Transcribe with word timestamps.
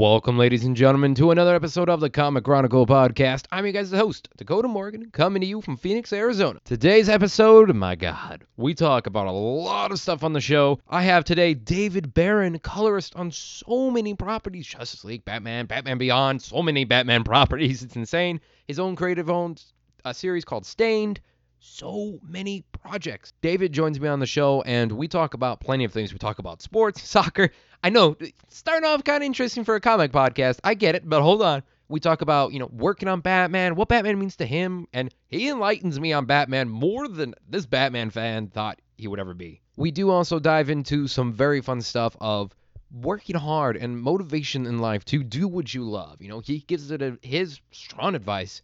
Welcome, 0.00 0.38
ladies 0.38 0.64
and 0.64 0.74
gentlemen, 0.74 1.14
to 1.16 1.30
another 1.30 1.54
episode 1.54 1.90
of 1.90 2.00
the 2.00 2.08
Comic 2.08 2.44
Chronicle 2.44 2.86
podcast. 2.86 3.44
I'm 3.52 3.66
your 3.66 3.74
guys' 3.74 3.92
host, 3.92 4.30
Dakota 4.38 4.66
Morgan, 4.66 5.10
coming 5.10 5.42
to 5.42 5.46
you 5.46 5.60
from 5.60 5.76
Phoenix, 5.76 6.10
Arizona. 6.10 6.58
Today's 6.64 7.10
episode, 7.10 7.76
my 7.76 7.96
God, 7.96 8.46
we 8.56 8.72
talk 8.72 9.06
about 9.06 9.26
a 9.26 9.30
lot 9.30 9.92
of 9.92 10.00
stuff 10.00 10.24
on 10.24 10.32
the 10.32 10.40
show. 10.40 10.80
I 10.88 11.02
have 11.02 11.24
today 11.24 11.52
David 11.52 12.14
Baron, 12.14 12.58
colorist 12.60 13.14
on 13.14 13.30
so 13.30 13.90
many 13.90 14.14
properties 14.14 14.66
Justice 14.66 15.04
League, 15.04 15.26
Batman, 15.26 15.66
Batman 15.66 15.98
Beyond, 15.98 16.40
so 16.40 16.62
many 16.62 16.84
Batman 16.84 17.22
properties. 17.32 17.82
It's 17.82 17.94
insane. 17.94 18.40
His 18.68 18.78
own 18.78 18.96
creative 18.96 19.28
owned 19.28 19.62
a 20.06 20.14
series 20.14 20.46
called 20.46 20.64
Stained. 20.64 21.20
So 21.62 22.18
many 22.26 22.64
projects. 22.72 23.34
David 23.42 23.72
joins 23.72 24.00
me 24.00 24.08
on 24.08 24.18
the 24.18 24.26
show, 24.26 24.62
and 24.62 24.90
we 24.90 25.08
talk 25.08 25.34
about 25.34 25.60
plenty 25.60 25.84
of 25.84 25.92
things. 25.92 26.10
We 26.10 26.18
talk 26.18 26.38
about 26.38 26.62
sports, 26.62 27.02
soccer, 27.08 27.50
I 27.84 27.90
know, 27.90 28.16
starting 28.48 28.88
off 28.88 29.04
kind 29.04 29.22
of 29.22 29.26
interesting 29.26 29.64
for 29.64 29.74
a 29.74 29.80
comic 29.80 30.10
podcast. 30.10 30.60
I 30.64 30.72
get 30.72 30.94
it, 30.94 31.06
but 31.06 31.20
hold 31.22 31.42
on. 31.42 31.62
We 31.88 32.00
talk 32.00 32.22
about, 32.22 32.52
you 32.52 32.60
know, 32.60 32.70
working 32.72 33.08
on 33.08 33.20
Batman, 33.20 33.74
what 33.74 33.88
Batman 33.88 34.18
means 34.18 34.36
to 34.36 34.46
him, 34.46 34.86
and 34.94 35.14
he 35.28 35.50
enlightens 35.50 36.00
me 36.00 36.14
on 36.14 36.24
Batman 36.24 36.68
more 36.68 37.08
than 37.08 37.34
this 37.48 37.66
Batman 37.66 38.08
fan 38.08 38.48
thought 38.48 38.80
he 38.96 39.06
would 39.06 39.20
ever 39.20 39.34
be. 39.34 39.60
We 39.76 39.90
do 39.90 40.08
also 40.08 40.38
dive 40.38 40.70
into 40.70 41.08
some 41.08 41.32
very 41.32 41.60
fun 41.60 41.82
stuff 41.82 42.16
of 42.20 42.54
working 42.90 43.36
hard 43.36 43.76
and 43.76 44.00
motivation 44.00 44.66
in 44.66 44.78
life 44.78 45.04
to 45.06 45.22
do 45.22 45.46
what 45.46 45.74
you 45.74 45.84
love. 45.84 46.22
You 46.22 46.28
know, 46.28 46.40
he 46.40 46.60
gives 46.60 46.90
it 46.90 47.02
a, 47.02 47.18
his 47.22 47.60
strong 47.70 48.14
advice 48.14 48.62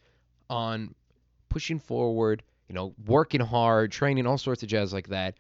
on 0.49 0.95
pushing 1.49 1.79
forward, 1.79 2.43
you 2.69 2.75
know, 2.75 2.95
working 3.07 3.41
hard, 3.41 3.93
training, 3.93 4.27
all 4.27 4.39
sorts 4.39 4.63
of 4.63 4.69
jazz 4.69 4.93
like 4.93 5.09
that. 5.09 5.35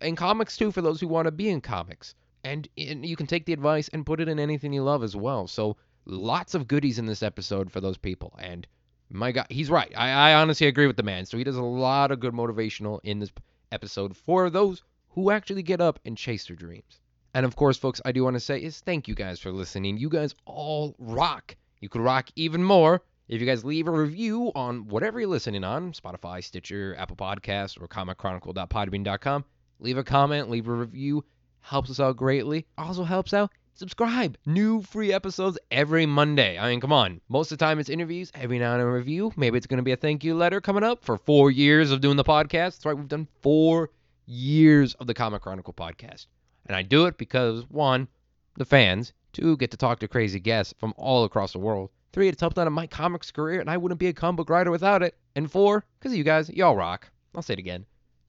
And, 0.00 0.16
comics 0.16 0.56
too, 0.56 0.70
for 0.70 0.82
those 0.82 1.00
who 1.00 1.08
want 1.08 1.26
to 1.26 1.32
be 1.32 1.48
in 1.48 1.60
comics 1.60 2.14
and, 2.44 2.68
and 2.78 3.04
you 3.04 3.16
can 3.16 3.26
take 3.26 3.44
the 3.44 3.52
advice 3.52 3.88
and 3.88 4.06
put 4.06 4.20
it 4.20 4.28
in 4.28 4.38
anything 4.38 4.72
you 4.72 4.82
love 4.82 5.02
as 5.02 5.16
well. 5.16 5.48
So 5.48 5.76
lots 6.04 6.54
of 6.54 6.68
goodies 6.68 6.98
in 6.98 7.06
this 7.06 7.22
episode 7.22 7.72
for 7.72 7.80
those 7.80 7.96
people. 7.96 8.32
And 8.40 8.66
my 9.10 9.32
God, 9.32 9.46
he's 9.50 9.70
right. 9.70 9.92
I, 9.96 10.30
I 10.30 10.34
honestly 10.34 10.68
agree 10.68 10.86
with 10.86 10.96
the 10.96 11.02
man. 11.02 11.26
So 11.26 11.36
he 11.36 11.44
does 11.44 11.56
a 11.56 11.62
lot 11.62 12.12
of 12.12 12.20
good 12.20 12.34
motivational 12.34 13.00
in 13.02 13.18
this 13.18 13.32
episode 13.72 14.16
for 14.16 14.50
those 14.50 14.82
who 15.10 15.30
actually 15.30 15.62
get 15.62 15.80
up 15.80 15.98
and 16.04 16.16
chase 16.16 16.46
their 16.46 16.56
dreams. 16.56 17.00
And 17.34 17.44
of 17.44 17.56
course, 17.56 17.76
folks, 17.76 18.00
I 18.04 18.12
do 18.12 18.22
want 18.22 18.34
to 18.34 18.40
say 18.40 18.62
is 18.62 18.80
thank 18.80 19.08
you 19.08 19.14
guys 19.14 19.40
for 19.40 19.50
listening. 19.50 19.98
You 19.98 20.08
guys 20.08 20.34
all 20.44 20.94
rock. 20.98 21.56
You 21.80 21.88
could 21.88 22.00
rock 22.00 22.28
even 22.36 22.62
more 22.62 23.02
if 23.28 23.40
you 23.40 23.46
guys 23.46 23.64
leave 23.64 23.88
a 23.88 23.90
review 23.90 24.52
on 24.54 24.88
whatever 24.88 25.20
you're 25.20 25.28
listening 25.28 25.64
on 25.64 25.92
Spotify, 25.92 26.42
Stitcher, 26.42 26.94
Apple 26.98 27.16
Podcasts, 27.16 27.80
or 27.80 27.88
ComicChronicle.podbean.com. 27.88 29.44
Leave 29.80 29.98
a 29.98 30.04
comment, 30.04 30.48
leave 30.48 30.68
a 30.68 30.72
review 30.72 31.24
helps 31.66 31.90
us 31.90 31.98
out 31.98 32.16
greatly. 32.16 32.64
Also 32.78 33.02
helps 33.02 33.34
out 33.34 33.50
subscribe. 33.74 34.38
New 34.46 34.82
free 34.82 35.12
episodes 35.12 35.58
every 35.70 36.06
Monday. 36.06 36.56
I 36.58 36.70
mean, 36.70 36.80
come 36.80 36.92
on. 36.92 37.20
Most 37.28 37.50
of 37.50 37.58
the 37.58 37.64
time 37.64 37.78
it's 37.78 37.88
interviews, 37.90 38.30
every 38.34 38.58
now 38.58 38.72
and 38.72 38.80
then 38.80 38.88
a 38.88 38.92
review. 38.92 39.32
Maybe 39.36 39.58
it's 39.58 39.66
going 39.66 39.78
to 39.78 39.82
be 39.82 39.92
a 39.92 39.96
thank 39.96 40.22
you 40.22 40.34
letter 40.34 40.60
coming 40.60 40.84
up 40.84 41.04
for 41.04 41.18
four 41.18 41.50
years 41.50 41.90
of 41.90 42.00
doing 42.00 42.16
the 42.16 42.24
podcast. 42.24 42.76
That's 42.76 42.86
right, 42.86 42.96
we've 42.96 43.08
done 43.08 43.26
four 43.42 43.90
years 44.26 44.94
of 44.94 45.06
the 45.08 45.14
Comic 45.14 45.42
Chronicle 45.42 45.74
podcast. 45.74 46.26
And 46.66 46.76
I 46.76 46.82
do 46.82 47.06
it 47.06 47.18
because, 47.18 47.68
one, 47.68 48.08
the 48.56 48.64
fans, 48.64 49.12
two, 49.32 49.56
get 49.56 49.72
to 49.72 49.76
talk 49.76 49.98
to 50.00 50.08
crazy 50.08 50.40
guests 50.40 50.72
from 50.78 50.94
all 50.96 51.24
across 51.24 51.52
the 51.52 51.58
world. 51.58 51.90
Three, 52.16 52.28
it's 52.28 52.40
helped 52.40 52.58
out 52.58 52.66
in 52.66 52.72
my 52.72 52.86
comics 52.86 53.30
career, 53.30 53.60
and 53.60 53.68
I 53.68 53.76
wouldn't 53.76 54.00
be 54.00 54.06
a 54.06 54.14
comic 54.14 54.38
book 54.38 54.48
writer 54.48 54.70
without 54.70 55.02
it. 55.02 55.18
And 55.34 55.52
four, 55.52 55.84
because 55.98 56.12
of 56.12 56.16
you 56.16 56.24
guys, 56.24 56.48
y'all 56.48 56.74
rock. 56.74 57.10
I'll 57.34 57.42
say 57.42 57.52
it 57.52 57.58
again 57.58 57.84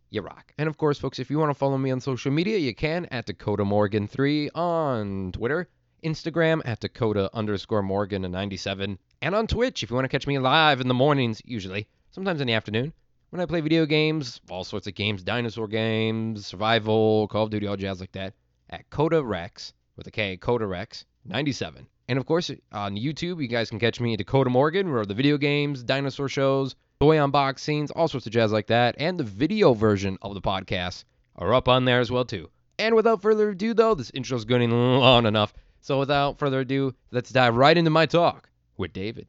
you 0.10 0.22
rock. 0.22 0.54
And 0.58 0.68
of 0.68 0.76
course, 0.76 1.00
folks, 1.00 1.20
if 1.20 1.32
you 1.32 1.40
want 1.40 1.52
to 1.52 1.54
follow 1.54 1.78
me 1.78 1.92
on 1.92 2.02
social 2.02 2.30
media, 2.34 2.58
you 2.58 2.76
can 2.76 3.06
at 3.12 3.28
Dakota 3.28 3.64
Morgan3 3.64 4.50
on 4.54 5.32
Twitter, 5.32 5.70
Instagram 6.04 6.62
at 6.66 6.82
Dakota 6.82 7.30
underscore 7.34 7.82
Morgan 7.82 8.30
97, 8.30 9.00
and 9.22 9.36
on 9.36 9.48
Twitch 9.48 9.84
if 9.84 9.90
you 9.90 9.96
want 9.96 10.04
to 10.04 10.10
catch 10.10 10.28
me 10.28 10.38
live 10.38 10.82
in 10.82 10.90
the 10.90 10.94
mornings, 10.94 11.42
usually, 11.46 11.88
sometimes 12.12 12.42
in 12.42 12.48
the 12.48 12.54
afternoon, 12.56 12.92
when 13.30 13.40
I 13.40 13.46
play 13.46 13.62
video 13.62 13.86
games, 13.86 14.42
all 14.50 14.66
sorts 14.66 14.88
of 14.88 14.96
games, 14.96 15.24
dinosaur 15.24 15.70
games, 15.70 16.46
survival, 16.46 17.30
Call 17.30 17.44
of 17.44 17.52
Duty, 17.52 17.68
all 17.68 17.78
jazz 17.78 18.02
like 18.02 18.12
that, 18.12 18.34
at 18.70 18.90
Kotarex 18.90 19.72
with 19.96 20.08
a 20.08 20.12
K, 20.12 20.36
Kotarex 20.36 21.06
97. 21.24 21.88
And 22.10 22.18
of 22.18 22.26
course, 22.26 22.50
on 22.72 22.96
YouTube, 22.96 23.42
you 23.42 23.48
guys 23.48 23.70
can 23.70 23.80
catch 23.80 24.00
me 24.00 24.14
at 24.14 24.20
Dakota 24.20 24.50
Morgan, 24.50 24.92
where 24.92 25.06
the 25.06 25.14
video 25.14 25.38
games, 25.38 25.84
dinosaur 25.84 26.30
shows, 26.30 26.76
toy 27.02 27.18
unboxings, 27.18 27.92
all 27.96 28.08
sorts 28.08 28.26
of 28.26 28.32
jazz 28.32 28.52
like 28.52 28.68
that, 28.68 28.96
and 28.98 29.18
the 29.18 29.24
video 29.24 29.74
version 29.74 30.18
of 30.22 30.34
the 30.34 30.42
podcast 30.42 31.04
are 31.36 31.54
up 31.54 31.68
on 31.68 31.86
there 31.86 32.00
as 32.00 32.10
well 32.10 32.24
too. 32.26 32.50
And 32.80 32.96
without 32.96 33.22
further 33.22 33.50
ado, 33.50 33.74
though, 33.74 33.94
this 33.94 34.12
intro's 34.12 34.46
going 34.46 34.70
long 34.72 35.26
enough. 35.26 35.54
So 35.82 36.00
without 36.00 36.40
further 36.40 36.62
ado, 36.62 36.94
let's 37.12 37.30
dive 37.30 37.56
right 37.56 37.78
into 37.78 37.90
my 37.90 38.06
talk 38.06 38.50
with 38.78 38.94
David. 38.94 39.28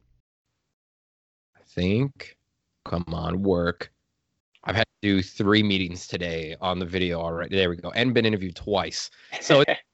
I 1.57 1.61
think, 1.67 2.37
come 2.85 3.05
on, 3.07 3.43
work. 3.43 3.91
I've 4.63 4.75
had 4.75 4.85
to 5.01 5.07
do 5.07 5.21
three 5.21 5.63
meetings 5.63 6.07
today 6.07 6.55
on 6.61 6.79
the 6.79 6.85
video 6.85 7.19
already. 7.19 7.55
There 7.55 7.69
we 7.69 7.77
go, 7.77 7.91
and 7.91 8.13
been 8.13 8.25
interviewed 8.25 8.55
twice. 8.55 9.09
So 9.41 9.63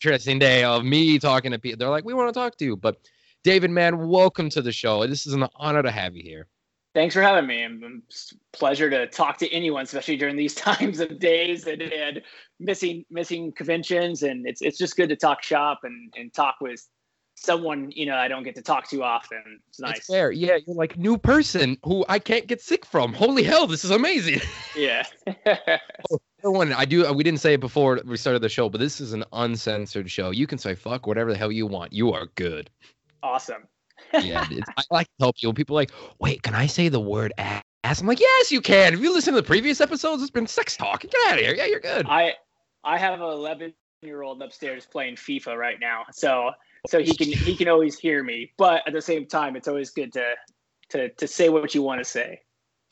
interesting 0.00 0.38
day 0.38 0.64
of 0.64 0.84
me 0.84 1.18
talking 1.18 1.52
to 1.52 1.58
people. 1.58 1.78
They're 1.78 1.88
like, 1.88 2.04
"We 2.04 2.14
want 2.14 2.32
to 2.32 2.38
talk 2.38 2.56
to 2.58 2.64
you," 2.64 2.76
but 2.76 2.96
David, 3.44 3.70
man, 3.70 4.08
welcome 4.08 4.48
to 4.50 4.62
the 4.62 4.72
show. 4.72 5.06
This 5.06 5.26
is 5.26 5.34
an 5.34 5.46
honor 5.56 5.82
to 5.82 5.90
have 5.90 6.14
you 6.14 6.22
here. 6.22 6.46
Thanks 6.94 7.14
for 7.14 7.22
having 7.22 7.46
me. 7.46 7.66
It's 8.06 8.32
a 8.32 8.56
pleasure 8.56 8.90
to 8.90 9.06
talk 9.06 9.38
to 9.38 9.50
anyone, 9.50 9.84
especially 9.84 10.16
during 10.16 10.36
these 10.36 10.54
times 10.70 11.00
of 11.00 11.18
days 11.18 11.66
and, 11.66 11.82
and 11.82 12.22
missing 12.60 13.04
missing 13.10 13.52
conventions. 13.52 14.22
And 14.22 14.46
it's 14.46 14.62
it's 14.62 14.78
just 14.78 14.96
good 14.96 15.08
to 15.08 15.16
talk 15.16 15.42
shop 15.42 15.80
and, 15.84 16.12
and 16.16 16.32
talk 16.32 16.56
with 16.60 16.86
someone 17.34 17.90
you 17.90 18.06
know 18.06 18.14
I 18.14 18.28
don't 18.28 18.42
get 18.42 18.54
to 18.56 18.62
talk 18.62 18.88
to 18.90 19.02
often. 19.02 19.60
It's 19.68 19.80
nice. 19.80 19.98
It's 19.98 20.06
fair. 20.06 20.30
Yeah, 20.30 20.58
you're 20.66 20.76
like 20.76 20.98
new 20.98 21.16
person 21.16 21.78
who 21.82 22.04
I 22.08 22.18
can't 22.18 22.46
get 22.46 22.60
sick 22.60 22.84
from. 22.84 23.12
Holy 23.12 23.42
hell, 23.42 23.66
this 23.66 23.84
is 23.84 23.90
amazing. 23.90 24.40
Yeah. 24.76 25.04
one, 26.50 26.72
I 26.72 26.84
do. 26.84 27.10
We 27.12 27.22
didn't 27.22 27.40
say 27.40 27.54
it 27.54 27.60
before 27.60 28.00
we 28.04 28.16
started 28.16 28.42
the 28.42 28.48
show, 28.48 28.68
but 28.68 28.80
this 28.80 29.00
is 29.00 29.12
an 29.12 29.24
uncensored 29.32 30.10
show. 30.10 30.30
You 30.30 30.46
can 30.46 30.58
say 30.58 30.74
fuck 30.74 31.06
whatever 31.06 31.30
the 31.30 31.38
hell 31.38 31.52
you 31.52 31.66
want. 31.66 31.92
You 31.92 32.12
are 32.12 32.26
good. 32.34 32.68
Awesome 33.22 33.68
yeah, 34.20 34.46
I 34.76 34.82
like 34.90 35.06
to 35.06 35.12
help 35.20 35.36
people. 35.36 35.54
People 35.54 35.74
like, 35.74 35.90
wait, 36.18 36.42
can 36.42 36.54
I 36.54 36.66
say 36.66 36.88
the 36.88 37.00
word 37.00 37.32
ass? 37.38 37.62
I'm 37.84 38.06
like, 38.06 38.20
yes, 38.20 38.50
you 38.50 38.60
can. 38.60 38.94
If 38.94 39.00
you 39.00 39.12
listen 39.12 39.34
to 39.34 39.40
the 39.40 39.46
previous 39.46 39.80
episodes, 39.80 40.22
it's 40.22 40.30
been 40.30 40.46
sex 40.46 40.76
talk. 40.76 41.02
Get 41.02 41.14
out 41.28 41.34
of 41.34 41.44
here. 41.44 41.54
Yeah, 41.54 41.66
you're 41.66 41.80
good. 41.80 42.06
I 42.08 42.34
I 42.84 42.98
have 42.98 43.14
an 43.14 43.20
11 43.20 43.74
year 44.02 44.22
old 44.22 44.42
upstairs 44.42 44.86
playing 44.86 45.16
FIFA 45.16 45.56
right 45.56 45.80
now, 45.80 46.04
so 46.12 46.52
so 46.86 47.00
he 47.00 47.14
can 47.14 47.28
he 47.28 47.56
can 47.56 47.68
always 47.68 47.98
hear 47.98 48.22
me. 48.22 48.52
But 48.56 48.86
at 48.86 48.92
the 48.92 49.02
same 49.02 49.26
time, 49.26 49.56
it's 49.56 49.68
always 49.68 49.90
good 49.90 50.12
to 50.14 50.34
to 50.90 51.08
to 51.10 51.26
say 51.26 51.48
what 51.48 51.74
you 51.74 51.82
want 51.82 52.00
to 52.00 52.04
say. 52.04 52.40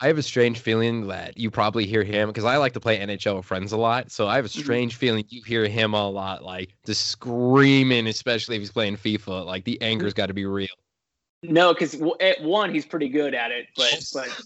I 0.03 0.07
have 0.07 0.17
a 0.17 0.23
strange 0.23 0.61
feeling 0.61 1.09
that 1.09 1.37
you 1.37 1.51
probably 1.51 1.85
hear 1.85 2.03
him 2.03 2.29
because 2.29 2.45
I 2.45 2.57
like 2.57 2.73
to 2.73 2.81
play 2.81 2.99
NHL 2.99 3.37
with 3.37 3.45
friends 3.45 3.73
a 3.73 3.77
lot. 3.77 4.11
So 4.11 4.27
I 4.27 4.37
have 4.37 4.47
a 4.47 4.49
mm-hmm. 4.49 4.63
strange 4.63 4.93
mm-hmm. 4.95 5.01
feeling 5.01 5.25
you 5.29 5.43
hear 5.43 5.69
him 5.69 5.93
a 5.93 6.09
lot, 6.09 6.43
like 6.43 6.75
just 6.87 7.09
screaming, 7.09 8.07
especially 8.07 8.57
if 8.57 8.63
he's 8.63 8.73
playing 8.73 8.97
FIFA. 8.97 9.45
Like 9.45 9.65
the 9.65 9.81
anger's 9.83 10.15
got 10.15 10.27
to 10.27 10.35
be 10.35 10.47
real. 10.47 10.69
No, 11.43 11.73
because 11.75 12.01
at 12.21 12.43
one 12.43 12.73
he's 12.73 12.87
pretty 12.87 13.09
good 13.09 13.35
at 13.35 13.51
it, 13.51 13.67
but 13.77 14.05
but 14.13 14.41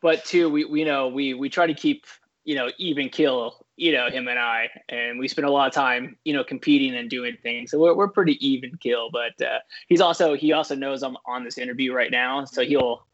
but 0.00 0.24
two 0.24 0.48
we, 0.48 0.64
we 0.64 0.80
you 0.80 0.84
know 0.84 1.08
we 1.08 1.34
we 1.34 1.48
try 1.48 1.66
to 1.66 1.74
keep 1.74 2.06
you 2.44 2.54
know 2.54 2.70
even 2.78 3.08
kill 3.08 3.66
you 3.76 3.92
know 3.92 4.10
him 4.10 4.28
and 4.28 4.38
I, 4.38 4.68
and 4.88 5.18
we 5.18 5.28
spend 5.28 5.46
a 5.46 5.50
lot 5.50 5.68
of 5.68 5.74
time 5.74 6.16
you 6.24 6.34
know 6.34 6.44
competing 6.44 6.94
and 6.96 7.10
doing 7.10 7.36
things. 7.42 7.70
So 7.70 7.78
we're 7.80 7.94
we're 7.94 8.08
pretty 8.08 8.44
even 8.46 8.76
kill. 8.78 9.10
But 9.10 9.40
uh, 9.44 9.58
he's 9.88 10.00
also 10.00 10.34
he 10.34 10.52
also 10.52 10.74
knows 10.74 11.02
I'm 11.02 11.16
on 11.26 11.44
this 11.44 11.58
interview 11.58 11.92
right 11.92 12.10
now, 12.10 12.44
so 12.44 12.64
he'll 12.64 13.06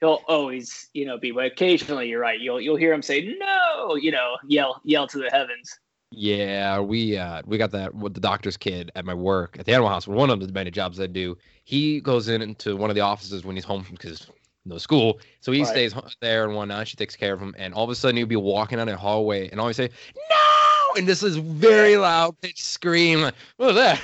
he'll 0.00 0.22
always 0.28 0.88
you 0.92 1.04
know 1.04 1.18
be. 1.18 1.30
But 1.30 1.46
occasionally 1.46 2.08
you're 2.08 2.20
right. 2.20 2.40
You'll 2.40 2.60
you'll 2.60 2.76
hear 2.76 2.92
him 2.92 3.02
say 3.02 3.36
no, 3.38 3.96
you 3.96 4.10
know, 4.10 4.36
yell 4.46 4.80
yell 4.84 5.06
to 5.08 5.18
the 5.18 5.30
heavens. 5.30 5.78
Yeah, 6.12 6.80
we 6.80 7.16
uh 7.16 7.42
we 7.46 7.58
got 7.58 7.72
that 7.72 7.94
with 7.94 8.14
the 8.14 8.20
doctor's 8.20 8.56
kid 8.56 8.92
at 8.94 9.04
my 9.04 9.14
work 9.14 9.56
at 9.58 9.66
the 9.66 9.72
animal 9.72 9.88
hospital. 9.88 10.18
One 10.18 10.30
of 10.30 10.40
the 10.40 10.52
many 10.52 10.70
jobs 10.70 11.00
I 11.00 11.06
do. 11.06 11.36
He 11.64 12.00
goes 12.00 12.28
in 12.28 12.42
into 12.42 12.76
one 12.76 12.90
of 12.90 12.96
the 12.96 13.02
offices 13.02 13.44
when 13.44 13.56
he's 13.56 13.64
home 13.64 13.84
because 13.90 14.26
no 14.64 14.78
school, 14.78 15.20
so 15.40 15.52
he 15.52 15.60
right. 15.60 15.68
stays 15.68 15.94
there 16.20 16.44
and 16.44 16.54
whatnot. 16.54 16.88
She 16.88 16.96
takes 16.96 17.14
care 17.14 17.32
of 17.32 17.40
him, 17.40 17.54
and 17.56 17.72
all 17.72 17.84
of 17.84 17.90
a 17.90 17.94
sudden 17.94 18.16
he'll 18.16 18.26
be 18.26 18.36
walking 18.36 18.78
down 18.78 18.88
a 18.88 18.96
hallway 18.96 19.48
and 19.48 19.60
always 19.60 19.76
say 19.76 19.90
no, 20.16 20.98
and 20.98 21.06
this 21.06 21.22
is 21.22 21.36
very 21.36 21.96
loud 21.96 22.40
pitch 22.40 22.62
scream. 22.62 23.22
Like, 23.22 23.34
what 23.56 23.70
is 23.70 23.76
that? 23.76 23.98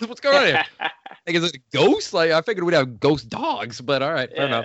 What's 0.06 0.20
going 0.20 0.36
on 0.36 0.46
here? 0.46 0.64
like 1.26 1.36
is 1.36 1.44
it 1.44 1.56
a 1.56 1.76
ghost? 1.76 2.14
Like 2.14 2.30
I 2.30 2.40
figured 2.40 2.64
we'd 2.64 2.74
have 2.74 3.00
ghost 3.00 3.28
dogs, 3.28 3.80
but 3.80 4.02
all 4.02 4.12
right, 4.12 4.30
yeah. 4.32 4.40
Don't 4.40 4.50
know. 4.50 4.64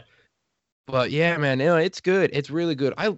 But 0.88 1.12
yeah, 1.12 1.38
man, 1.38 1.60
you 1.60 1.66
know, 1.68 1.78
it's 1.78 2.02
good. 2.02 2.30
It's 2.34 2.50
really 2.50 2.76
good. 2.76 2.94
I 2.98 3.18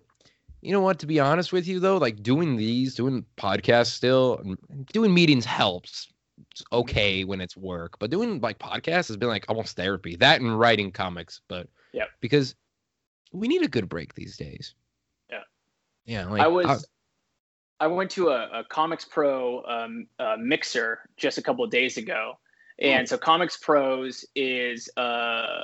you 0.62 0.72
know 0.72 0.82
what? 0.82 1.00
To 1.00 1.06
be 1.06 1.20
honest 1.20 1.54
with 1.54 1.68
you, 1.68 1.80
though, 1.80 1.98
like 1.98 2.24
doing 2.24 2.56
these, 2.56 2.96
doing 2.96 3.24
podcasts 3.38 3.92
still, 3.92 4.42
doing 4.92 5.14
meetings 5.14 5.46
helps. 5.46 6.12
It's 6.52 6.64
okay 6.74 7.24
when 7.24 7.40
it's 7.40 7.56
work, 7.56 7.98
but 8.00 8.10
doing 8.10 8.42
like 8.42 8.60
podcasts 8.60 9.08
has 9.08 9.18
been 9.18 9.30
like 9.30 9.46
almost 9.48 9.76
therapy. 9.76 10.16
That 10.16 10.42
and 10.42 10.58
writing 10.60 10.92
comics, 10.92 11.42
but 11.48 11.68
yeah, 11.94 12.06
because 12.20 12.56
we 13.32 13.48
need 13.48 13.64
a 13.64 13.68
good 13.68 13.88
break 13.88 14.16
these 14.16 14.38
days. 14.38 14.74
Yeah, 15.30 15.44
yeah. 16.06 16.26
Like, 16.26 16.42
I 16.42 16.48
was, 16.48 16.88
I, 17.80 17.86
I 17.86 17.88
went 17.88 18.10
to 18.12 18.30
a, 18.30 18.60
a 18.60 18.64
Comics 18.64 19.06
Pro 19.06 19.64
um, 19.66 20.08
uh, 20.18 20.36
mixer 20.40 21.00
just 21.16 21.38
a 21.38 21.42
couple 21.42 21.64
of 21.64 21.72
days 21.72 21.98
ago, 21.98 22.38
And 22.80 23.08
so 23.08 23.18
Comics 23.18 23.58
Pros 23.58 24.26
is 24.36 24.90
a, 24.98 25.64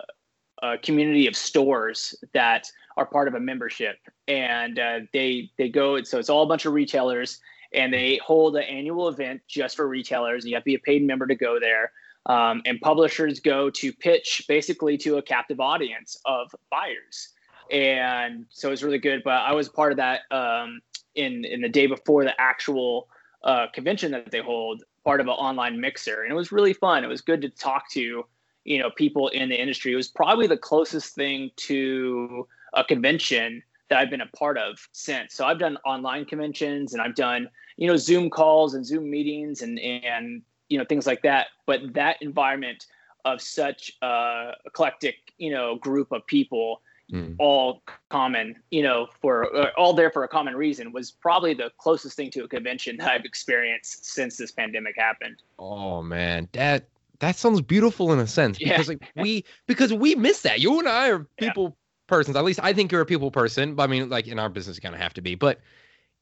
a 0.61 0.77
community 0.77 1.27
of 1.27 1.35
stores 1.35 2.15
that 2.33 2.67
are 2.97 3.05
part 3.05 3.27
of 3.27 3.35
a 3.35 3.39
membership, 3.39 3.97
and 4.27 4.79
uh, 4.79 4.99
they 5.13 5.49
they 5.57 5.69
go. 5.69 6.01
So 6.03 6.19
it's 6.19 6.29
all 6.29 6.43
a 6.43 6.47
bunch 6.47 6.65
of 6.65 6.73
retailers, 6.73 7.39
and 7.73 7.93
they 7.93 8.19
hold 8.23 8.55
an 8.55 8.63
annual 8.63 9.07
event 9.07 9.41
just 9.47 9.75
for 9.75 9.87
retailers. 9.87 10.45
You 10.45 10.55
have 10.55 10.63
to 10.63 10.65
be 10.65 10.75
a 10.75 10.79
paid 10.79 11.03
member 11.05 11.27
to 11.27 11.35
go 11.35 11.59
there. 11.59 11.91
Um, 12.27 12.61
and 12.65 12.79
publishers 12.81 13.39
go 13.39 13.71
to 13.71 13.91
pitch 13.91 14.43
basically 14.47 14.95
to 14.99 15.17
a 15.17 15.23
captive 15.23 15.59
audience 15.59 16.17
of 16.25 16.53
buyers 16.69 17.29
and 17.71 18.45
so 18.49 18.71
it's 18.71 18.83
really 18.83 18.97
good 18.97 19.21
but 19.23 19.41
i 19.41 19.53
was 19.53 19.69
part 19.69 19.91
of 19.91 19.97
that 19.97 20.21
um, 20.31 20.81
in 21.15 21.45
in 21.45 21.61
the 21.61 21.69
day 21.69 21.87
before 21.87 22.23
the 22.23 22.39
actual 22.39 23.07
uh, 23.43 23.65
convention 23.73 24.11
that 24.11 24.29
they 24.29 24.39
hold 24.39 24.83
part 25.03 25.19
of 25.19 25.27
an 25.27 25.33
online 25.33 25.79
mixer 25.79 26.21
and 26.23 26.31
it 26.31 26.35
was 26.35 26.51
really 26.51 26.73
fun 26.73 27.03
it 27.03 27.07
was 27.07 27.21
good 27.21 27.41
to 27.41 27.49
talk 27.49 27.89
to 27.89 28.23
you 28.63 28.79
know 28.79 28.89
people 28.91 29.27
in 29.29 29.49
the 29.49 29.59
industry. 29.59 29.93
It 29.93 29.95
was 29.95 30.07
probably 30.07 30.47
the 30.47 30.57
closest 30.57 31.15
thing 31.15 31.51
to 31.57 32.47
a 32.73 32.83
convention 32.83 33.61
that 33.89 33.99
i've 33.99 34.09
been 34.09 34.21
a 34.21 34.27
part 34.27 34.57
of 34.57 34.87
since. 34.91 35.33
So 35.33 35.45
i've 35.45 35.59
done 35.59 35.77
online 35.85 36.25
conventions 36.25 36.93
and 36.93 37.01
i've 37.01 37.15
done 37.15 37.49
you 37.77 37.87
know 37.87 37.97
zoom 37.97 38.29
calls 38.29 38.73
and 38.73 38.85
zoom 38.85 39.09
meetings 39.09 39.61
and 39.61 39.79
and 39.79 40.41
you 40.69 40.77
know 40.77 40.85
things 40.85 41.05
like 41.05 41.21
that. 41.23 41.47
But 41.65 41.93
that 41.93 42.21
environment 42.21 42.85
of 43.25 43.41
such 43.41 43.91
a 44.01 44.53
eclectic 44.65 45.15
you 45.37 45.51
know 45.51 45.75
group 45.75 46.11
of 46.11 46.25
people 46.25 46.81
mm. 47.11 47.35
all 47.37 47.83
common 48.09 48.55
you 48.71 48.81
know 48.81 49.07
for 49.21 49.53
uh, 49.55 49.69
all 49.77 49.93
there 49.93 50.09
for 50.09 50.23
a 50.23 50.27
common 50.27 50.55
reason 50.55 50.91
was 50.91 51.11
probably 51.11 51.53
the 51.53 51.71
closest 51.77 52.15
thing 52.15 52.31
to 52.31 52.43
a 52.43 52.47
convention 52.47 52.97
that 52.99 53.11
i've 53.11 53.25
experienced 53.25 54.05
since 54.05 54.37
this 54.37 54.51
pandemic 54.51 54.95
happened. 54.97 55.41
Oh 55.59 56.01
man. 56.01 56.47
That 56.53 56.85
that 57.21 57.37
sounds 57.37 57.61
beautiful 57.61 58.11
in 58.11 58.19
a 58.19 58.27
sense 58.27 58.57
because 58.57 58.89
like 58.89 59.01
we 59.15 59.45
because 59.67 59.93
we 59.93 60.15
miss 60.15 60.41
that 60.41 60.59
you 60.59 60.77
and 60.77 60.89
i 60.89 61.09
are 61.09 61.19
people 61.37 61.63
yeah. 61.63 61.69
persons 62.07 62.35
at 62.35 62.43
least 62.43 62.59
i 62.61 62.73
think 62.73 62.91
you're 62.91 63.01
a 63.01 63.05
people 63.05 63.31
person 63.31 63.73
but 63.73 63.83
i 63.83 63.87
mean 63.87 64.09
like 64.09 64.27
in 64.27 64.37
our 64.37 64.49
business 64.49 64.75
you 64.75 64.81
kind 64.81 64.95
of 64.95 64.99
have 65.01 65.13
to 65.13 65.21
be 65.21 65.35
but 65.35 65.59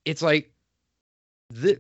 it's 0.05 0.21
like 0.21 0.51
the 1.49 1.79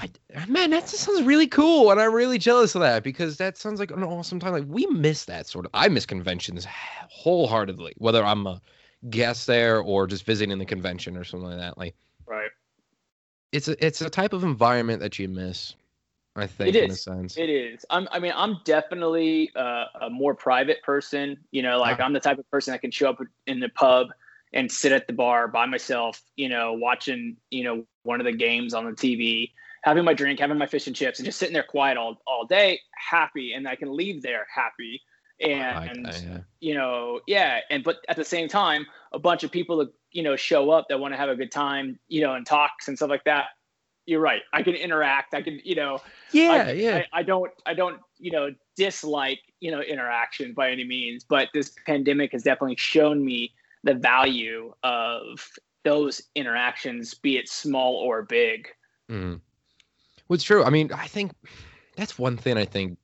I, 0.00 0.10
man, 0.46 0.70
that 0.70 0.82
just 0.82 1.00
sounds 1.00 1.22
really 1.22 1.48
cool, 1.48 1.90
and 1.90 2.00
I'm 2.00 2.14
really 2.14 2.38
jealous 2.38 2.74
of 2.74 2.82
that 2.82 3.02
because 3.02 3.36
that 3.38 3.56
sounds 3.56 3.80
like 3.80 3.90
an 3.90 4.04
awesome 4.04 4.38
time. 4.38 4.52
Like 4.52 4.64
we 4.68 4.86
miss 4.86 5.24
that 5.24 5.48
sort 5.48 5.66
of. 5.66 5.72
I 5.74 5.88
miss 5.88 6.06
conventions 6.06 6.66
wholeheartedly, 7.10 7.94
whether 7.98 8.24
I'm 8.24 8.46
a 8.46 8.62
guest 9.10 9.48
there 9.48 9.80
or 9.80 10.06
just 10.06 10.24
visiting 10.24 10.58
the 10.58 10.64
convention 10.64 11.16
or 11.16 11.24
something 11.24 11.48
like 11.48 11.58
that. 11.58 11.76
Like, 11.76 11.96
right? 12.26 12.50
It's 13.50 13.68
a 13.68 13.84
it's 13.84 14.00
a 14.00 14.08
type 14.08 14.32
of 14.32 14.44
environment 14.44 15.00
that 15.00 15.18
you 15.18 15.28
miss. 15.28 15.74
I 16.34 16.46
think 16.46 16.70
it 16.70 16.76
is. 16.76 16.84
in 16.84 16.90
a 16.90 16.94
sense. 16.94 17.36
It 17.36 17.50
is. 17.50 17.84
I'm. 17.90 18.08
I 18.10 18.18
mean, 18.18 18.32
I'm 18.34 18.58
definitely 18.64 19.50
uh, 19.54 19.84
a 20.00 20.10
more 20.10 20.34
private 20.34 20.82
person. 20.82 21.36
You 21.50 21.62
know, 21.62 21.78
like 21.78 22.00
ah. 22.00 22.04
I'm 22.04 22.12
the 22.12 22.20
type 22.20 22.38
of 22.38 22.50
person 22.50 22.72
that 22.72 22.80
can 22.80 22.90
show 22.90 23.10
up 23.10 23.18
in 23.46 23.60
the 23.60 23.68
pub 23.68 24.08
and 24.54 24.70
sit 24.70 24.92
at 24.92 25.06
the 25.06 25.12
bar 25.12 25.48
by 25.48 25.66
myself. 25.66 26.22
You 26.36 26.48
know, 26.48 26.72
watching 26.72 27.36
you 27.50 27.64
know 27.64 27.84
one 28.04 28.20
of 28.20 28.24
the 28.24 28.32
games 28.32 28.72
on 28.72 28.86
the 28.86 28.92
TV 28.92 29.50
having 29.82 30.04
my 30.04 30.14
drink, 30.14 30.40
having 30.40 30.58
my 30.58 30.66
fish 30.66 30.86
and 30.86 30.96
chips, 30.96 31.18
and 31.18 31.26
just 31.26 31.38
sitting 31.38 31.52
there 31.52 31.62
quiet 31.62 31.98
all 31.98 32.16
all 32.26 32.46
day, 32.46 32.80
happy, 32.94 33.52
and 33.52 33.68
I 33.68 33.76
can 33.76 33.94
leave 33.94 34.22
there 34.22 34.46
happy. 34.52 35.02
And 35.40 36.04
like 36.04 36.14
that, 36.14 36.22
yeah. 36.22 36.38
you 36.60 36.74
know, 36.74 37.20
yeah, 37.26 37.60
and 37.70 37.82
but 37.82 37.98
at 38.08 38.16
the 38.16 38.24
same 38.24 38.48
time, 38.48 38.86
a 39.12 39.18
bunch 39.18 39.44
of 39.44 39.50
people 39.50 39.76
that 39.78 39.92
you 40.12 40.22
know 40.22 40.36
show 40.36 40.70
up 40.70 40.86
that 40.88 40.98
want 40.98 41.12
to 41.12 41.18
have 41.18 41.28
a 41.28 41.36
good 41.36 41.52
time, 41.52 41.98
you 42.08 42.22
know, 42.22 42.34
and 42.34 42.46
talks 42.46 42.88
and 42.88 42.96
stuff 42.96 43.10
like 43.10 43.24
that. 43.24 43.46
You're 44.06 44.20
right. 44.20 44.42
I 44.52 44.62
can 44.62 44.74
interact. 44.74 45.32
I 45.34 45.42
can, 45.42 45.60
you 45.64 45.76
know, 45.76 46.00
yeah, 46.32 46.64
I, 46.68 46.72
yeah. 46.72 47.02
I, 47.12 47.20
I 47.20 47.22
don't, 47.22 47.52
I 47.66 47.74
don't, 47.74 48.00
you 48.18 48.32
know, 48.32 48.50
dislike, 48.76 49.38
you 49.60 49.70
know, 49.70 49.80
interaction 49.80 50.54
by 50.54 50.70
any 50.70 50.84
means. 50.84 51.24
But 51.24 51.48
this 51.54 51.74
pandemic 51.86 52.32
has 52.32 52.42
definitely 52.42 52.76
shown 52.76 53.24
me 53.24 53.52
the 53.84 53.94
value 53.94 54.72
of 54.82 55.48
those 55.84 56.22
interactions, 56.34 57.14
be 57.14 57.36
it 57.36 57.48
small 57.48 57.94
or 57.94 58.22
big. 58.22 58.68
Mm. 59.10 59.40
What's 60.26 60.44
true. 60.44 60.64
I 60.64 60.70
mean, 60.70 60.92
I 60.92 61.06
think 61.06 61.32
that's 61.96 62.18
one 62.18 62.36
thing 62.36 62.56
I 62.56 62.64
think 62.64 62.98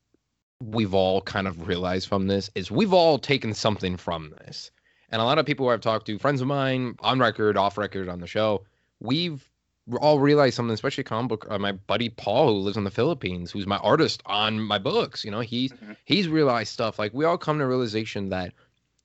we've 0.61 0.95
all 0.95 1.21
kind 1.23 1.47
of 1.47 1.69
realized 1.69 2.09
from 2.09 2.27
this 2.27 2.50
is 2.55 2.71
we've 2.71 2.93
all 2.93 3.19
taken 3.19 3.55
something 3.55 3.97
from 3.97 4.31
this. 4.39 4.71
And 5.11 5.23
a 5.23 5.25
lot 5.25 5.39
of 5.39 5.47
people 5.47 5.67
who 5.67 5.73
I've 5.73 5.81
talked 5.81 6.06
to, 6.06 6.19
friends 6.19 6.41
of 6.41 6.49
mine, 6.49 6.97
on 7.00 7.19
record, 7.19 7.56
off 7.56 7.79
record, 7.79 8.09
on 8.09 8.21
the 8.21 8.27
show, 8.27 8.65
we've 9.00 9.49
all 10.00 10.20
realize 10.20 10.55
something, 10.55 10.75
especially 10.75 11.05
comic 11.05 11.29
book. 11.29 11.46
Uh, 11.49 11.58
my 11.58 11.73
buddy 11.73 12.08
Paul, 12.08 12.49
who 12.49 12.61
lives 12.61 12.76
in 12.76 12.85
the 12.85 12.90
Philippines, 12.90 13.50
who's 13.50 13.67
my 13.67 13.79
artist 13.79 14.23
on 14.26 14.61
my 14.61 14.79
books. 14.79 15.25
You 15.25 15.31
know, 15.31 15.40
he's 15.40 15.73
mm-hmm. 15.73 15.93
he's 16.05 16.29
realized 16.29 16.73
stuff. 16.73 16.99
Like 16.99 17.12
we 17.14 17.25
all 17.25 17.38
come 17.38 17.58
to 17.58 17.67
realization 17.67 18.29
that 18.31 18.52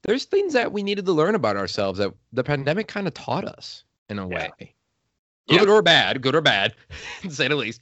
there's 0.03 0.25
things 0.25 0.53
that 0.53 0.71
we 0.71 0.83
needed 0.83 1.05
to 1.05 1.13
learn 1.13 1.35
about 1.35 1.55
ourselves 1.55 1.99
that 1.99 2.13
the 2.33 2.43
pandemic 2.43 2.87
kind 2.87 3.07
of 3.07 3.13
taught 3.13 3.45
us 3.45 3.83
in 4.09 4.19
a 4.19 4.27
yeah. 4.27 4.49
way, 4.59 4.73
good 5.49 5.69
or 5.69 5.81
bad, 5.81 6.21
good 6.21 6.35
or 6.35 6.41
bad, 6.41 6.75
to 7.21 7.31
say 7.31 7.47
the 7.47 7.55
least 7.55 7.81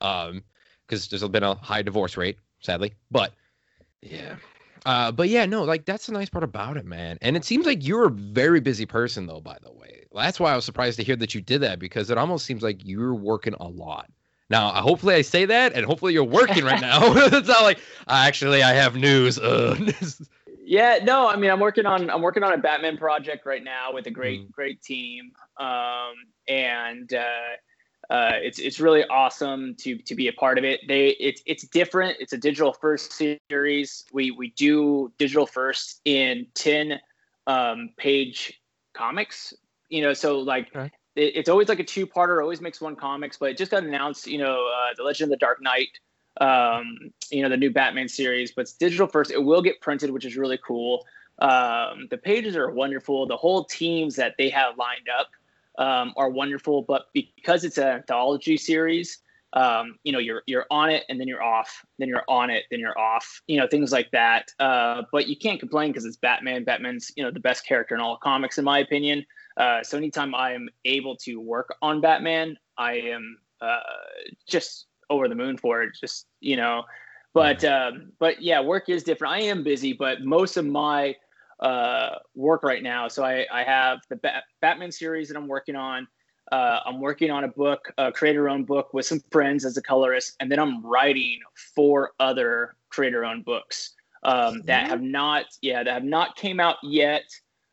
um, 0.00 0.42
because 0.86 1.08
there's 1.08 1.26
been 1.28 1.42
a 1.42 1.54
high 1.54 1.82
divorce 1.82 2.16
rate, 2.16 2.38
sadly. 2.60 2.94
But 3.10 3.34
yeah, 4.02 4.36
uh, 4.86 5.12
but 5.12 5.28
yeah, 5.28 5.46
no, 5.46 5.64
like 5.64 5.84
that's 5.84 6.06
the 6.06 6.12
nice 6.12 6.28
part 6.28 6.44
about 6.44 6.76
it, 6.76 6.84
man. 6.84 7.18
And 7.20 7.36
it 7.36 7.44
seems 7.44 7.66
like 7.66 7.86
you're 7.86 8.06
a 8.06 8.10
very 8.10 8.60
busy 8.60 8.86
person, 8.86 9.26
though. 9.26 9.40
By 9.40 9.58
the 9.62 9.72
way, 9.72 10.04
that's 10.14 10.40
why 10.40 10.52
I 10.52 10.56
was 10.56 10.64
surprised 10.64 10.98
to 10.98 11.04
hear 11.04 11.16
that 11.16 11.34
you 11.34 11.40
did 11.40 11.60
that 11.62 11.78
because 11.78 12.10
it 12.10 12.18
almost 12.18 12.46
seems 12.46 12.62
like 12.62 12.84
you're 12.84 13.14
working 13.14 13.54
a 13.60 13.68
lot. 13.68 14.10
Now, 14.50 14.70
hopefully, 14.70 15.14
I 15.14 15.22
say 15.22 15.44
that, 15.44 15.74
and 15.74 15.84
hopefully, 15.84 16.14
you're 16.14 16.24
working 16.24 16.64
right 16.64 16.80
now. 16.80 17.00
it's 17.16 17.48
not 17.48 17.62
like 17.62 17.80
actually 18.08 18.62
I 18.62 18.72
have 18.72 18.96
news. 18.96 19.38
yeah, 20.64 20.98
no, 21.02 21.28
I 21.28 21.36
mean, 21.36 21.50
I'm 21.50 21.60
working 21.60 21.86
on 21.86 22.08
I'm 22.08 22.22
working 22.22 22.42
on 22.42 22.52
a 22.52 22.58
Batman 22.58 22.96
project 22.96 23.44
right 23.44 23.62
now 23.62 23.92
with 23.92 24.06
a 24.06 24.10
great 24.10 24.48
mm. 24.48 24.50
great 24.50 24.82
team, 24.82 25.32
um, 25.58 26.14
and 26.48 27.12
uh, 27.12 27.24
uh, 28.10 28.32
it's 28.34 28.58
it's 28.58 28.80
really 28.80 29.04
awesome 29.04 29.74
to 29.74 29.98
to 29.98 30.14
be 30.14 30.28
a 30.28 30.32
part 30.32 30.56
of 30.56 30.64
it. 30.64 30.80
They 30.88 31.08
it's 31.20 31.42
it's 31.44 31.66
different. 31.68 32.16
It's 32.20 32.32
a 32.32 32.38
digital 32.38 32.72
first 32.72 33.12
series. 33.12 34.04
We 34.12 34.30
we 34.30 34.50
do 34.50 35.12
digital 35.18 35.46
first 35.46 36.00
in 36.04 36.46
ten 36.54 37.00
um, 37.46 37.90
page 37.98 38.60
comics. 38.94 39.52
You 39.90 40.02
know, 40.02 40.14
so 40.14 40.38
like 40.38 40.68
okay. 40.74 40.90
it, 41.16 41.36
it's 41.36 41.48
always 41.50 41.68
like 41.68 41.80
a 41.80 41.84
two 41.84 42.06
parter. 42.06 42.40
Always 42.40 42.62
makes 42.62 42.80
one 42.80 42.96
comics, 42.96 43.36
but 43.36 43.50
it 43.50 43.58
just 43.58 43.70
got 43.70 43.82
announced. 43.82 44.26
You 44.26 44.38
know, 44.38 44.70
uh, 44.74 44.94
the 44.96 45.02
Legend 45.02 45.30
of 45.30 45.38
the 45.38 45.44
Dark 45.44 45.60
Knight. 45.60 45.88
Um, 46.40 47.10
you 47.32 47.42
know, 47.42 47.48
the 47.48 47.56
new 47.56 47.72
Batman 47.72 48.08
series, 48.08 48.52
but 48.52 48.62
it's 48.62 48.72
digital 48.72 49.08
first. 49.08 49.32
It 49.32 49.42
will 49.42 49.60
get 49.60 49.80
printed, 49.80 50.12
which 50.12 50.24
is 50.24 50.36
really 50.36 50.58
cool. 50.64 51.04
Um, 51.40 52.06
the 52.10 52.16
pages 52.16 52.56
are 52.56 52.70
wonderful. 52.70 53.26
The 53.26 53.36
whole 53.36 53.64
teams 53.64 54.14
that 54.16 54.36
they 54.38 54.48
have 54.50 54.78
lined 54.78 55.08
up 55.18 55.30
um, 55.78 56.12
are 56.16 56.28
wonderful, 56.28 56.82
but 56.82 57.06
because 57.14 57.64
it's 57.64 57.78
an 57.78 57.88
anthology 57.88 58.56
series, 58.56 59.18
um, 59.54 59.96
you 60.04 60.12
know, 60.12 60.18
you're 60.18 60.42
you're 60.46 60.66
on 60.70 60.90
it 60.90 61.04
and 61.08 61.18
then 61.18 61.26
you're 61.26 61.42
off, 61.42 61.82
then 61.98 62.08
you're 62.08 62.24
on 62.28 62.50
it, 62.50 62.64
then 62.70 62.80
you're 62.80 62.98
off, 62.98 63.40
you 63.46 63.58
know, 63.58 63.66
things 63.66 63.92
like 63.92 64.10
that. 64.10 64.50
Uh, 64.58 65.02
but 65.10 65.26
you 65.26 65.36
can't 65.36 65.58
complain 65.58 65.90
because 65.90 66.04
it's 66.04 66.18
Batman. 66.18 66.64
Batman's 66.64 67.10
you 67.16 67.22
know 67.22 67.30
the 67.30 67.40
best 67.40 67.66
character 67.66 67.94
in 67.94 68.00
all 68.00 68.18
comics, 68.18 68.58
in 68.58 68.64
my 68.64 68.80
opinion. 68.80 69.24
Uh, 69.56 69.82
so 69.82 69.96
anytime 69.96 70.34
I 70.34 70.52
am 70.52 70.68
able 70.84 71.16
to 71.18 71.36
work 71.36 71.74
on 71.80 72.00
Batman, 72.00 72.56
I 72.76 72.94
am 72.94 73.38
uh, 73.60 73.80
just 74.46 74.86
over 75.08 75.28
the 75.28 75.34
moon 75.34 75.56
for 75.56 75.82
it. 75.82 75.96
Just 75.98 76.26
you 76.40 76.56
know, 76.56 76.82
but 77.32 77.64
um, 77.64 78.12
but 78.18 78.42
yeah, 78.42 78.60
work 78.60 78.90
is 78.90 79.02
different. 79.02 79.32
I 79.32 79.40
am 79.40 79.62
busy, 79.62 79.94
but 79.94 80.22
most 80.22 80.58
of 80.58 80.66
my 80.66 81.14
uh, 81.60 82.16
work 82.34 82.62
right 82.62 82.82
now. 82.82 83.08
So 83.08 83.24
I, 83.24 83.46
I 83.52 83.62
have 83.62 84.00
the 84.08 84.16
Bat- 84.16 84.44
Batman 84.60 84.92
series 84.92 85.28
that 85.28 85.36
I'm 85.36 85.48
working 85.48 85.76
on. 85.76 86.06
Uh, 86.50 86.80
I'm 86.86 87.00
working 87.00 87.30
on 87.30 87.44
a 87.44 87.48
book, 87.48 87.92
a 87.98 88.10
creator-owned 88.10 88.66
book 88.66 88.94
with 88.94 89.04
some 89.04 89.20
friends 89.30 89.64
as 89.64 89.76
a 89.76 89.82
colorist, 89.82 90.34
and 90.40 90.50
then 90.50 90.58
I'm 90.58 90.84
writing 90.84 91.40
four 91.74 92.12
other 92.20 92.76
creator-owned 92.88 93.44
books 93.44 93.94
um, 94.22 94.62
that 94.62 94.88
have 94.88 95.02
not, 95.02 95.44
yeah, 95.60 95.82
that 95.82 95.92
have 95.92 96.04
not 96.04 96.36
came 96.36 96.58
out 96.58 96.76
yet. 96.82 97.24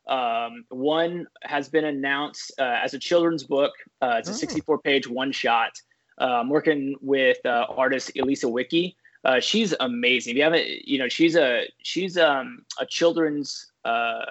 Um, 0.07 0.65
one 0.69 1.25
has 1.43 1.69
been 1.69 1.85
announced 1.85 2.51
uh, 2.59 2.79
as 2.83 2.93
a 2.93 2.99
children's 2.99 3.43
book. 3.43 3.71
Uh, 4.01 4.17
it's 4.19 4.29
a 4.29 4.45
64-page 4.45 5.07
one-shot. 5.07 5.71
Uh, 6.19 6.39
I'm 6.41 6.49
working 6.49 6.95
with 7.01 7.37
uh, 7.45 7.65
artist 7.69 8.11
Elisa 8.17 8.47
Wiki. 8.47 8.95
Uh, 9.23 9.39
she's 9.39 9.73
amazing. 9.79 10.31
If 10.31 10.37
you 10.37 10.43
haven't, 10.43 10.67
you 10.87 10.99
know, 10.99 11.09
she's 11.09 11.35
a 11.35 11.67
she's 11.81 12.15
um, 12.17 12.63
a 12.79 12.85
children's 12.85 13.71
uh, 13.85 14.25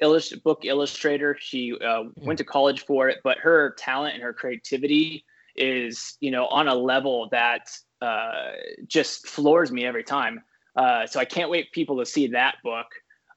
illust- 0.00 0.42
book 0.44 0.64
illustrator. 0.64 1.36
She 1.40 1.76
uh, 1.80 2.04
hmm. 2.04 2.26
went 2.26 2.38
to 2.38 2.44
college 2.44 2.84
for 2.84 3.08
it, 3.08 3.18
but 3.24 3.38
her 3.38 3.74
talent 3.78 4.14
and 4.14 4.22
her 4.22 4.32
creativity 4.32 5.24
is, 5.56 6.16
you 6.20 6.30
know, 6.30 6.46
on 6.46 6.68
a 6.68 6.74
level 6.74 7.28
that 7.30 7.70
uh, 8.00 8.52
just 8.86 9.26
floors 9.26 9.72
me 9.72 9.84
every 9.84 10.04
time. 10.04 10.42
Uh, 10.76 11.06
so 11.06 11.18
I 11.18 11.24
can't 11.24 11.50
wait 11.50 11.66
for 11.66 11.72
people 11.72 11.98
to 11.98 12.06
see 12.06 12.28
that 12.28 12.56
book. 12.62 12.86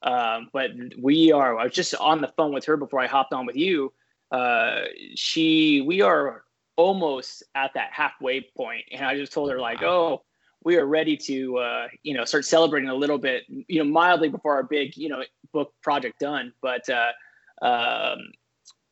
Um, 0.04 0.50
but 0.52 0.72
we 1.02 1.32
are. 1.32 1.58
I 1.58 1.64
was 1.64 1.74
just 1.74 1.96
on 1.96 2.22
the 2.22 2.32
phone 2.36 2.54
with 2.54 2.66
her 2.66 2.78
before 2.78 3.00
I 3.00 3.08
hopped 3.08 3.34
on 3.34 3.46
with 3.46 3.56
you. 3.56 3.94
Uh, 4.32 4.82
she, 5.16 5.82
we 5.82 6.02
are 6.02 6.44
almost 6.76 7.44
at 7.56 7.74
that 7.76 7.90
halfway 7.92 8.42
point, 8.42 8.84
and 8.92 9.06
I 9.06 9.16
just 9.16 9.32
told 9.32 9.50
her 9.52 9.60
like, 9.60 9.82
oh, 9.82 10.24
we 10.64 10.78
are 10.78 10.86
ready 10.86 11.18
to 11.18 11.58
uh, 11.58 11.88
you 12.04 12.14
know 12.14 12.26
start 12.26 12.46
celebrating 12.46 12.90
a 12.90 12.96
little 12.96 13.18
bit, 13.18 13.44
you 13.48 13.84
know, 13.84 13.90
mildly 13.90 14.30
before 14.30 14.56
our 14.56 14.64
big 14.64 14.96
you 14.98 15.10
know 15.10 15.24
book 15.52 15.74
project 15.82 16.20
done. 16.20 16.54
But 16.62 16.88
uh, 16.90 17.66
um, 17.66 18.20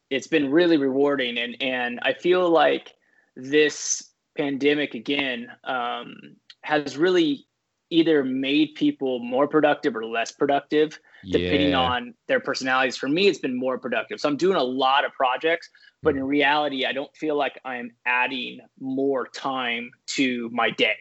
it's 0.09 0.27
been 0.27 0.51
really 0.51 0.77
rewarding, 0.77 1.37
and 1.37 1.55
and 1.61 1.99
I 2.03 2.13
feel 2.13 2.49
like 2.49 2.93
this 3.35 4.11
pandemic 4.37 4.93
again 4.93 5.47
um, 5.63 6.15
has 6.63 6.97
really 6.97 7.45
either 7.89 8.23
made 8.23 8.73
people 8.75 9.19
more 9.19 9.47
productive 9.47 9.95
or 9.95 10.05
less 10.05 10.31
productive 10.31 10.97
depending 11.29 11.71
yeah. 11.71 11.79
on 11.79 12.13
their 12.27 12.39
personalities. 12.39 12.97
For 12.97 13.07
me, 13.07 13.27
it's 13.27 13.39
been 13.39 13.55
more 13.55 13.77
productive. 13.77 14.19
So 14.19 14.29
I'm 14.29 14.37
doing 14.37 14.55
a 14.55 14.63
lot 14.63 15.05
of 15.05 15.11
projects, 15.11 15.69
but 16.01 16.15
in 16.15 16.23
reality, 16.23 16.85
I 16.85 16.93
don't 16.93 17.15
feel 17.15 17.35
like 17.35 17.59
I'm 17.63 17.91
adding 18.05 18.59
more 18.79 19.27
time 19.27 19.91
to 20.15 20.49
my 20.51 20.71
day. 20.71 20.95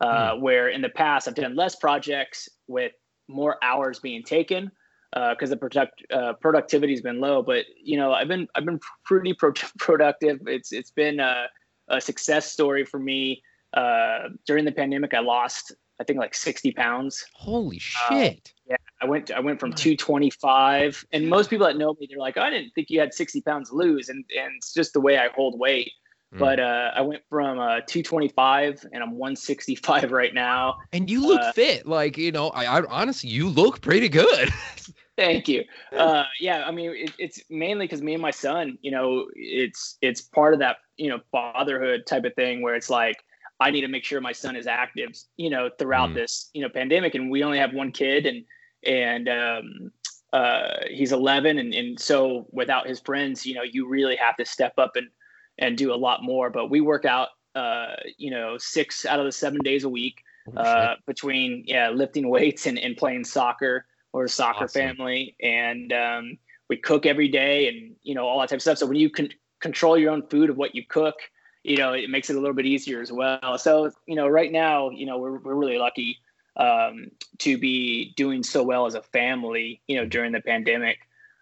Uh, 0.00 0.32
mm. 0.32 0.40
Where 0.40 0.68
in 0.68 0.80
the 0.80 0.88
past, 0.88 1.26
I've 1.26 1.34
done 1.34 1.56
less 1.56 1.74
projects 1.74 2.48
with 2.66 2.92
more 3.28 3.56
hours 3.62 3.98
being 3.98 4.22
taken 4.22 4.70
because 5.12 5.50
uh, 5.50 5.54
the 5.54 5.56
product 5.56 6.02
uh, 6.12 6.34
productivity 6.34 6.92
has 6.92 7.00
been 7.00 7.20
low. 7.20 7.42
But 7.42 7.64
you 7.82 7.96
know, 7.96 8.12
I've 8.12 8.28
been 8.28 8.46
I've 8.54 8.64
been 8.64 8.80
pretty 9.04 9.34
pro- 9.34 9.52
productive. 9.78 10.40
It's 10.46 10.72
it's 10.72 10.90
been 10.90 11.20
a, 11.20 11.46
a 11.88 12.00
success 12.00 12.52
story 12.52 12.84
for 12.84 12.98
me. 12.98 13.42
Uh, 13.74 14.30
during 14.46 14.64
the 14.64 14.72
pandemic, 14.72 15.14
I 15.14 15.20
lost 15.20 15.74
I 16.00 16.04
think 16.04 16.18
like 16.18 16.34
60 16.34 16.72
pounds. 16.72 17.24
Holy 17.34 17.76
uh, 17.76 18.08
shit. 18.08 18.52
yeah. 18.68 18.76
I 19.00 19.06
went, 19.06 19.30
I 19.30 19.40
went 19.40 19.60
from 19.60 19.72
225 19.72 21.04
and 21.12 21.28
most 21.28 21.50
people 21.50 21.66
that 21.66 21.76
know 21.76 21.96
me, 21.98 22.06
they're 22.08 22.18
like, 22.18 22.36
oh, 22.36 22.42
I 22.42 22.50
didn't 22.50 22.70
think 22.70 22.90
you 22.90 23.00
had 23.00 23.14
60 23.14 23.40
pounds 23.42 23.70
to 23.70 23.76
lose. 23.76 24.08
And, 24.08 24.24
and 24.36 24.54
it's 24.56 24.72
just 24.72 24.92
the 24.92 25.00
way 25.00 25.18
I 25.18 25.28
hold 25.34 25.58
weight. 25.58 25.90
Mm. 26.34 26.38
But 26.38 26.60
uh, 26.60 26.90
I 26.94 27.00
went 27.00 27.22
from 27.28 27.58
uh, 27.58 27.80
225 27.86 28.86
and 28.92 29.02
I'm 29.02 29.12
165 29.12 30.12
right 30.12 30.34
now. 30.34 30.78
And 30.92 31.08
you 31.10 31.26
look 31.26 31.40
uh, 31.40 31.52
fit. 31.52 31.86
Like, 31.86 32.18
you 32.18 32.32
know, 32.32 32.48
I, 32.50 32.64
I 32.64 32.82
honestly, 32.88 33.30
you 33.30 33.48
look 33.48 33.80
pretty 33.80 34.08
good. 34.08 34.52
Thank 35.16 35.48
you. 35.48 35.64
Uh, 35.96 36.24
yeah, 36.38 36.64
I 36.64 36.70
mean, 36.70 36.92
it, 36.94 37.10
it's 37.18 37.40
mainly 37.50 37.86
because 37.86 38.02
me 38.02 38.12
and 38.12 38.22
my 38.22 38.30
son, 38.30 38.78
you 38.82 38.92
know, 38.92 39.26
it's 39.34 39.98
it's 40.00 40.20
part 40.20 40.54
of 40.54 40.60
that, 40.60 40.76
you 40.96 41.10
know, 41.10 41.18
fatherhood 41.32 42.06
type 42.06 42.24
of 42.24 42.34
thing 42.34 42.62
where 42.62 42.76
it's 42.76 42.88
like, 42.88 43.16
I 43.58 43.72
need 43.72 43.80
to 43.80 43.88
make 43.88 44.04
sure 44.04 44.20
my 44.20 44.32
son 44.32 44.54
is 44.54 44.68
active, 44.68 45.10
you 45.36 45.50
know, 45.50 45.70
throughout 45.76 46.10
mm. 46.10 46.14
this, 46.14 46.50
you 46.52 46.62
know, 46.62 46.68
pandemic. 46.68 47.16
And 47.16 47.30
we 47.30 47.42
only 47.42 47.58
have 47.58 47.72
one 47.72 47.90
kid 47.90 48.26
and, 48.26 48.44
and, 48.86 49.28
um, 49.28 49.90
uh, 50.32 50.84
he's 50.88 51.10
11. 51.10 51.58
And, 51.58 51.74
and 51.74 51.98
so 51.98 52.46
without 52.52 52.86
his 52.86 53.00
friends, 53.00 53.44
you 53.44 53.54
know, 53.54 53.64
you 53.64 53.88
really 53.88 54.14
have 54.14 54.36
to 54.36 54.44
step 54.44 54.74
up 54.78 54.92
and, 54.94 55.08
and 55.58 55.76
do 55.76 55.92
a 55.92 55.96
lot 55.96 56.22
more, 56.22 56.50
but 56.50 56.70
we 56.70 56.80
work 56.80 57.04
out, 57.04 57.28
uh, 57.54 57.94
you 58.16 58.30
know, 58.30 58.56
six 58.58 59.04
out 59.04 59.18
of 59.18 59.26
the 59.26 59.32
seven 59.32 59.60
days 59.62 59.84
a 59.84 59.88
week, 59.88 60.22
uh, 60.56 60.94
between, 61.06 61.64
yeah, 61.66 61.90
lifting 61.90 62.28
weights 62.28 62.66
and, 62.66 62.78
and 62.78 62.96
playing 62.96 63.24
soccer 63.24 63.86
or 64.12 64.24
a 64.24 64.28
soccer 64.28 64.64
awesome. 64.64 64.96
family. 64.96 65.36
And, 65.42 65.92
um, 65.92 66.38
we 66.68 66.76
cook 66.76 67.06
every 67.06 67.28
day 67.28 67.68
and, 67.68 67.96
you 68.02 68.14
know, 68.14 68.26
all 68.26 68.40
that 68.40 68.50
type 68.50 68.58
of 68.58 68.62
stuff. 68.62 68.78
So 68.78 68.86
when 68.86 68.96
you 68.96 69.10
can 69.10 69.30
control 69.60 69.96
your 69.96 70.12
own 70.12 70.22
food 70.28 70.50
of 70.50 70.56
what 70.56 70.74
you 70.74 70.84
cook, 70.86 71.16
you 71.64 71.78
know, 71.78 71.92
it 71.92 72.10
makes 72.10 72.30
it 72.30 72.36
a 72.36 72.38
little 72.38 72.54
bit 72.54 72.66
easier 72.66 73.00
as 73.00 73.10
well. 73.10 73.58
So, 73.58 73.90
you 74.06 74.14
know, 74.14 74.28
right 74.28 74.52
now, 74.52 74.90
you 74.90 75.06
know, 75.06 75.18
we're, 75.18 75.38
we're 75.38 75.54
really 75.54 75.78
lucky 75.78 76.18
um, 76.56 77.10
to 77.38 77.56
be 77.56 78.12
doing 78.16 78.42
so 78.42 78.62
well 78.62 78.84
as 78.84 78.94
a 78.94 79.02
family, 79.02 79.80
you 79.86 79.96
know, 79.96 80.04
during 80.04 80.32
the 80.32 80.40
pandemic. 80.40 80.98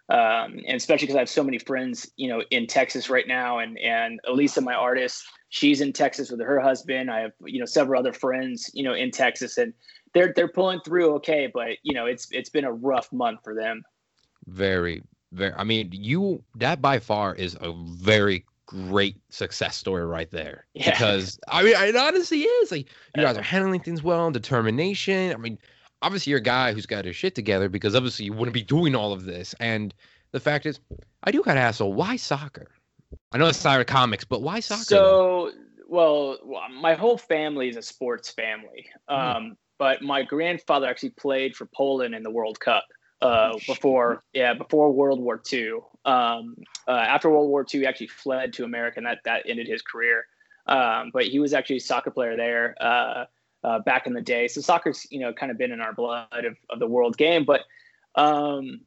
Um, 0.09 0.59
and 0.65 0.77
especially 0.77 1.07
because 1.07 1.17
I 1.17 1.19
have 1.19 1.29
so 1.29 1.43
many 1.43 1.59
friends, 1.59 2.09
you 2.15 2.29
know, 2.29 2.41
in 2.49 2.65
Texas 2.65 3.09
right 3.09 3.27
now, 3.27 3.59
and 3.59 3.77
and 3.79 4.19
Elisa, 4.25 4.61
my 4.61 4.73
artist, 4.73 5.25
she's 5.49 5.81
in 5.81 5.91
Texas 5.91 6.31
with 6.31 6.39
her 6.39 6.59
husband. 6.61 7.11
I 7.11 7.21
have, 7.21 7.33
you 7.45 7.59
know, 7.59 7.65
several 7.65 7.99
other 7.99 8.13
friends, 8.13 8.71
you 8.73 8.83
know, 8.83 8.93
in 8.93 9.11
Texas, 9.11 9.57
and 9.57 9.73
they're 10.13 10.31
they're 10.33 10.47
pulling 10.47 10.79
through 10.81 11.15
okay, 11.15 11.51
but 11.53 11.77
you 11.83 11.93
know, 11.93 12.05
it's 12.05 12.27
it's 12.31 12.49
been 12.49 12.63
a 12.63 12.71
rough 12.71 13.11
month 13.11 13.41
for 13.43 13.53
them. 13.53 13.83
Very, 14.47 15.03
very. 15.33 15.53
I 15.57 15.65
mean, 15.65 15.89
you 15.91 16.41
that 16.55 16.81
by 16.81 16.99
far 16.99 17.35
is 17.35 17.57
a 17.59 17.73
very 17.73 18.45
great 18.65 19.17
success 19.29 19.75
story 19.75 20.05
right 20.05 20.29
there. 20.31 20.67
Yeah. 20.73 20.91
Because 20.91 21.39
I 21.49 21.63
mean, 21.63 21.73
it 21.75 21.95
honestly 21.95 22.41
is 22.41 22.71
like 22.71 22.87
you 23.15 23.23
guys 23.23 23.37
are 23.37 23.41
handling 23.41 23.81
things 23.81 24.03
well, 24.03 24.31
determination. 24.31 25.33
I 25.33 25.37
mean, 25.37 25.57
obviously 26.01 26.31
you're 26.31 26.39
a 26.39 26.43
guy 26.43 26.73
who's 26.73 26.85
got 26.85 27.05
his 27.05 27.15
shit 27.15 27.35
together 27.35 27.69
because 27.69 27.95
obviously 27.95 28.25
you 28.25 28.33
wouldn't 28.33 28.53
be 28.53 28.63
doing 28.63 28.95
all 28.95 29.13
of 29.13 29.25
this. 29.25 29.55
And 29.59 29.93
the 30.31 30.39
fact 30.39 30.65
is, 30.65 30.79
I 31.23 31.31
do 31.31 31.41
gotta 31.41 31.59
ask, 31.59 31.77
so 31.77 31.87
why 31.87 32.15
soccer? 32.15 32.67
I 33.31 33.37
know 33.37 33.47
it's 33.47 33.57
soccer 33.57 33.83
comics, 33.83 34.25
but 34.25 34.41
why 34.41 34.59
soccer? 34.59 34.83
So, 34.83 35.51
well, 35.87 36.37
my 36.79 36.93
whole 36.93 37.17
family 37.17 37.69
is 37.69 37.77
a 37.77 37.81
sports 37.81 38.29
family. 38.31 38.87
Hmm. 39.09 39.15
Um, 39.15 39.57
but 39.77 40.01
my 40.01 40.23
grandfather 40.23 40.87
actually 40.87 41.11
played 41.11 41.55
for 41.55 41.65
Poland 41.67 42.15
in 42.15 42.23
the 42.23 42.31
World 42.31 42.59
Cup 42.59 42.83
uh, 43.21 43.53
before 43.67 44.23
yeah 44.33 44.53
before 44.53 44.91
World 44.91 45.19
War 45.19 45.41
II. 45.51 45.79
Um, 46.05 46.55
uh, 46.87 46.91
after 46.91 47.29
World 47.29 47.49
War 47.49 47.65
II, 47.71 47.81
he 47.81 47.85
actually 47.85 48.07
fled 48.07 48.53
to 48.53 48.63
America, 48.63 48.97
and 48.97 49.05
that 49.05 49.19
that 49.25 49.43
ended 49.47 49.67
his 49.67 49.81
career. 49.81 50.25
Um, 50.65 51.11
but 51.13 51.25
he 51.25 51.39
was 51.39 51.53
actually 51.53 51.77
a 51.77 51.81
soccer 51.81 52.11
player 52.11 52.35
there 52.35 52.75
uh, 52.81 53.25
uh, 53.63 53.79
back 53.79 54.07
in 54.07 54.13
the 54.13 54.21
day. 54.21 54.47
So 54.47 54.61
soccer's 54.61 55.05
you 55.09 55.19
know 55.19 55.33
kind 55.33 55.51
of 55.51 55.57
been 55.57 55.71
in 55.71 55.81
our 55.81 55.93
blood 55.93 56.45
of, 56.45 56.55
of 56.69 56.79
the 56.79 56.87
world 56.87 57.17
game. 57.17 57.45
But 57.45 57.61
um, 58.15 58.81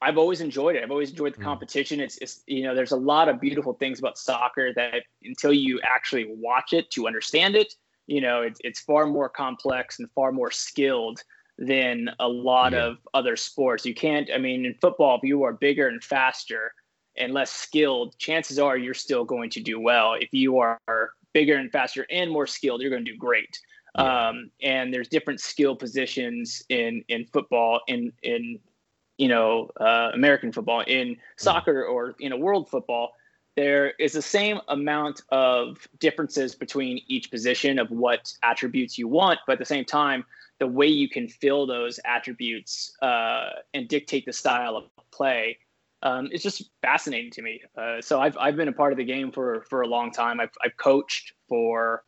I've 0.00 0.18
always 0.18 0.40
enjoyed 0.40 0.76
it. 0.76 0.82
I've 0.82 0.90
always 0.90 1.10
enjoyed 1.10 1.34
the 1.34 1.38
hmm. 1.38 1.44
competition. 1.44 2.00
It's, 2.00 2.18
it's 2.18 2.42
you 2.46 2.62
know 2.62 2.74
there's 2.74 2.92
a 2.92 2.96
lot 2.96 3.28
of 3.28 3.40
beautiful 3.40 3.74
things 3.74 3.98
about 3.98 4.18
soccer 4.18 4.72
that 4.74 5.02
until 5.24 5.52
you 5.52 5.80
actually 5.82 6.26
watch 6.28 6.72
it 6.72 6.90
to 6.92 7.06
understand 7.06 7.56
it, 7.56 7.74
you 8.06 8.20
know 8.20 8.42
it's 8.42 8.60
it's 8.64 8.80
far 8.80 9.06
more 9.06 9.28
complex 9.28 9.98
and 9.98 10.10
far 10.12 10.32
more 10.32 10.50
skilled 10.50 11.22
than 11.58 12.08
a 12.20 12.28
lot 12.28 12.72
yeah. 12.72 12.84
of 12.84 12.98
other 13.14 13.36
sports. 13.36 13.84
You 13.84 13.94
can't, 13.94 14.30
I 14.32 14.38
mean, 14.38 14.64
in 14.64 14.74
football, 14.74 15.16
if 15.16 15.24
you 15.24 15.42
are 15.42 15.52
bigger 15.52 15.88
and 15.88 16.02
faster 16.02 16.72
and 17.16 17.34
less 17.34 17.50
skilled, 17.50 18.16
chances 18.18 18.58
are 18.60 18.76
you're 18.76 18.94
still 18.94 19.24
going 19.24 19.50
to 19.50 19.60
do 19.60 19.80
well. 19.80 20.14
If 20.14 20.28
you 20.32 20.58
are 20.58 20.78
bigger 21.34 21.56
and 21.56 21.70
faster 21.70 22.06
and 22.10 22.30
more 22.30 22.46
skilled, 22.46 22.80
you're 22.80 22.90
going 22.90 23.04
to 23.04 23.12
do 23.12 23.18
great. 23.18 23.58
Yeah. 23.98 24.28
Um, 24.28 24.50
and 24.62 24.92
there's 24.92 25.08
different 25.08 25.40
skill 25.40 25.76
positions 25.76 26.62
in 26.68 27.04
in 27.08 27.26
football, 27.26 27.80
in 27.88 28.12
in 28.22 28.58
you 29.16 29.28
know 29.28 29.70
uh, 29.80 30.10
American 30.14 30.52
football, 30.52 30.80
in 30.86 31.16
soccer, 31.36 31.84
or 31.84 32.14
in 32.20 32.32
a 32.32 32.36
world 32.36 32.68
football. 32.68 33.12
There 33.56 33.90
is 33.98 34.12
the 34.12 34.22
same 34.22 34.60
amount 34.68 35.22
of 35.30 35.88
differences 35.98 36.54
between 36.54 37.00
each 37.08 37.28
position 37.28 37.80
of 37.80 37.90
what 37.90 38.32
attributes 38.44 38.96
you 38.96 39.08
want, 39.08 39.40
but 39.48 39.54
at 39.54 39.58
the 39.58 39.64
same 39.64 39.84
time, 39.84 40.24
the 40.60 40.68
way 40.68 40.86
you 40.86 41.08
can 41.08 41.28
fill 41.28 41.66
those 41.66 41.98
attributes 42.04 42.96
uh, 43.02 43.48
and 43.74 43.88
dictate 43.88 44.26
the 44.26 44.32
style 44.32 44.76
of 44.76 44.84
play 45.10 45.58
um, 46.02 46.28
it's 46.30 46.42
just 46.42 46.70
fascinating 46.82 47.30
to 47.32 47.42
me. 47.42 47.60
Uh, 47.76 48.00
so 48.00 48.20
I've 48.20 48.36
I've 48.38 48.56
been 48.56 48.68
a 48.68 48.72
part 48.72 48.92
of 48.92 48.98
the 48.98 49.04
game 49.04 49.32
for 49.32 49.62
for 49.68 49.82
a 49.82 49.86
long 49.86 50.10
time. 50.10 50.40
I've 50.40 50.52
I've 50.64 50.76
coached 50.76 51.32
for 51.48 52.04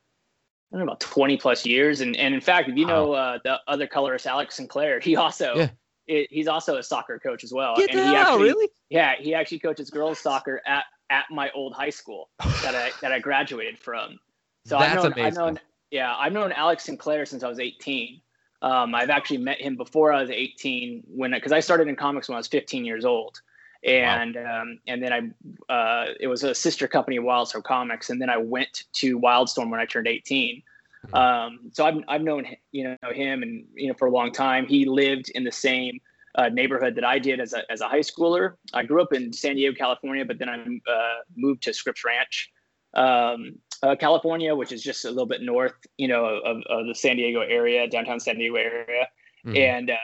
I 0.72 0.76
don't 0.76 0.86
know 0.86 0.92
about 0.92 1.00
twenty 1.00 1.36
plus 1.36 1.66
years, 1.66 2.00
and 2.00 2.16
and 2.16 2.34
in 2.34 2.40
fact, 2.40 2.68
if 2.68 2.76
you 2.76 2.86
know 2.86 3.12
uh, 3.12 3.38
the 3.42 3.58
other 3.66 3.86
colorist 3.86 4.26
Alex 4.26 4.56
Sinclair, 4.56 5.00
he 5.00 5.16
also 5.16 5.54
yeah. 5.56 5.68
it, 6.06 6.28
he's 6.30 6.46
also 6.46 6.76
a 6.76 6.82
soccer 6.82 7.18
coach 7.18 7.42
as 7.42 7.52
well. 7.52 7.74
Get 7.76 7.90
and 7.90 7.98
he 7.98 8.14
actually, 8.14 8.44
really? 8.44 8.68
Yeah, 8.88 9.14
he 9.18 9.34
actually 9.34 9.58
coaches 9.58 9.90
girls 9.90 10.20
soccer 10.20 10.60
at 10.66 10.84
at 11.10 11.24
my 11.30 11.50
old 11.54 11.74
high 11.74 11.90
school 11.90 12.30
that 12.62 12.74
I 12.74 12.90
that 13.02 13.12
I 13.12 13.18
graduated 13.18 13.78
from. 13.78 14.18
So 14.64 14.78
That's 14.78 14.90
I've 14.90 15.02
known, 15.02 15.12
amazing. 15.12 15.26
I've 15.26 15.34
known 15.34 15.60
yeah 15.90 16.14
I've 16.16 16.32
known 16.32 16.52
Alex 16.52 16.84
Sinclair 16.84 17.26
since 17.26 17.42
I 17.42 17.48
was 17.48 17.58
eighteen. 17.58 18.20
Um, 18.62 18.94
I've 18.94 19.10
actually 19.10 19.38
met 19.38 19.60
him 19.60 19.76
before 19.76 20.12
I 20.12 20.20
was 20.20 20.30
18 20.30 21.04
when 21.08 21.30
because 21.30 21.52
I 21.52 21.60
started 21.60 21.88
in 21.88 21.96
comics 21.96 22.28
when 22.28 22.34
I 22.34 22.38
was 22.40 22.48
15 22.48 22.84
years 22.84 23.06
old, 23.06 23.40
and 23.84 24.36
wow. 24.36 24.62
um, 24.62 24.78
and 24.86 25.02
then 25.02 25.12
I 25.12 25.72
uh, 25.72 26.06
it 26.18 26.26
was 26.26 26.44
a 26.44 26.54
sister 26.54 26.86
company 26.86 27.16
of 27.16 27.24
Wildstorm 27.24 27.64
Comics, 27.64 28.10
and 28.10 28.20
then 28.20 28.30
I 28.30 28.36
went 28.36 28.84
to 28.94 29.18
Wildstorm 29.18 29.70
when 29.70 29.80
I 29.80 29.86
turned 29.86 30.06
18. 30.06 30.62
Hmm. 31.08 31.14
Um, 31.14 31.60
so 31.72 31.86
I've 31.86 32.02
I've 32.08 32.22
known 32.22 32.46
you 32.72 32.84
know 32.84 33.12
him 33.12 33.42
and 33.42 33.64
you 33.74 33.88
know 33.88 33.94
for 33.94 34.06
a 34.06 34.10
long 34.10 34.32
time. 34.32 34.66
He 34.66 34.84
lived 34.84 35.30
in 35.30 35.44
the 35.44 35.52
same 35.52 35.98
uh, 36.34 36.48
neighborhood 36.48 36.94
that 36.96 37.04
I 37.04 37.18
did 37.18 37.40
as 37.40 37.54
a 37.54 37.70
as 37.70 37.80
a 37.80 37.88
high 37.88 38.00
schooler. 38.00 38.54
I 38.74 38.82
grew 38.82 39.02
up 39.02 39.12
in 39.12 39.32
San 39.32 39.56
Diego, 39.56 39.74
California, 39.74 40.24
but 40.24 40.38
then 40.38 40.48
I 40.48 40.58
uh, 40.90 41.20
moved 41.36 41.62
to 41.64 41.72
Scripps 41.72 42.04
Ranch. 42.04 42.50
Um, 42.92 43.54
uh, 43.82 43.96
California, 43.96 44.54
which 44.54 44.72
is 44.72 44.82
just 44.82 45.04
a 45.04 45.08
little 45.08 45.26
bit 45.26 45.40
north, 45.40 45.72
you 45.96 46.08
know, 46.08 46.26
of, 46.26 46.58
of 46.68 46.86
the 46.86 46.94
San 46.94 47.16
Diego 47.16 47.40
area, 47.40 47.88
downtown 47.88 48.20
San 48.20 48.36
Diego 48.36 48.56
area, 48.56 49.08
mm-hmm. 49.46 49.56
and 49.56 49.90
uh, 49.90 49.96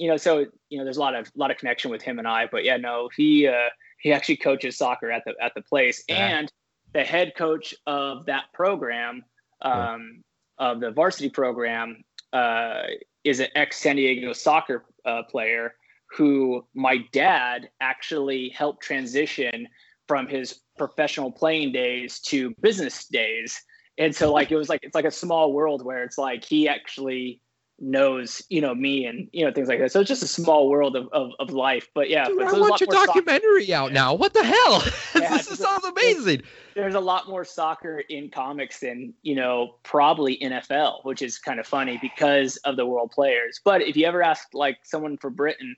you 0.00 0.08
know, 0.08 0.16
so 0.16 0.46
you 0.70 0.78
know, 0.78 0.84
there's 0.84 0.96
a 0.96 1.00
lot 1.00 1.14
of 1.14 1.30
lot 1.36 1.50
of 1.50 1.58
connection 1.58 1.90
with 1.90 2.00
him 2.00 2.18
and 2.18 2.26
I. 2.26 2.46
But 2.50 2.64
yeah, 2.64 2.78
no, 2.78 3.10
he 3.14 3.46
uh, 3.46 3.68
he 4.00 4.12
actually 4.12 4.38
coaches 4.38 4.78
soccer 4.78 5.12
at 5.12 5.22
the 5.26 5.34
at 5.42 5.52
the 5.54 5.60
place, 5.60 6.02
yeah. 6.08 6.38
and 6.38 6.52
the 6.94 7.04
head 7.04 7.34
coach 7.36 7.74
of 7.86 8.24
that 8.26 8.44
program, 8.54 9.22
um, 9.60 10.22
yeah. 10.58 10.70
of 10.70 10.80
the 10.80 10.90
varsity 10.90 11.28
program, 11.28 12.02
uh, 12.32 12.84
is 13.24 13.40
an 13.40 13.48
ex 13.54 13.76
San 13.76 13.96
Diego 13.96 14.32
soccer 14.32 14.86
uh, 15.04 15.22
player 15.24 15.74
who 16.16 16.66
my 16.74 17.04
dad 17.12 17.68
actually 17.82 18.48
helped 18.48 18.82
transition 18.82 19.68
from 20.08 20.26
his 20.26 20.60
professional 20.78 21.30
playing 21.30 21.72
days 21.72 22.20
to 22.20 22.54
business 22.62 23.04
days 23.04 23.62
and 23.98 24.16
so 24.16 24.32
like 24.32 24.50
it 24.50 24.56
was 24.56 24.68
like 24.68 24.80
it's 24.82 24.94
like 24.94 25.04
a 25.04 25.10
small 25.10 25.52
world 25.52 25.84
where 25.84 26.02
it's 26.02 26.16
like 26.16 26.42
he 26.42 26.66
actually 26.66 27.40
knows 27.80 28.42
you 28.50 28.60
know 28.60 28.74
me 28.74 29.06
and 29.06 29.28
you 29.32 29.44
know 29.44 29.50
things 29.50 29.66
like 29.66 29.78
that 29.78 29.90
so 29.90 30.00
it's 30.00 30.08
just 30.08 30.22
a 30.22 30.28
small 30.28 30.68
world 30.68 30.94
of, 30.94 31.08
of, 31.12 31.30
of 31.38 31.50
life 31.50 31.88
but 31.94 32.10
yeah 32.10 32.26
Dude, 32.26 32.38
but 32.38 32.48
I 32.48 32.58
want 32.58 32.78
your 32.80 32.88
documentary 32.88 33.66
soccer. 33.66 33.82
out 33.82 33.92
now. 33.92 34.14
What 34.14 34.34
the 34.34 34.44
hell? 34.44 34.82
Yeah, 35.20 35.36
this 35.36 35.50
it's 35.50 35.60
a- 35.60 35.62
sounds 35.64 35.84
amazing. 35.84 36.42
there's 36.74 36.94
a 36.94 37.00
lot 37.00 37.28
more 37.28 37.44
soccer 37.44 38.00
in 38.08 38.30
comics 38.30 38.80
than 38.80 39.12
you 39.22 39.34
know 39.34 39.76
probably 39.82 40.38
NFL, 40.38 41.04
which 41.04 41.20
is 41.20 41.38
kind 41.38 41.58
of 41.60 41.66
funny 41.66 41.98
because 42.00 42.56
of 42.58 42.76
the 42.76 42.86
world 42.86 43.10
players. 43.10 43.60
But 43.64 43.82
if 43.82 43.96
you 43.96 44.06
ever 44.06 44.22
ask 44.22 44.48
like 44.54 44.78
someone 44.82 45.16
for 45.18 45.28
Britain, 45.28 45.76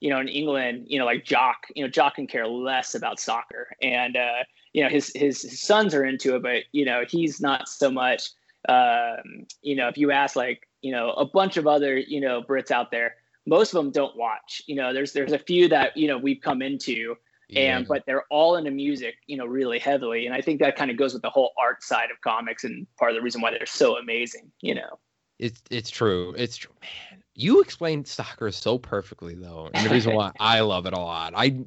you 0.00 0.10
know, 0.10 0.20
in 0.20 0.28
England, 0.28 0.86
you 0.88 0.98
know, 0.98 1.04
like 1.04 1.24
Jock, 1.24 1.66
you 1.74 1.82
know, 1.82 1.88
Jock 1.90 2.14
can 2.16 2.26
care 2.26 2.46
less 2.46 2.94
about 2.94 3.18
soccer, 3.18 3.68
and 3.82 4.16
uh, 4.16 4.44
you 4.72 4.82
know 4.82 4.88
his, 4.88 5.10
his 5.14 5.42
his 5.42 5.60
sons 5.60 5.94
are 5.94 6.04
into 6.04 6.36
it, 6.36 6.42
but 6.42 6.62
you 6.72 6.84
know 6.84 7.04
he's 7.08 7.40
not 7.40 7.68
so 7.68 7.90
much. 7.90 8.30
Um, 8.68 9.46
you 9.62 9.76
know, 9.76 9.88
if 9.88 9.98
you 9.98 10.10
ask 10.12 10.36
like 10.36 10.66
you 10.86 10.92
know 10.92 11.10
a 11.10 11.26
bunch 11.38 11.56
of 11.56 11.66
other 11.66 11.92
you 11.98 12.20
know 12.20 12.42
Brits 12.42 12.70
out 12.70 12.90
there, 12.90 13.16
most 13.46 13.74
of 13.74 13.76
them 13.82 13.90
don't 13.90 14.16
watch. 14.16 14.62
You 14.66 14.76
know, 14.76 14.92
there's 14.94 15.12
there's 15.12 15.32
a 15.32 15.38
few 15.38 15.68
that 15.68 15.96
you 15.96 16.08
know 16.08 16.18
we've 16.18 16.40
come 16.40 16.62
into 16.62 17.16
and 17.54 17.86
but 17.86 18.02
they're 18.06 18.24
all 18.28 18.56
into 18.56 18.72
music 18.72 19.14
you 19.28 19.36
know 19.36 19.46
really 19.46 19.78
heavily 19.78 20.26
and 20.26 20.34
i 20.34 20.40
think 20.40 20.58
that 20.58 20.74
kind 20.74 20.90
of 20.90 20.96
goes 20.96 21.12
with 21.12 21.22
the 21.22 21.30
whole 21.30 21.52
art 21.56 21.80
side 21.80 22.10
of 22.10 22.20
comics 22.20 22.64
and 22.64 22.88
part 22.98 23.12
of 23.12 23.16
the 23.16 23.22
reason 23.22 23.40
why 23.40 23.52
they're 23.52 23.64
so 23.66 23.96
amazing 23.98 24.50
you 24.62 24.74
know 24.74 24.98
It's 25.38 25.62
it's 25.70 25.90
true. 25.90 26.34
It's 26.36 26.56
true. 26.56 26.72
Man, 26.80 27.22
you 27.34 27.60
explained 27.60 28.08
soccer 28.08 28.50
so 28.50 28.78
perfectly 28.78 29.34
though, 29.34 29.70
and 29.72 29.86
the 29.86 29.90
reason 29.90 30.14
why 30.14 30.32
I 30.40 30.60
love 30.60 30.86
it 30.86 30.94
a 30.94 30.98
lot. 30.98 31.34
I 31.36 31.64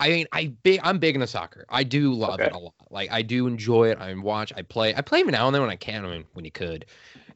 I 0.00 0.08
mean, 0.08 0.26
I 0.32 0.46
big 0.62 0.80
I'm 0.82 0.98
big 0.98 1.14
into 1.14 1.26
soccer. 1.26 1.64
I 1.68 1.84
do 1.84 2.12
love 2.12 2.34
Okay. 2.40 2.46
it 2.46 2.52
a 2.52 2.58
lot. 2.58 2.74
Like 2.90 3.10
I 3.12 3.22
do 3.22 3.46
enjoy 3.46 3.90
it. 3.90 3.98
I 3.98 4.12
watch. 4.14 4.52
I 4.56 4.62
play. 4.62 4.94
I 4.94 5.00
play 5.00 5.20
every 5.20 5.32
now 5.32 5.46
and 5.46 5.54
then 5.54 5.62
when 5.62 5.70
I 5.70 5.76
can. 5.76 6.04
I 6.04 6.08
mean, 6.10 6.24
when 6.32 6.44
you 6.44 6.50
could, 6.50 6.86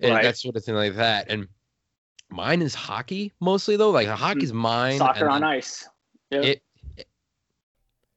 and 0.01 0.15
Right. 0.15 0.23
that 0.23 0.37
sort 0.37 0.57
of 0.57 0.65
thing 0.65 0.75
like 0.75 0.97
that. 0.97 1.31
And 1.31 1.49
mine 2.31 2.61
is 2.63 2.75
hockey 2.75 3.33
mostly 3.41 3.77
though. 3.77 3.91
Like 3.91 4.09
hockey's 4.09 4.53
mine. 4.53 4.93
Hmm. 4.95 4.99
soccer 4.99 5.29
on 5.29 5.45
ice 5.45 5.89
Yep. 6.31 6.45
It 6.45 6.63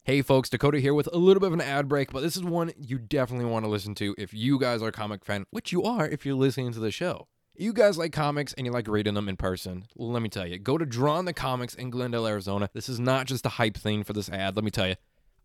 Hey 0.04 0.24
folks, 0.24 0.50
Dakota 0.50 0.80
here 0.80 0.96
with 0.96 1.08
a 1.14 1.18
little 1.18 1.40
bit 1.40 1.48
of 1.48 1.54
an 1.54 1.62
ad 1.62 1.88
break, 1.88 2.12
but 2.12 2.22
this 2.22 2.36
is 2.36 2.44
one 2.44 2.74
you 2.76 2.98
definitely 2.98 3.46
want 3.46 3.66
to 3.66 3.70
listen 3.70 3.94
to 3.96 4.16
if 4.18 4.34
you 4.34 4.58
guys 4.58 4.82
are 4.82 4.92
comic 4.92 5.24
fan, 5.24 5.46
which 5.52 5.72
you 5.72 5.84
are 5.84 6.08
if 6.08 6.26
you're 6.26 6.36
listening 6.36 6.72
to 6.74 6.80
the 6.80 6.90
show. 6.90 7.28
You 7.56 7.74
guys 7.74 7.98
like 7.98 8.14
comics 8.14 8.54
and 8.54 8.66
you 8.66 8.72
like 8.72 8.88
reading 8.88 9.14
them 9.14 9.28
in 9.28 9.36
person. 9.36 9.86
Let 9.96 10.22
me 10.22 10.30
tell 10.30 10.48
you, 10.48 10.58
go 10.58 10.78
to 10.78 10.86
Drawn 10.86 11.26
to 11.26 11.34
Comics 11.34 11.76
in 11.76 11.90
Glendale, 11.90 12.26
Arizona. 12.26 12.70
This 12.74 12.88
is 12.88 12.98
not 12.98 13.28
just 13.28 13.46
a 13.46 13.50
hype 13.50 13.78
thing 13.78 14.04
for 14.06 14.14
this 14.14 14.30
ad. 14.30 14.56
Let 14.56 14.64
me 14.64 14.72
tell 14.72 14.88
you, 14.88 14.96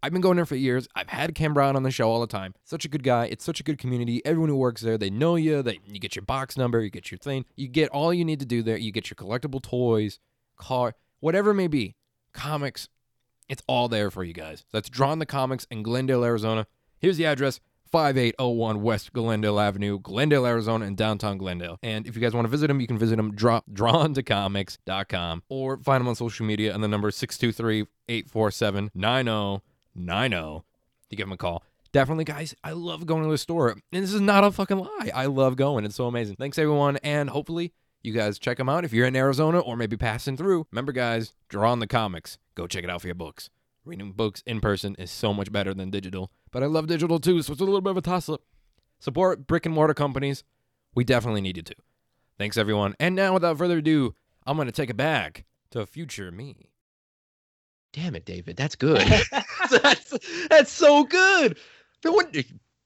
I've 0.05 0.13
been 0.13 0.21
going 0.21 0.37
there 0.37 0.47
for 0.47 0.55
years. 0.55 0.87
I've 0.95 1.09
had 1.09 1.35
Cam 1.35 1.53
Brown 1.53 1.75
on 1.75 1.83
the 1.83 1.91
show 1.91 2.09
all 2.09 2.21
the 2.21 2.29
time. 2.29 2.55
Such 2.63 2.85
a 2.85 2.89
good 2.89 3.03
guy. 3.03 3.27
It's 3.27 3.45
such 3.45 3.59
a 3.59 3.65
good 3.65 3.79
community. 3.79 4.25
Everyone 4.25 4.49
who 4.49 4.57
works 4.57 4.83
there, 4.83 4.97
they 4.97 5.11
know 5.11 5.35
you. 5.35 5.63
They 5.63 5.81
you 5.85 5.99
get 5.99 6.15
your 6.15 6.25
box 6.25 6.57
number, 6.57 6.81
you 6.81 6.91
get 6.91 7.11
your 7.11 7.19
thing, 7.19 7.45
you 7.57 7.67
get 7.67 7.89
all 7.89 8.15
you 8.15 8.25
need 8.25 8.39
to 8.39 8.47
do 8.47 8.63
there. 8.63 8.77
You 8.77 8.93
get 8.93 9.11
your 9.11 9.17
collectible 9.17 9.61
toys, 9.61 10.21
car, 10.57 10.95
whatever 11.19 11.51
it 11.51 11.55
may 11.55 11.67
be. 11.67 11.97
Comics, 12.33 12.89
it's 13.49 13.65
all 13.67 13.89
there 13.89 14.13
for 14.13 14.23
you 14.23 14.33
guys. 14.33 14.65
That's 14.73 14.89
Drawn 14.89 15.19
to 15.19 15.27
Comics 15.27 15.67
in 15.73 15.83
Glendale, 15.83 16.25
Arizona. 16.25 16.69
Here's 17.01 17.17
the 17.17 17.27
address 17.27 17.59
5801 17.97 18.83
West 18.83 19.15
Glendale 19.15 19.59
Avenue, 19.59 19.99
Glendale, 19.99 20.45
Arizona, 20.45 20.85
in 20.85 20.97
downtown 20.97 21.39
Glendale. 21.39 21.79
And 21.83 22.07
if 22.07 22.15
you 22.15 22.21
guys 22.21 22.35
want 22.35 22.45
to 22.45 22.51
visit 22.51 22.69
him, 22.69 22.79
you 22.79 22.87
can 22.87 22.99
visit 22.99 23.19
him 23.19 23.35
draw, 23.35 23.63
drawntocomics.com 23.73 25.43
or 25.49 25.79
find 25.79 26.03
him 26.03 26.09
on 26.09 26.15
social 26.15 26.45
media 26.45 26.75
and 26.75 26.85
the 26.85 26.89
number 26.89 27.11
623 27.11 27.87
847 28.07 28.91
9090 28.95 30.37
to 31.09 31.17
give 31.17 31.27
him 31.27 31.33
a 31.33 31.39
call. 31.39 31.63
Definitely, 31.91 32.25
guys, 32.25 32.55
I 32.63 32.73
love 32.73 33.07
going 33.07 33.25
to 33.25 33.31
the 33.31 33.39
store. 33.39 33.71
And 33.71 33.81
this 33.91 34.13
is 34.13 34.21
not 34.21 34.45
a 34.45 34.53
fucking 34.53 34.79
lie. 34.79 35.11
I 35.15 35.25
love 35.25 35.57
going. 35.57 35.87
It's 35.87 35.97
so 35.97 36.07
amazing. 36.07 36.37
Thanks, 36.37 36.59
everyone. 36.59 36.99
And 36.99 37.31
hopefully, 37.31 37.73
you 38.03 38.13
guys 38.13 38.39
check 38.39 38.59
them 38.59 38.69
out 38.69 38.85
if 38.85 38.93
you're 38.93 39.07
in 39.07 39.17
Arizona 39.17 39.61
or 39.61 39.75
maybe 39.75 39.97
passing 39.97 40.37
through. 40.37 40.67
Remember, 40.71 40.93
guys, 40.93 41.33
draw 41.49 41.73
on 41.73 41.79
the 41.79 41.87
comics. 41.87 42.37
Go 42.57 42.67
check 42.67 42.85
it 42.85 42.91
out 42.91 43.01
for 43.01 43.09
your 43.09 43.15
books. 43.15 43.49
Reading 43.87 44.13
books 44.13 44.43
in 44.45 44.61
person 44.61 44.97
is 44.99 45.13
so 45.13 45.33
much 45.33 45.51
better 45.51 45.73
than 45.73 45.91
digital, 45.91 46.33
but 46.57 46.63
I 46.63 46.67
love 46.69 46.87
digital 46.87 47.19
too, 47.21 47.43
so 47.43 47.53
it's 47.53 47.61
a 47.61 47.65
little 47.67 47.83
bit 47.83 47.91
of 47.91 47.99
a 47.99 48.01
toss 48.01 48.31
up. 48.31 48.41
Support 49.01 49.47
brick 49.47 49.67
and 49.67 49.75
mortar 49.75 49.93
companies. 49.93 50.43
We 50.95 51.05
definitely 51.05 51.43
need 51.43 51.59
you 51.59 51.63
to. 51.65 51.75
Thanks, 52.39 52.57
everyone. 52.57 52.95
And 52.99 53.15
now, 53.15 53.35
without 53.35 53.59
further 53.59 53.77
ado, 53.77 54.15
I'm 54.47 54.57
going 54.57 54.65
to 54.65 54.73
take 54.73 54.89
it 54.89 54.97
back 54.97 55.45
to 55.73 55.85
future 55.85 56.31
me. 56.33 56.71
damn 57.93 58.15
it, 58.15 58.25
David, 58.25 58.57
that's 58.57 58.75
good. 58.75 59.03
that's 59.71 60.47
that's 60.49 60.73
so 60.73 61.05
good. 61.05 61.59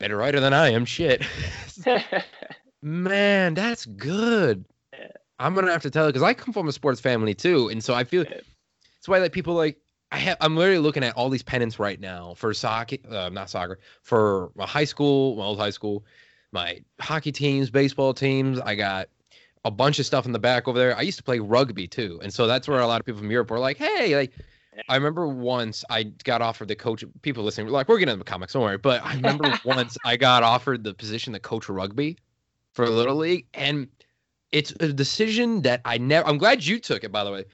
Better 0.01 0.17
writer 0.17 0.41
than 0.41 0.53
I 0.53 0.71
am. 0.71 0.85
Shit. 0.85 1.25
Man, 2.83 3.55
that's 3.55 3.87
good. 3.87 4.65
I'm 5.39 5.55
gonna 5.55 5.71
have 5.71 5.83
to 5.83 5.91
tell 5.93 6.07
you 6.07 6.13
because 6.13 6.25
I 6.25 6.35
come 6.35 6.53
from 6.53 6.67
a 6.67 6.73
sports 6.73 7.01
family 7.01 7.35
too, 7.35 7.69
and 7.69 7.85
so 7.85 7.95
I 7.95 8.03
feel 8.03 8.25
Yeah. 8.25 8.41
it's 8.99 9.07
why 9.07 9.19
like 9.19 9.31
people 9.31 9.55
like 9.55 9.79
I 10.12 10.18
have. 10.18 10.37
I'm 10.40 10.57
literally 10.57 10.81
looking 10.81 11.05
at 11.05 11.14
all 11.14 11.29
these 11.29 11.42
pennants 11.42 11.79
right 11.79 12.01
now 12.01 12.35
for 12.35 12.53
soccer, 12.53 12.96
uh, 13.11 13.29
not 13.29 13.49
soccer, 13.51 13.79
for 14.03 14.51
my 14.55 14.66
high 14.66 14.85
school, 14.85 15.37
my 15.37 15.44
old 15.44 15.59
high 15.59 15.70
school, 15.70 16.05
my 16.53 16.81
hockey 17.01 17.33
teams, 17.33 17.70
baseball 17.70 18.12
teams. 18.12 18.59
I 18.61 18.75
got 18.75 19.09
a 19.64 19.70
bunch 19.70 19.99
of 19.99 20.07
stuff 20.07 20.27
in 20.27 20.33
the 20.33 20.38
back 20.38 20.66
over 20.66 20.79
there. 20.79 20.96
I 20.96 21.03
used 21.03 21.18
to 21.18 21.25
play 21.25 21.38
rugby 21.38 21.87
too, 21.87 22.20
and 22.23 22.33
so 22.33 22.46
that's 22.46 22.66
where 22.66 22.81
a 22.81 22.87
lot 22.87 23.01
of 23.01 23.07
people 23.07 23.20
from 23.20 23.31
Europe 23.31 23.51
were 23.51 23.59
like, 23.59 23.77
"Hey, 23.77 24.16
like." 24.16 24.33
I 24.88 24.94
remember 24.94 25.27
once 25.27 25.85
I 25.90 26.05
got 26.05 26.42
offered 26.42 26.68
the 26.68 26.77
coach. 26.77 27.05
People 27.23 27.44
listening 27.44 27.66
were 27.66 27.73
like, 27.73 27.88
"We're 27.88 27.99
getting 27.99 28.12
into 28.12 28.25
the 28.25 28.31
comics, 28.31 28.53
don't 28.53 28.62
worry." 28.62 28.79
But 28.79 29.05
I 29.05 29.14
remember 29.14 29.53
once 29.64 29.99
I 30.05 30.16
got 30.16 30.42
offered 30.42 30.85
the 30.85 30.94
position 30.94 31.33
to 31.33 31.40
coach 31.40 31.68
rugby 31.68 32.16
for 32.73 32.88
Little 32.88 33.16
League, 33.16 33.46
and 33.53 33.88
it's 34.53 34.73
a 34.81 34.92
decision 34.92 35.62
that 35.62 35.81
I 35.85 35.99
never. 35.99 36.27
I'm 36.27 36.38
glad 36.38 36.64
you 36.64 36.79
took 36.79 37.05
it, 37.05 37.12
by 37.12 37.25
the 37.25 37.33
way, 37.33 37.44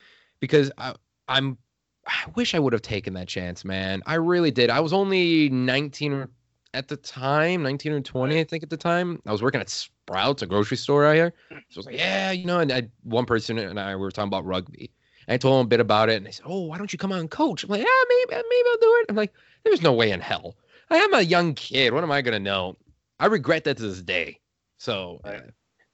because 0.40 0.70
I, 0.78 0.94
I'm. 1.28 1.58
I 2.06 2.30
wish 2.34 2.54
I 2.54 2.58
would 2.58 2.72
have 2.72 2.82
taken 2.82 3.14
that 3.14 3.28
chance, 3.28 3.64
man. 3.64 4.02
I 4.06 4.14
really 4.14 4.50
did. 4.50 4.70
I 4.70 4.80
was 4.80 4.92
only 4.92 5.48
19 5.48 6.28
at 6.74 6.88
the 6.88 6.96
time, 6.96 7.62
19 7.62 7.92
or 7.92 8.00
20, 8.00 8.38
I 8.38 8.44
think, 8.44 8.62
at 8.62 8.70
the 8.70 8.76
time. 8.76 9.20
I 9.26 9.32
was 9.32 9.42
working 9.42 9.60
at 9.60 9.68
Sprouts, 9.68 10.42
a 10.42 10.46
grocery 10.46 10.76
store 10.76 11.06
out 11.06 11.14
here. 11.14 11.32
Mm. 11.50 11.62
So 11.70 11.78
I 11.78 11.78
was 11.78 11.86
like, 11.86 11.96
yeah, 11.96 12.30
you 12.30 12.44
know, 12.46 12.60
and 12.60 12.72
I, 12.72 12.88
one 13.02 13.24
person 13.26 13.58
and 13.58 13.80
I 13.80 13.96
were 13.96 14.10
talking 14.10 14.28
about 14.28 14.44
rugby. 14.44 14.92
And 15.26 15.34
I 15.34 15.38
told 15.38 15.58
them 15.58 15.66
a 15.66 15.68
bit 15.68 15.80
about 15.80 16.08
it, 16.08 16.16
and 16.16 16.26
they 16.26 16.30
said, 16.30 16.44
"Oh, 16.46 16.62
why 16.66 16.78
don't 16.78 16.92
you 16.92 16.98
come 16.98 17.10
out 17.10 17.18
and 17.18 17.30
coach?" 17.30 17.64
I'm 17.64 17.70
like, 17.70 17.80
"Yeah, 17.80 18.04
maybe, 18.08 18.30
maybe 18.30 18.68
I'll 18.70 18.76
do 18.78 18.96
it." 19.00 19.06
I'm 19.08 19.16
like, 19.16 19.32
"There's 19.64 19.82
no 19.82 19.92
way 19.92 20.12
in 20.12 20.20
hell. 20.20 20.54
I 20.90 20.98
am 20.98 21.14
a 21.14 21.20
young 21.22 21.54
kid. 21.54 21.92
What 21.92 22.04
am 22.04 22.12
I 22.12 22.22
gonna 22.22 22.38
know?" 22.38 22.76
I 23.18 23.26
regret 23.26 23.64
that 23.64 23.78
to 23.78 23.82
this 23.82 24.02
day. 24.02 24.38
So, 24.78 25.20
Right. 25.24 25.42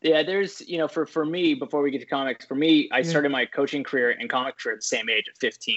yeah 0.02 0.22
there's 0.24 0.60
you 0.62 0.76
know 0.76 0.88
for 0.88 1.06
for 1.06 1.24
me 1.24 1.54
before 1.54 1.80
we 1.80 1.90
get 1.92 2.00
to 2.00 2.06
comics 2.06 2.44
for 2.44 2.56
me 2.56 2.88
i 2.90 2.98
Yeah. 2.98 3.04
started 3.04 3.30
my 3.30 3.46
coaching 3.46 3.84
career 3.84 4.10
and 4.10 4.28
comic 4.28 4.58
career 4.58 4.74
at 4.74 4.80
the 4.80 4.84
same 4.84 5.08
age 5.08 5.28
at 5.28 5.38
15 5.38 5.76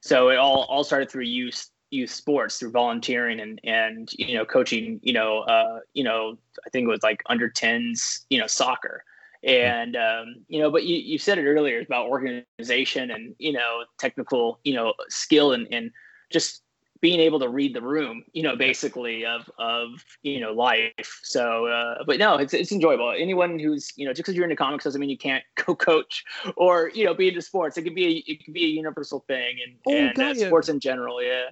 so 0.00 0.28
it 0.28 0.36
all 0.36 0.62
all 0.68 0.84
started 0.84 1.10
through 1.10 1.24
youth 1.24 1.70
youth 1.90 2.10
sports 2.10 2.58
through 2.58 2.70
volunteering 2.70 3.40
and 3.40 3.60
and 3.64 4.10
you 4.18 4.34
know 4.34 4.44
coaching 4.44 4.98
you 5.02 5.12
know 5.12 5.40
uh 5.40 5.78
you 5.94 6.02
know 6.02 6.36
i 6.66 6.70
think 6.70 6.84
it 6.84 6.90
was 6.90 7.02
like 7.02 7.22
under 7.26 7.48
10s 7.48 8.24
you 8.30 8.38
know 8.38 8.46
soccer. 8.46 9.04
And 9.44 9.96
um 9.96 10.36
you 10.48 10.60
know 10.60 10.70
but 10.70 10.84
you 10.84 10.96
you 10.96 11.18
said 11.18 11.38
it 11.38 11.46
earlier 11.46 11.80
about 11.80 12.08
organization 12.08 13.10
and 13.10 13.34
you 13.38 13.52
know 13.52 13.84
technical 13.98 14.58
you 14.64 14.74
know 14.74 14.94
skill 15.08 15.52
and 15.52 15.68
and 15.70 15.92
just 16.30 16.62
being 17.00 17.20
able 17.20 17.38
to 17.40 17.48
read 17.48 17.74
the 17.74 17.82
room, 17.82 18.24
you 18.32 18.42
know, 18.42 18.56
basically 18.56 19.24
of 19.26 19.50
of 19.58 20.04
you 20.22 20.40
know 20.40 20.52
life. 20.52 21.20
So, 21.22 21.66
uh, 21.66 22.04
but 22.06 22.18
no, 22.18 22.36
it's 22.36 22.54
it's 22.54 22.72
enjoyable. 22.72 23.10
Anyone 23.16 23.58
who's 23.58 23.92
you 23.96 24.06
know 24.06 24.12
just 24.12 24.18
because 24.24 24.34
you're 24.34 24.44
into 24.44 24.56
comics 24.56 24.84
doesn't 24.84 25.00
mean 25.00 25.10
you 25.10 25.18
can't 25.18 25.44
go 25.66 25.74
coach 25.74 26.24
or 26.56 26.90
you 26.94 27.04
know 27.04 27.14
be 27.14 27.28
into 27.28 27.42
sports. 27.42 27.76
It 27.76 27.82
could 27.82 27.94
be 27.94 28.06
a, 28.06 28.32
it 28.32 28.44
could 28.44 28.54
be 28.54 28.64
a 28.64 28.68
universal 28.68 29.20
thing 29.26 29.58
and 29.64 29.76
Oh, 29.86 30.08
and 30.10 30.20
uh, 30.20 30.34
sports 30.34 30.68
in 30.68 30.80
general. 30.80 31.22
Yeah. 31.22 31.50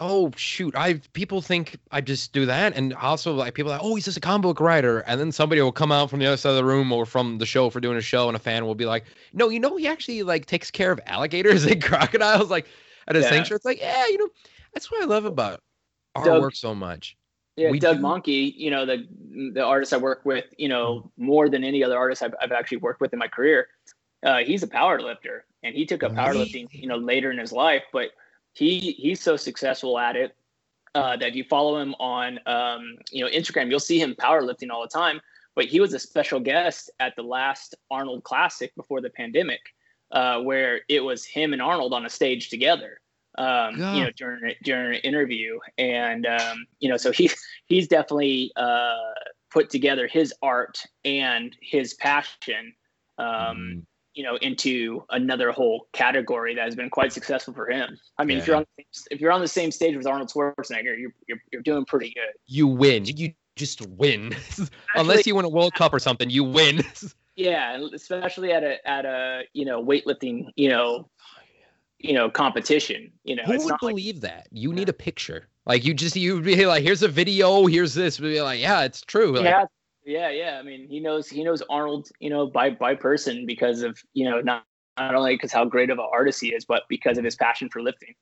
oh 0.00 0.30
shoot, 0.36 0.74
I 0.76 0.94
people 1.12 1.40
think 1.40 1.76
I 1.90 2.00
just 2.00 2.32
do 2.32 2.46
that, 2.46 2.76
and 2.76 2.94
also 2.94 3.34
like 3.34 3.54
people 3.54 3.72
are 3.72 3.76
like, 3.76 3.84
"Oh, 3.84 3.94
he's 3.94 4.04
just 4.04 4.16
a 4.16 4.20
comic 4.20 4.42
book 4.42 4.60
writer," 4.60 5.00
and 5.00 5.20
then 5.20 5.32
somebody 5.32 5.60
will 5.62 5.72
come 5.72 5.92
out 5.92 6.10
from 6.10 6.18
the 6.18 6.26
other 6.26 6.36
side 6.36 6.50
of 6.50 6.56
the 6.56 6.64
room 6.64 6.92
or 6.92 7.06
from 7.06 7.38
the 7.38 7.46
show 7.46 7.70
for 7.70 7.80
doing 7.80 7.96
a 7.96 8.00
show, 8.02 8.28
and 8.28 8.36
a 8.36 8.40
fan 8.40 8.66
will 8.66 8.74
be 8.74 8.86
like, 8.86 9.04
"No, 9.32 9.48
you 9.48 9.60
know, 9.60 9.76
he 9.76 9.86
actually 9.86 10.22
like 10.22 10.46
takes 10.46 10.70
care 10.70 10.92
of 10.92 11.00
alligators 11.06 11.64
and 11.64 11.82
crocodiles, 11.82 12.50
like 12.50 12.66
at 13.08 13.16
a 13.16 13.22
Yeah. 13.22 13.24
sanctuary." 13.24 13.56
It's 13.56 13.64
like, 13.64 13.80
yeah, 13.80 14.06
you 14.08 14.18
know, 14.18 14.28
that's 14.74 14.90
what 14.90 15.02
I 15.02 15.06
love 15.06 15.24
about 15.24 15.60
our 16.14 16.24
Doug- 16.24 16.42
work 16.42 16.54
so 16.54 16.74
much. 16.74 17.16
Yeah, 17.56 17.70
We 17.70 17.78
Doug 17.78 17.98
do- 17.98 18.02
Mahnke, 18.02 18.52
you 18.56 18.70
know, 18.70 18.84
the 18.84 19.06
the 19.52 19.62
artist 19.62 19.92
I 19.92 19.96
work 19.96 20.24
with, 20.24 20.44
you 20.58 20.68
know, 20.68 21.10
more 21.16 21.48
than 21.48 21.62
any 21.62 21.84
other 21.84 21.96
artist 21.96 22.22
I've, 22.22 22.34
I've 22.40 22.52
actually 22.52 22.78
worked 22.78 23.00
with 23.00 23.12
in 23.12 23.18
my 23.18 23.28
career. 23.28 23.68
Uh, 24.24 24.38
he's 24.38 24.62
a 24.62 24.66
power 24.66 25.00
lifter 25.00 25.44
and 25.62 25.74
he 25.74 25.86
took 25.86 26.02
up 26.02 26.12
powerlifting, 26.12 26.66
you 26.72 26.88
know, 26.88 26.96
later 26.96 27.30
in 27.30 27.38
his 27.38 27.52
life, 27.52 27.82
but 27.92 28.10
he 28.54 28.92
he's 28.92 29.20
so 29.20 29.36
successful 29.36 29.98
at 29.98 30.16
it 30.16 30.34
uh, 30.94 31.16
that 31.16 31.28
if 31.28 31.34
you 31.34 31.44
follow 31.44 31.78
him 31.78 31.94
on 32.00 32.40
um, 32.46 32.96
you 33.10 33.24
know 33.24 33.30
Instagram, 33.30 33.70
you'll 33.70 33.80
see 33.80 34.00
him 34.00 34.14
powerlifting 34.18 34.70
all 34.70 34.82
the 34.82 34.88
time. 34.88 35.20
But 35.54 35.66
he 35.66 35.78
was 35.78 35.94
a 35.94 35.98
special 35.98 36.40
guest 36.40 36.90
at 36.98 37.14
the 37.14 37.22
last 37.22 37.76
Arnold 37.90 38.24
Classic 38.24 38.74
before 38.74 39.00
the 39.00 39.10
pandemic, 39.10 39.60
uh, 40.10 40.40
where 40.40 40.80
it 40.88 41.00
was 41.00 41.24
him 41.24 41.52
and 41.52 41.62
Arnold 41.62 41.92
on 41.92 42.06
a 42.06 42.10
stage 42.10 42.48
together. 42.48 43.00
Um, 43.36 43.78
God. 43.78 43.96
you 43.96 44.04
know, 44.04 44.10
during 44.16 44.54
during 44.62 44.94
an 44.96 45.00
interview, 45.02 45.58
and 45.78 46.26
um, 46.26 46.66
you 46.78 46.88
know, 46.88 46.96
so 46.96 47.10
he 47.12 47.30
he's 47.66 47.88
definitely 47.88 48.52
uh, 48.56 48.94
put 49.52 49.70
together 49.70 50.06
his 50.06 50.32
art 50.42 50.78
and 51.04 51.56
his 51.60 51.94
passion 51.94 52.74
um, 53.18 53.26
Mm. 53.26 53.82
you 54.14 54.24
know 54.24 54.36
into 54.36 55.04
another 55.10 55.52
whole 55.52 55.86
category 55.92 56.54
that 56.54 56.64
has 56.64 56.74
been 56.74 56.90
quite 56.90 57.12
successful 57.12 57.54
for 57.54 57.68
him 57.70 57.96
i 58.18 58.24
mean 58.24 58.38
if 58.38 58.46
you're 58.46 58.56
on 58.56 58.66
if 59.10 59.20
you're 59.20 59.30
on 59.32 59.40
the 59.40 59.46
same 59.48 59.70
stage 59.70 59.96
with 59.96 60.06
arnold 60.06 60.28
schwarzenegger 60.30 60.98
you're 60.98 61.12
you're, 61.28 61.38
you're 61.52 61.62
doing 61.62 61.84
pretty 61.84 62.10
good 62.14 62.32
You 62.46 62.66
win. 62.66 63.04
You 63.04 63.32
just 63.56 63.86
win. 63.88 64.34
Unless 64.96 65.26
you 65.28 65.36
win 65.36 65.44
a 65.44 65.48
World 65.48 65.74
Cup 65.74 65.94
or 65.94 66.00
something, 66.00 66.28
you 66.28 66.42
win. 66.42 66.82
yeah 67.36 67.78
especially 67.94 68.52
at 68.52 68.62
a 68.64 68.88
at 68.88 69.04
a 69.04 69.42
you 69.52 69.64
know 69.64 69.84
weightlifting 69.84 70.46
you 70.56 70.68
know 70.68 71.08
you 72.04 72.12
know 72.12 72.30
competition 72.30 73.10
you 73.24 73.34
know 73.34 73.42
Who 73.44 73.52
it's 73.52 73.64
would 73.64 73.70
not 73.70 73.82
like 73.82 73.92
believe 73.92 74.20
that? 74.20 74.48
You 74.50 74.72
need 74.72 74.88
a 74.88 74.92
picture. 74.92 75.48
Like 75.66 75.84
you 75.84 75.94
just 75.94 76.14
you'd 76.14 76.44
be 76.44 76.66
like, 76.66 76.82
here's 76.82 77.02
a 77.02 77.08
video, 77.08 77.66
here's 77.66 77.94
this. 77.94 78.20
Would 78.20 78.28
be 78.28 78.42
like, 78.42 78.60
yeah, 78.60 78.82
it's 78.82 79.00
true. 79.00 79.32
Like, 79.32 79.44
yeah 79.44 79.64
yeah 80.06 80.28
yeah 80.28 80.58
i 80.58 80.62
mean 80.62 80.86
he 80.86 81.00
knows 81.00 81.30
he 81.30 81.42
knows 81.42 81.62
arnold 81.70 82.10
you 82.20 82.28
know 82.28 82.46
by 82.46 82.68
by 82.68 82.94
person 82.94 83.46
because 83.46 83.82
of 83.82 83.98
you 84.12 84.28
know 84.28 84.38
not 84.42 84.62
not 84.98 85.14
only 85.14 85.34
because 85.34 85.50
how 85.50 85.64
great 85.64 85.88
of 85.88 85.98
an 85.98 86.06
artist 86.12 86.42
he 86.42 86.48
is 86.48 86.66
but 86.66 86.82
because 86.90 87.16
of 87.16 87.24
his 87.24 87.34
passion 87.36 87.70
for 87.70 87.80
lifting 87.80 88.14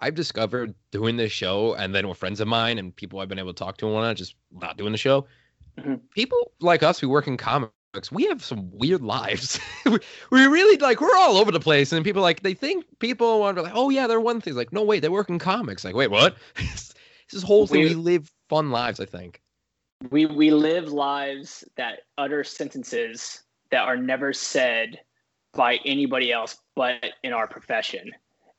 I've 0.00 0.14
discovered 0.14 0.74
doing 0.92 1.16
this 1.16 1.32
show 1.32 1.74
and 1.74 1.94
then 1.94 2.08
with 2.08 2.18
friends 2.18 2.40
of 2.40 2.46
mine 2.46 2.78
and 2.78 2.94
people 2.94 3.18
I've 3.18 3.28
been 3.28 3.38
able 3.38 3.52
to 3.52 3.58
talk 3.58 3.78
to 3.78 3.86
and 3.86 3.94
whatnot, 3.94 4.16
just 4.16 4.36
not 4.52 4.76
doing 4.76 4.92
the 4.92 4.98
show. 4.98 5.26
Mhm. 5.76 6.00
People 6.14 6.52
like 6.60 6.84
us 6.84 7.00
who 7.00 7.08
work 7.08 7.26
in 7.26 7.36
comics, 7.36 7.72
we 8.12 8.24
have 8.26 8.44
some 8.44 8.70
weird 8.72 9.02
lives. 9.02 9.58
we 9.86 9.98
really 10.30 10.76
like 10.78 11.00
we're 11.00 11.16
all 11.16 11.36
over 11.36 11.50
the 11.50 11.60
place, 11.60 11.92
and 11.92 12.04
people 12.04 12.22
like 12.22 12.42
they 12.42 12.54
think 12.54 12.84
people 12.98 13.42
are 13.42 13.52
like, 13.54 13.72
oh 13.74 13.90
yeah, 13.90 14.06
they're 14.06 14.20
one 14.20 14.40
thing. 14.40 14.52
It's 14.52 14.58
like, 14.58 14.72
no 14.72 14.82
wait, 14.82 15.00
they 15.00 15.08
work 15.08 15.28
in 15.30 15.38
comics. 15.38 15.84
Like, 15.84 15.94
wait, 15.94 16.10
what? 16.10 16.36
this 16.56 17.42
whole 17.42 17.66
thing. 17.66 17.80
We- 17.80 17.88
We 17.88 17.94
live 17.94 18.30
fun 18.48 18.70
lives. 18.70 19.00
I 19.00 19.04
think. 19.06 19.40
we 20.10 20.26
we 20.26 20.50
live 20.50 20.92
lives 20.92 21.64
that 21.76 22.00
utter 22.18 22.44
sentences 22.44 23.42
that 23.70 23.82
are 23.82 23.96
never 23.96 24.32
said 24.32 25.00
by 25.54 25.78
anybody 25.84 26.30
else 26.30 26.56
but 26.76 27.04
in 27.24 27.32
our 27.32 27.48
profession 27.48 28.10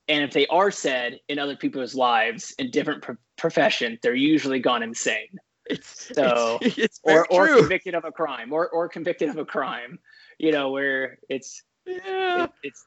and 0.07 0.23
if 0.23 0.31
they 0.31 0.45
are 0.47 0.71
said 0.71 1.19
in 1.29 1.39
other 1.39 1.55
people's 1.55 1.93
lives 1.95 2.53
in 2.59 2.69
different 2.71 3.01
pro- 3.01 3.15
profession 3.37 3.97
they're 4.01 4.15
usually 4.15 4.59
gone 4.59 4.83
insane 4.83 5.29
It's 5.69 6.13
So- 6.15 6.58
it's, 6.62 6.77
it's 6.77 6.99
or, 7.03 7.25
or 7.32 7.47
true. 7.47 7.60
convicted 7.60 7.95
of 7.95 8.03
a 8.05 8.12
crime 8.12 8.51
or, 8.51 8.69
or 8.69 8.89
convicted 8.89 9.29
of 9.29 9.38
a 9.38 9.45
crime 9.45 9.99
you 10.39 10.51
know 10.51 10.71
where 10.71 11.19
it's 11.29 11.63
yeah. 11.86 12.45
it, 12.45 12.51
it's 12.63 12.86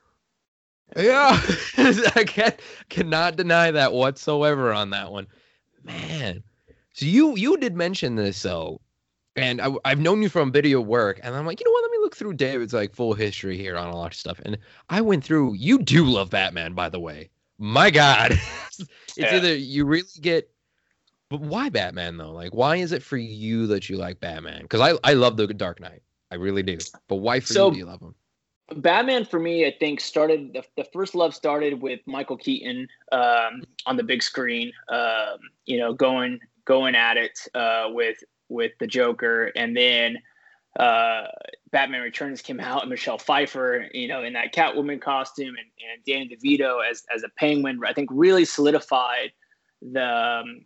Yeah, 0.97 1.41
I 2.17 2.25
can't 2.25 2.59
cannot 2.89 3.37
deny 3.37 3.71
that 3.71 3.93
whatsoever 3.93 4.73
on 4.73 4.91
that 4.91 5.11
one, 5.13 5.27
man. 5.85 6.43
So 6.95 7.07
you 7.07 7.37
you 7.37 7.57
did 7.57 7.75
mention 7.77 8.15
this 8.17 8.43
though, 8.43 8.81
and 9.37 9.61
I, 9.61 9.71
I've 9.85 10.01
known 10.01 10.21
you 10.23 10.29
from 10.29 10.53
video 10.53 10.81
work, 10.81 11.21
and 11.23 11.35
I'm 11.35 11.47
like, 11.47 11.61
you 11.61 11.65
know 11.67 11.73
what? 11.73 11.83
Let 11.83 11.91
me 11.91 11.99
look 12.01 12.17
through 12.17 12.35
David's 12.35 12.75
like 12.75 12.95
full 12.95 13.15
history 13.15 13.57
here 13.57 13.77
on 13.77 13.89
a 13.89 13.97
lot 13.97 14.13
of 14.13 14.19
stuff, 14.19 14.41
and 14.45 14.59
I 14.91 15.01
went 15.01 15.25
through. 15.25 15.55
You 15.55 15.79
do 15.79 16.05
love 16.05 16.31
Batman, 16.31 16.75
by 16.75 16.89
the 16.91 17.01
way. 17.01 17.31
My 17.59 17.91
God, 17.91 18.33
it's 18.79 19.17
Yeah. 19.17 19.35
either 19.37 19.55
you 19.55 19.85
really 19.87 20.09
get, 20.21 20.51
but 21.33 21.41
why 21.41 21.69
Batman 21.71 22.19
though? 22.19 22.31
Like, 22.33 22.55
why 22.55 22.77
is 22.77 22.93
it 22.93 23.03
for 23.03 23.17
you 23.17 23.67
that 23.69 23.89
you 23.89 23.97
like 23.97 24.21
Batman? 24.21 24.63
Because 24.63 24.81
I 24.81 24.99
I 25.03 25.15
love 25.15 25.37
the 25.37 25.47
Dark 25.47 25.81
Knight, 25.81 26.03
I 26.31 26.35
really 26.37 26.63
do. 26.63 26.79
But 27.09 27.17
why 27.17 27.41
for 27.41 27.53
So- 27.53 27.69
you 27.69 27.73
do 27.73 27.79
you 27.79 27.87
love 27.87 28.01
him? 28.01 28.15
Batman 28.77 29.27
for 29.27 29.39
me, 29.39 29.67
I 29.67 29.75
think 29.79 30.01
started 30.01 30.55
the, 30.55 30.65
the 30.77 30.89
first 30.93 31.15
love 31.15 31.35
started 31.35 31.83
with 31.83 32.01
Michael 32.07 32.39
Keaton 32.39 32.89
um, 33.11 33.63
on 33.85 33.97
the 33.97 34.03
big 34.03 34.23
screen. 34.23 34.73
Um, 34.89 35.39
you 35.67 35.79
know, 35.79 35.93
going 35.93 36.39
going 36.65 36.95
at 36.95 37.17
it 37.17 37.39
uh, 37.55 37.89
with 37.89 38.17
with 38.49 38.73
the 38.81 38.87
Joker, 38.87 39.53
and 39.57 39.77
then 39.77 40.17
uh, 40.79 41.25
Batman 41.71 42.03
Returns 42.03 42.41
came 42.41 42.61
out, 42.61 42.83
and 42.83 42.91
Michelle 42.91 43.19
Pfeiffer, 43.19 43.89
you 43.93 44.09
know, 44.09 44.23
in 44.23 44.33
that 44.35 44.55
Catwoman 44.55 45.01
costume, 45.01 45.49
and, 45.49 45.69
and 45.93 46.05
Danny 46.07 46.35
DeVito 46.35 46.79
as 46.89 47.05
as 47.15 47.25
a 47.25 47.29
Penguin. 47.39 47.81
I 47.87 47.93
think 47.93 48.09
really 48.13 48.45
solidified 48.45 49.33
the 49.83 50.07
um, 50.07 50.65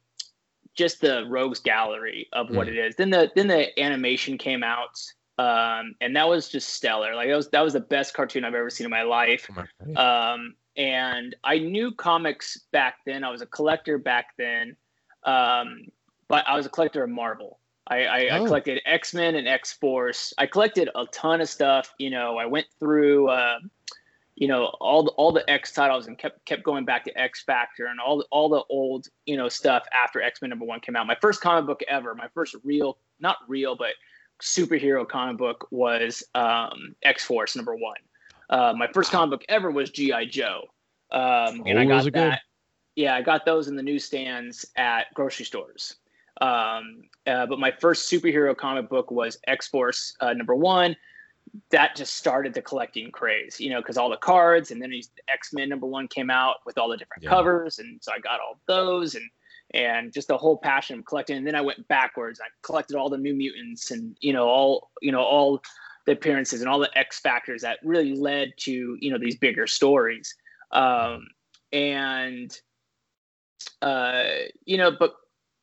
just 0.76 1.00
the 1.00 1.24
rogues 1.28 1.58
gallery 1.60 2.28
of 2.32 2.50
what 2.50 2.66
Mm. 2.66 2.72
it 2.72 2.78
is. 2.78 2.96
Then 2.96 3.10
the 3.10 3.30
then 3.34 3.46
the 3.48 3.78
animation 3.80 4.38
came 4.38 4.62
out 4.62 4.96
um, 5.38 5.94
and 6.00 6.14
that 6.16 6.28
was 6.28 6.48
just 6.48 6.70
stellar. 6.70 7.14
Like 7.14 7.28
that 7.28 7.36
was 7.36 7.48
that 7.50 7.60
was 7.62 7.72
the 7.74 7.80
best 7.80 8.14
cartoon 8.14 8.44
I've 8.44 8.54
ever 8.54 8.70
seen 8.70 8.84
in 8.84 8.90
my 8.90 9.02
life. 9.02 9.48
Um, 9.96 10.54
and 10.76 11.34
I 11.44 11.58
knew 11.58 11.92
comics 11.92 12.58
back 12.72 12.96
then. 13.06 13.24
I 13.24 13.30
was 13.30 13.42
a 13.42 13.46
collector 13.46 13.98
back 13.98 14.28
then, 14.38 14.76
um, 15.24 15.86
but 16.28 16.46
I 16.48 16.54
was 16.56 16.66
a 16.66 16.68
collector 16.70 17.02
of 17.04 17.10
Marvel. 17.10 17.58
I, 17.88 18.04
I, 18.04 18.18
I 18.36 18.38
Oh. 18.40 18.46
collected 18.46 18.80
X 18.84 19.14
Men 19.14 19.36
and 19.36 19.46
X 19.48 19.72
Force. 19.74 20.34
I 20.38 20.46
collected 20.46 20.90
a 20.94 21.06
ton 21.12 21.40
of 21.40 21.48
stuff. 21.48 21.94
You 21.98 22.10
know, 22.10 22.36
I 22.36 22.44
went 22.46 22.66
through, 22.80 23.28
uh, 23.28 23.58
you 24.36 24.46
know, 24.48 24.66
all 24.80 25.02
the 25.02 25.10
all 25.12 25.32
the 25.32 25.48
X 25.50 25.72
titles 25.72 26.06
and 26.06 26.18
kept 26.18 26.44
kept 26.44 26.62
going 26.62 26.84
back 26.84 27.04
to 27.04 27.18
X 27.20 27.42
Factor 27.42 27.86
and 27.86 27.98
all 27.98 28.18
the, 28.18 28.24
all 28.30 28.48
the 28.50 28.62
old 28.68 29.06
you 29.24 29.36
know 29.36 29.48
stuff 29.48 29.84
after 29.92 30.20
X 30.20 30.42
Men 30.42 30.50
number 30.50 30.66
one 30.66 30.78
came 30.80 30.94
out. 30.94 31.06
My 31.06 31.16
first 31.20 31.40
comic 31.40 31.66
book 31.66 31.80
ever, 31.88 32.14
my 32.14 32.28
first 32.34 32.54
real, 32.62 32.98
not 33.18 33.38
real, 33.48 33.74
but 33.74 33.94
superhero 34.42 35.08
comic 35.08 35.38
book 35.38 35.66
was 35.70 36.22
um, 36.34 36.94
X 37.02 37.24
Force 37.24 37.56
number 37.56 37.74
one. 37.74 37.96
Uh, 38.50 38.74
my 38.76 38.86
first 38.92 39.10
comic 39.10 39.30
book 39.30 39.44
ever 39.48 39.70
was 39.70 39.90
GI 39.90 40.26
Joe, 40.26 40.64
um, 41.12 41.62
and 41.66 41.78
Oh, 41.78 41.80
I 41.80 41.84
got 41.86 42.00
are 42.00 42.04
good. 42.04 42.14
that. 42.14 42.40
Yeah, 42.94 43.14
I 43.14 43.22
got 43.22 43.46
those 43.46 43.68
in 43.68 43.76
the 43.76 43.82
newsstands 43.82 44.66
at 44.76 45.12
grocery 45.14 45.46
stores. 45.46 45.96
Um, 46.42 47.04
uh, 47.26 47.46
but 47.46 47.58
my 47.58 47.72
first 47.80 48.10
superhero 48.12 48.54
comic 48.54 48.90
book 48.90 49.10
was 49.10 49.38
X 49.46 49.68
Force 49.68 50.14
uh, 50.20 50.34
number 50.34 50.54
one. 50.54 50.94
That 51.70 51.96
just 51.96 52.14
started 52.14 52.54
the 52.54 52.62
collecting 52.62 53.10
craze, 53.10 53.60
you 53.60 53.70
know, 53.70 53.80
because 53.80 53.96
all 53.96 54.10
the 54.10 54.16
cards, 54.16 54.70
and 54.70 54.80
then 54.80 54.92
X 55.28 55.52
Men 55.52 55.68
number 55.68 55.86
one 55.86 56.08
came 56.08 56.30
out 56.30 56.56
with 56.66 56.78
all 56.78 56.88
the 56.88 56.96
different 56.96 57.22
Yeah. 57.22 57.30
covers, 57.30 57.78
and 57.78 58.02
so 58.02 58.12
I 58.12 58.18
got 58.18 58.40
all 58.40 58.58
those, 58.66 59.14
and 59.14 59.28
and 59.74 60.12
just 60.12 60.28
the 60.28 60.36
whole 60.38 60.58
passion 60.58 60.98
of 60.98 61.04
collecting. 61.04 61.36
And 61.36 61.46
then 61.46 61.54
I 61.54 61.60
went 61.60 61.86
backwards. 61.88 62.40
I 62.40 62.46
collected 62.62 62.96
all 62.96 63.10
the 63.10 63.18
New 63.18 63.34
Mutants, 63.34 63.90
and 63.90 64.16
you 64.20 64.32
know, 64.32 64.48
all 64.48 64.90
you 65.02 65.12
know, 65.12 65.22
all 65.22 65.62
the 66.06 66.12
appearances 66.12 66.60
and 66.60 66.68
all 66.68 66.78
the 66.78 66.98
X 66.98 67.20
factors 67.20 67.62
that 67.62 67.78
really 67.82 68.14
led 68.14 68.52
to 68.58 68.96
you 69.00 69.10
know 69.10 69.18
these 69.18 69.36
bigger 69.36 69.66
stories. 69.66 70.34
Um, 70.72 71.26
and 71.72 72.56
uh, 73.82 74.24
you 74.64 74.76
know, 74.76 74.90
but 74.90 75.14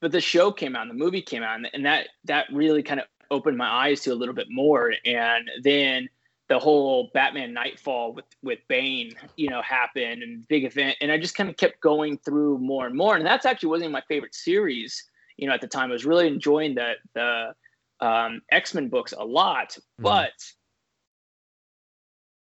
but 0.01 0.11
the 0.11 0.21
show 0.21 0.51
came 0.51 0.75
out, 0.75 0.83
and 0.83 0.91
the 0.91 0.95
movie 0.95 1.21
came 1.21 1.43
out, 1.43 1.55
and, 1.55 1.69
and 1.73 1.85
that 1.85 2.09
that 2.25 2.47
really 2.51 2.83
kind 2.83 2.99
of 2.99 3.05
opened 3.31 3.57
my 3.57 3.69
eyes 3.69 4.01
to 4.01 4.11
a 4.11 4.15
little 4.15 4.35
bit 4.35 4.47
more. 4.49 4.93
And 5.05 5.49
then 5.63 6.09
the 6.49 6.59
whole 6.59 7.09
Batman 7.13 7.53
Nightfall 7.53 8.13
with 8.13 8.25
with 8.41 8.59
Bane, 8.67 9.13
you 9.37 9.49
know, 9.49 9.61
happened 9.61 10.23
and 10.23 10.47
big 10.47 10.65
event, 10.65 10.97
and 11.01 11.11
I 11.11 11.17
just 11.17 11.35
kind 11.35 11.49
of 11.49 11.57
kept 11.57 11.79
going 11.81 12.17
through 12.17 12.57
more 12.59 12.85
and 12.85 12.95
more. 12.95 13.15
And 13.15 13.25
that's 13.25 13.45
actually 13.45 13.69
wasn't 13.69 13.91
my 13.91 14.03
favorite 14.07 14.35
series, 14.35 15.03
you 15.37 15.47
know, 15.47 15.53
at 15.53 15.61
the 15.61 15.67
time. 15.67 15.89
I 15.89 15.93
was 15.93 16.05
really 16.05 16.27
enjoying 16.27 16.75
the 16.75 16.93
the 17.13 17.55
um, 18.05 18.41
X 18.51 18.73
Men 18.73 18.89
books 18.89 19.13
a 19.17 19.23
lot, 19.23 19.77
but 19.99 20.33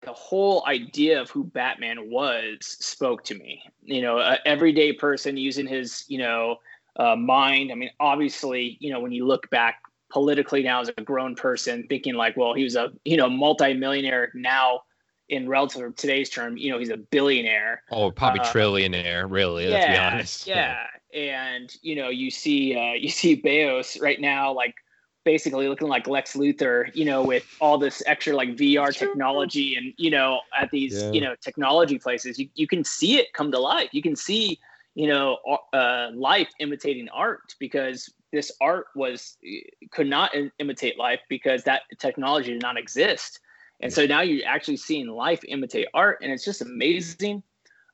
the 0.01 0.13
whole 0.13 0.65
idea 0.67 1.21
of 1.21 1.29
who 1.29 1.43
Batman 1.43 2.09
was 2.09 2.57
spoke 2.61 3.23
to 3.25 3.35
me. 3.35 3.63
You 3.81 4.01
know, 4.01 4.19
a 4.19 4.37
everyday 4.45 4.93
person 4.93 5.37
using 5.37 5.67
his, 5.67 6.03
you 6.07 6.17
know, 6.17 6.57
uh, 6.97 7.15
mind. 7.15 7.71
I 7.71 7.75
mean, 7.75 7.91
obviously, 7.99 8.77
you 8.79 8.91
know, 8.91 8.99
when 8.99 9.11
you 9.11 9.25
look 9.25 9.49
back 9.49 9.81
politically 10.13 10.61
now 10.61 10.79
as 10.79 10.91
a 10.95 11.01
grown 11.01 11.35
person, 11.35 11.85
thinking 11.89 12.13
like, 12.13 12.37
well, 12.37 12.53
he 12.53 12.63
was 12.63 12.75
a, 12.75 12.91
you 13.03 13.17
know, 13.17 13.27
multimillionaire 13.27 14.31
now 14.35 14.81
in 15.29 15.49
relative 15.49 15.95
today's 15.95 16.29
term, 16.29 16.55
you 16.55 16.71
know, 16.71 16.77
he's 16.77 16.91
a 16.91 16.97
billionaire. 16.97 17.81
Oh, 17.89 18.11
probably 18.11 18.41
Uh, 18.41 18.43
trillionaire, 18.43 19.25
really. 19.29 19.67
Let's 19.67 19.87
be 19.87 19.97
honest. 19.97 20.45
Yeah, 20.45 20.85
and 21.13 21.73
you 21.81 21.95
know, 21.95 22.09
you 22.09 22.29
see, 22.29 22.75
uh, 22.75 22.93
you 22.93 23.09
see 23.09 23.41
Bezos 23.41 23.99
right 23.99 24.21
now, 24.21 24.53
like 24.53 24.75
basically 25.25 25.67
looking 25.67 25.87
like 25.87 26.07
Lex 26.07 26.35
Luthor, 26.35 26.93
you 26.95 27.05
know, 27.05 27.23
with 27.23 27.45
all 27.59 27.79
this 27.79 28.03
extra 28.05 28.35
like 28.35 28.49
VR 28.49 28.95
technology, 28.95 29.75
and 29.75 29.93
you 29.97 30.11
know, 30.11 30.41
at 30.59 30.69
these 30.69 30.93
Yeah. 30.93 31.11
you 31.11 31.21
know 31.21 31.35
technology 31.41 31.97
places, 31.97 32.37
you 32.37 32.49
you 32.53 32.67
can 32.67 32.83
see 32.83 33.17
it 33.17 33.33
come 33.33 33.51
to 33.51 33.59
life. 33.59 33.89
You 33.93 34.03
can 34.03 34.15
see, 34.15 34.59
you 34.93 35.07
know, 35.07 35.37
uh, 35.73 36.09
life 36.13 36.49
imitating 36.59 37.09
art 37.09 37.55
because 37.57 38.13
this 38.33 38.51
art 38.59 38.87
was 38.95 39.37
could 39.91 40.07
not 40.07 40.35
im- 40.35 40.51
imitate 40.59 40.97
life 40.97 41.19
because 41.29 41.63
that 41.63 41.83
technology 41.99 42.51
did 42.51 42.61
not 42.61 42.77
exist. 42.77 43.39
And 43.79 43.93
so 43.93 44.05
now 44.05 44.21
you're 44.21 44.45
actually 44.47 44.77
seeing 44.77 45.07
life 45.07 45.41
imitate 45.47 45.87
art, 45.93 46.19
and 46.21 46.31
it's 46.31 46.43
just 46.43 46.61
amazing 46.61 47.43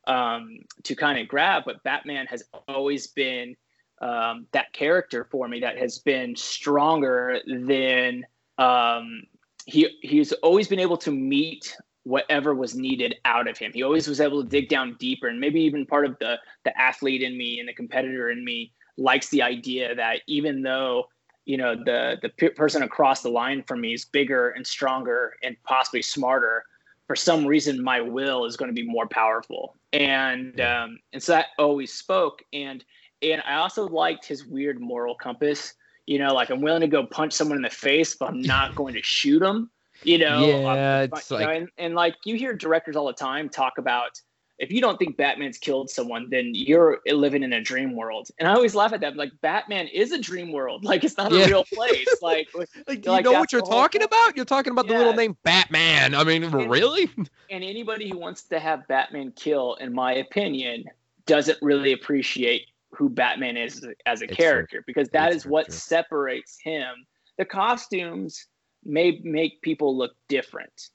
um, 0.08 0.60
to 0.84 0.96
kind 0.96 1.20
of 1.20 1.28
grab. 1.28 1.64
But 1.66 1.84
Batman 1.84 2.26
has 2.28 2.44
always 2.68 3.08
been 3.08 3.56
um, 4.02 4.48
that 4.54 4.72
character 4.72 5.28
for 5.30 5.48
me 5.48 5.60
that 5.60 5.78
has 5.78 6.00
been 6.00 6.36
stronger 6.36 7.40
than 7.46 8.26
um, 8.58 9.24
he. 9.66 9.90
He's 10.02 10.32
always 10.32 10.70
been 10.70 10.80
able 10.80 10.98
to 10.98 11.12
meet 11.12 11.76
whatever 12.04 12.56
was 12.56 12.76
needed 12.76 13.16
out 13.26 13.50
of 13.50 13.58
him. 13.58 13.72
He 13.74 13.84
always 13.84 14.08
was 14.08 14.22
able 14.22 14.42
to 14.42 14.48
dig 14.48 14.70
down 14.70 14.96
deeper, 15.00 15.28
and 15.28 15.38
maybe 15.38 15.60
even 15.62 15.86
part 15.86 16.06
of 16.06 16.18
the 16.20 16.38
the 16.64 16.80
athlete 16.80 17.24
in 17.24 17.38
me 17.38 17.60
and 17.60 17.68
the 17.68 17.74
competitor 17.74 18.32
in 18.32 18.46
me 18.46 18.72
likes 19.00 19.30
the 19.30 19.42
idea 19.42 19.96
that 19.96 20.22
even 20.28 20.62
though 20.62 21.06
you 21.46 21.58
know 21.58 21.76
the 21.76 22.18
the 22.22 22.30
p- 22.30 22.50
person 22.50 22.84
across 22.84 23.22
the 23.22 23.30
line 23.30 23.64
from 23.64 23.82
me 23.82 23.94
is 23.94 24.06
bigger 24.06 24.50
and 24.50 24.68
stronger 24.68 25.34
and 25.42 25.56
possibly 25.64 26.02
smarter 26.02 26.64
for 27.08 27.16
some 27.16 27.46
reason 27.48 27.84
my 27.84 28.02
will 28.02 28.46
is 28.46 28.56
going 28.56 28.70
to 28.70 28.76
be 28.82 28.88
more 28.88 29.08
powerful. 29.08 29.76
And 29.94 30.60
um 30.62 31.00
and 31.14 31.24
so 31.24 31.32
that 31.32 31.48
always 31.58 31.92
spoke. 31.94 32.44
And 32.54 32.84
and 33.24 33.42
i 33.48 33.56
also 33.56 33.88
liked 33.88 34.26
his 34.26 34.46
weird 34.46 34.80
moral 34.80 35.16
compass. 35.16 35.74
You 36.06 36.20
know 36.20 36.34
like 36.34 36.50
i'm 36.50 36.62
willing 36.62 36.82
to 36.82 36.88
go 36.88 37.06
punch 37.06 37.34
someone 37.34 37.58
in 37.58 37.62
the 37.64 37.70
face 37.70 38.16
but 38.16 38.30
i'm 38.30 38.42
not 38.42 38.76
going 38.80 38.94
to 38.96 39.04
shoot 39.04 39.40
them 39.40 39.70
you 40.04 40.18
know 40.18 40.48
Yeah, 40.48 40.72
Um, 40.72 41.04
it's 41.04 41.30
you 41.32 41.38
know, 41.40 41.50
and, 41.50 41.70
and 41.78 41.96
like 41.96 42.16
you 42.26 42.36
hear 42.36 42.54
directors 42.54 42.96
all 42.96 43.08
the 43.08 43.14
time 43.14 43.50
talk 43.50 43.78
about 43.78 44.20
if 44.60 44.72
you 44.72 44.82
don't 44.82 44.98
think 45.00 45.16
Batman's 45.18 45.58
killed 45.58 45.90
someone, 45.90 46.30
then 46.30 46.52
you're 46.54 47.00
living 47.08 47.44
in 47.44 47.54
a 47.54 47.62
dream 47.62 47.96
world. 47.96 48.28
And 48.38 48.48
I 48.48 48.54
always 48.54 48.76
laugh 48.76 48.92
at 48.94 49.00
that. 49.02 49.16
Like 49.16 49.32
Batman 49.42 49.88
is 49.88 50.12
a 50.12 50.20
dream 50.20 50.52
world. 50.52 50.84
Like 50.90 51.04
it's 51.04 51.18
not 51.18 51.32
Yeah. 51.32 51.46
a 51.46 51.48
real 51.48 51.64
place. 51.74 52.08
Like 52.22 52.50
Like, 52.54 52.70
do 53.02 53.10
Like, 53.10 53.24
you 53.26 53.32
know 53.32 53.40
what 53.40 53.52
you're 53.54 53.62
talking 53.62 54.02
point. 54.02 54.12
about? 54.12 54.36
You're 54.36 54.46
talking 54.46 54.72
about 54.72 54.88
the 54.88 54.94
little 54.98 55.14
name 55.14 55.38
Batman. 55.44 56.14
I 56.14 56.24
mean, 56.24 56.44
And- 56.44 56.70
really? 56.70 57.10
and 57.50 57.64
anybody 57.64 58.10
who 58.10 58.18
wants 58.18 58.44
to 58.44 58.60
have 58.60 58.88
Batman 58.88 59.32
kill, 59.36 59.76
in 59.76 59.94
my 59.94 60.14
opinion, 60.16 60.84
doesn't 61.26 61.58
really 61.62 61.94
appreciate 61.94 62.68
who 62.92 63.08
Batman 63.08 63.56
is 63.56 63.86
as 64.06 64.22
a, 64.22 64.26
It's 64.26 64.36
true. 64.36 64.46
character 64.46 64.84
because 64.86 65.10
that 65.10 65.28
It's 65.32 65.46
is 65.46 65.50
what 65.50 65.68
true. 65.68 65.76
separates 65.76 66.60
him. 66.62 67.06
The 67.38 67.46
costumes 67.46 68.48
may 68.84 69.22
make 69.24 69.62
people 69.62 69.96
look 69.98 70.12
different, 70.28 70.90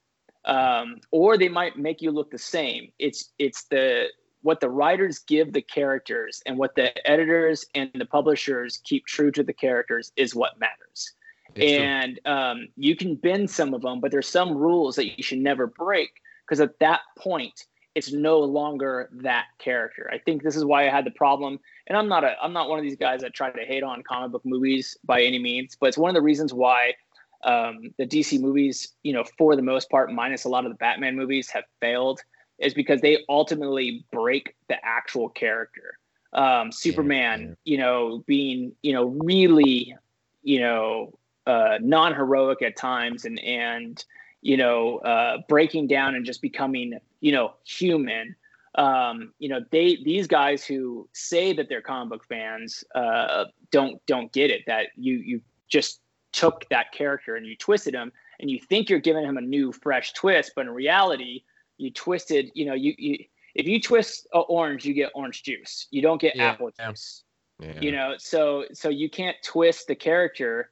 um, 0.44 1.00
or 1.10 1.38
they 1.38 1.48
might 1.48 1.78
make 1.78 2.02
you 2.02 2.10
look 2.10 2.30
the 2.30 2.38
same. 2.38 2.92
It's 2.98 3.30
it's 3.38 3.64
the 3.64 4.08
what 4.42 4.60
the 4.60 4.68
writers 4.68 5.20
give 5.20 5.52
the 5.54 5.62
characters 5.62 6.42
and 6.44 6.58
what 6.58 6.74
the 6.74 6.92
editors 7.10 7.64
and 7.74 7.90
the 7.94 8.04
publishers 8.04 8.78
keep 8.84 9.06
true 9.06 9.30
to 9.30 9.42
the 9.42 9.54
characters 9.54 10.12
is 10.16 10.34
what 10.34 10.60
matters 10.60 11.14
It's 11.54 11.82
and 11.82 12.20
um, 12.26 12.68
you 12.76 12.94
can 12.94 13.14
bend 13.14 13.50
some 13.50 13.72
of 13.72 13.80
them, 13.80 14.00
but 14.00 14.10
there's 14.10 14.28
some 14.28 14.54
rules 14.54 14.96
that 14.96 15.16
you 15.16 15.22
should 15.22 15.38
never 15.38 15.66
break 15.66 16.10
because 16.46 16.60
at 16.60 16.78
that 16.80 17.00
point, 17.18 17.64
it's 17.94 18.12
no 18.12 18.40
longer 18.40 19.08
that 19.12 19.46
character. 19.58 20.10
I 20.12 20.18
think 20.18 20.42
this 20.42 20.56
is 20.56 20.64
why 20.64 20.86
I 20.86 20.90
had 20.90 21.06
the 21.06 21.12
problem, 21.12 21.60
and 21.86 21.96
I'm 21.96 22.08
not 22.08 22.24
a 22.24 22.34
I'm 22.42 22.52
not 22.52 22.68
one 22.68 22.78
of 22.78 22.82
these 22.82 22.96
guys 22.96 23.20
that 23.20 23.34
try 23.34 23.50
to 23.50 23.64
hate 23.64 23.84
on 23.84 24.02
comic 24.02 24.32
book 24.32 24.44
movies 24.44 24.98
by 25.04 25.22
any 25.22 25.38
means, 25.38 25.76
but 25.78 25.86
it's 25.86 25.98
one 25.98 26.10
of 26.10 26.14
the 26.14 26.22
reasons 26.22 26.52
why 26.52 26.94
um, 27.42 27.92
the 27.98 28.06
DC 28.06 28.40
movies, 28.40 28.92
you 29.02 29.12
know, 29.12 29.24
for 29.36 29.56
the 29.56 29.62
most 29.62 29.90
part, 29.90 30.12
minus 30.12 30.44
a 30.44 30.48
lot 30.48 30.64
of 30.64 30.72
the 30.72 30.76
Batman 30.76 31.16
movies, 31.16 31.50
have 31.50 31.64
failed, 31.80 32.20
is 32.58 32.74
because 32.74 33.00
they 33.00 33.24
ultimately 33.28 34.04
break 34.12 34.54
the 34.68 34.76
actual 34.84 35.28
character. 35.28 35.98
Um, 36.32 36.72
Superman, 36.72 37.56
yeah. 37.64 37.72
you 37.72 37.78
know, 37.78 38.24
being 38.26 38.72
you 38.82 38.92
know 38.92 39.06
really, 39.24 39.94
you 40.42 40.60
know, 40.60 41.18
uh, 41.46 41.78
non-heroic 41.80 42.62
at 42.62 42.76
times 42.76 43.24
and 43.24 43.38
and 43.40 44.04
you 44.42 44.56
know 44.56 44.98
uh, 44.98 45.38
breaking 45.48 45.86
down 45.86 46.14
and 46.14 46.24
just 46.24 46.40
becoming 46.40 46.98
you 47.20 47.32
know 47.32 47.54
human 47.64 48.34
um, 48.76 49.32
you 49.38 49.48
know 49.48 49.60
they 49.70 49.98
these 50.04 50.26
guys 50.26 50.64
who 50.64 51.08
say 51.12 51.52
that 51.52 51.68
they're 51.68 51.82
comic 51.82 52.10
book 52.10 52.24
fans 52.28 52.84
uh, 52.94 53.44
don't 53.70 54.04
don't 54.06 54.32
get 54.32 54.50
it 54.50 54.62
that 54.66 54.88
you 54.96 55.14
you 55.16 55.40
just 55.68 56.00
took 56.34 56.68
that 56.68 56.90
character 56.92 57.36
and 57.36 57.46
you 57.46 57.56
twisted 57.56 57.94
him 57.94 58.10
and 58.40 58.50
you 58.50 58.58
think 58.58 58.90
you're 58.90 58.98
giving 58.98 59.24
him 59.24 59.36
a 59.36 59.40
new 59.40 59.72
fresh 59.72 60.12
twist 60.14 60.52
but 60.56 60.66
in 60.66 60.70
reality 60.72 61.42
you 61.78 61.90
twisted 61.92 62.50
you 62.54 62.66
know 62.66 62.74
you, 62.74 62.92
you 62.98 63.16
if 63.54 63.68
you 63.68 63.80
twist 63.80 64.26
a 64.34 64.40
orange 64.40 64.84
you 64.84 64.92
get 64.92 65.12
orange 65.14 65.44
juice 65.44 65.86
you 65.92 66.02
don't 66.02 66.20
get 66.20 66.34
Yeah. 66.34 66.50
apple 66.50 66.70
juice 66.78 67.22
Yeah. 67.60 67.80
you 67.80 67.92
know 67.92 68.14
so 68.18 68.64
so 68.72 68.88
you 68.88 69.08
can't 69.08 69.36
twist 69.44 69.86
the 69.86 69.94
character 69.94 70.70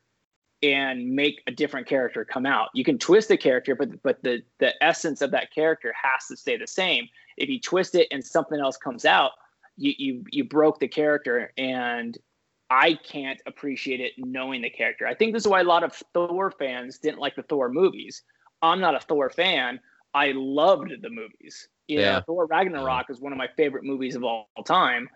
and 0.64 1.14
make 1.14 1.42
a 1.46 1.52
different 1.52 1.86
character 1.86 2.24
come 2.24 2.44
out 2.44 2.68
you 2.74 2.82
can 2.82 2.98
twist 2.98 3.28
the 3.28 3.36
character 3.36 3.76
but 3.76 4.02
but 4.02 4.20
the 4.24 4.42
the 4.58 4.74
essence 4.82 5.22
of 5.22 5.30
that 5.30 5.52
character 5.54 5.92
has 6.00 6.26
to 6.26 6.36
stay 6.36 6.56
the 6.56 6.66
same 6.66 7.08
if 7.36 7.48
you 7.48 7.60
twist 7.60 7.94
it 7.94 8.08
and 8.10 8.24
something 8.24 8.58
else 8.58 8.76
comes 8.76 9.04
out 9.04 9.30
you 9.76 9.92
you 9.96 10.24
you 10.32 10.42
broke 10.42 10.80
the 10.80 10.88
character 10.88 11.52
and 11.56 12.18
i 12.72 12.94
can't 12.94 13.40
appreciate 13.46 14.00
it 14.00 14.12
knowing 14.18 14.62
the 14.62 14.70
character 14.70 15.06
i 15.06 15.14
think 15.14 15.32
this 15.32 15.42
is 15.42 15.48
why 15.48 15.60
a 15.60 15.64
lot 15.64 15.84
of 15.84 15.92
thor 16.14 16.50
fans 16.50 16.98
didn't 16.98 17.18
like 17.20 17.36
the 17.36 17.42
thor 17.42 17.68
movies 17.68 18.22
i'm 18.62 18.80
not 18.80 18.94
a 18.94 19.00
thor 19.00 19.28
fan 19.30 19.78
i 20.14 20.32
loved 20.34 20.92
the 21.02 21.10
movies 21.10 21.68
you 21.88 22.00
Yeah. 22.00 22.14
know 22.16 22.22
thor 22.26 22.46
ragnarok 22.46 23.10
is 23.10 23.20
one 23.20 23.32
of 23.32 23.38
my 23.38 23.48
favorite 23.56 23.84
movies 23.84 24.16
of 24.16 24.24
all 24.24 24.48
time 24.64 25.08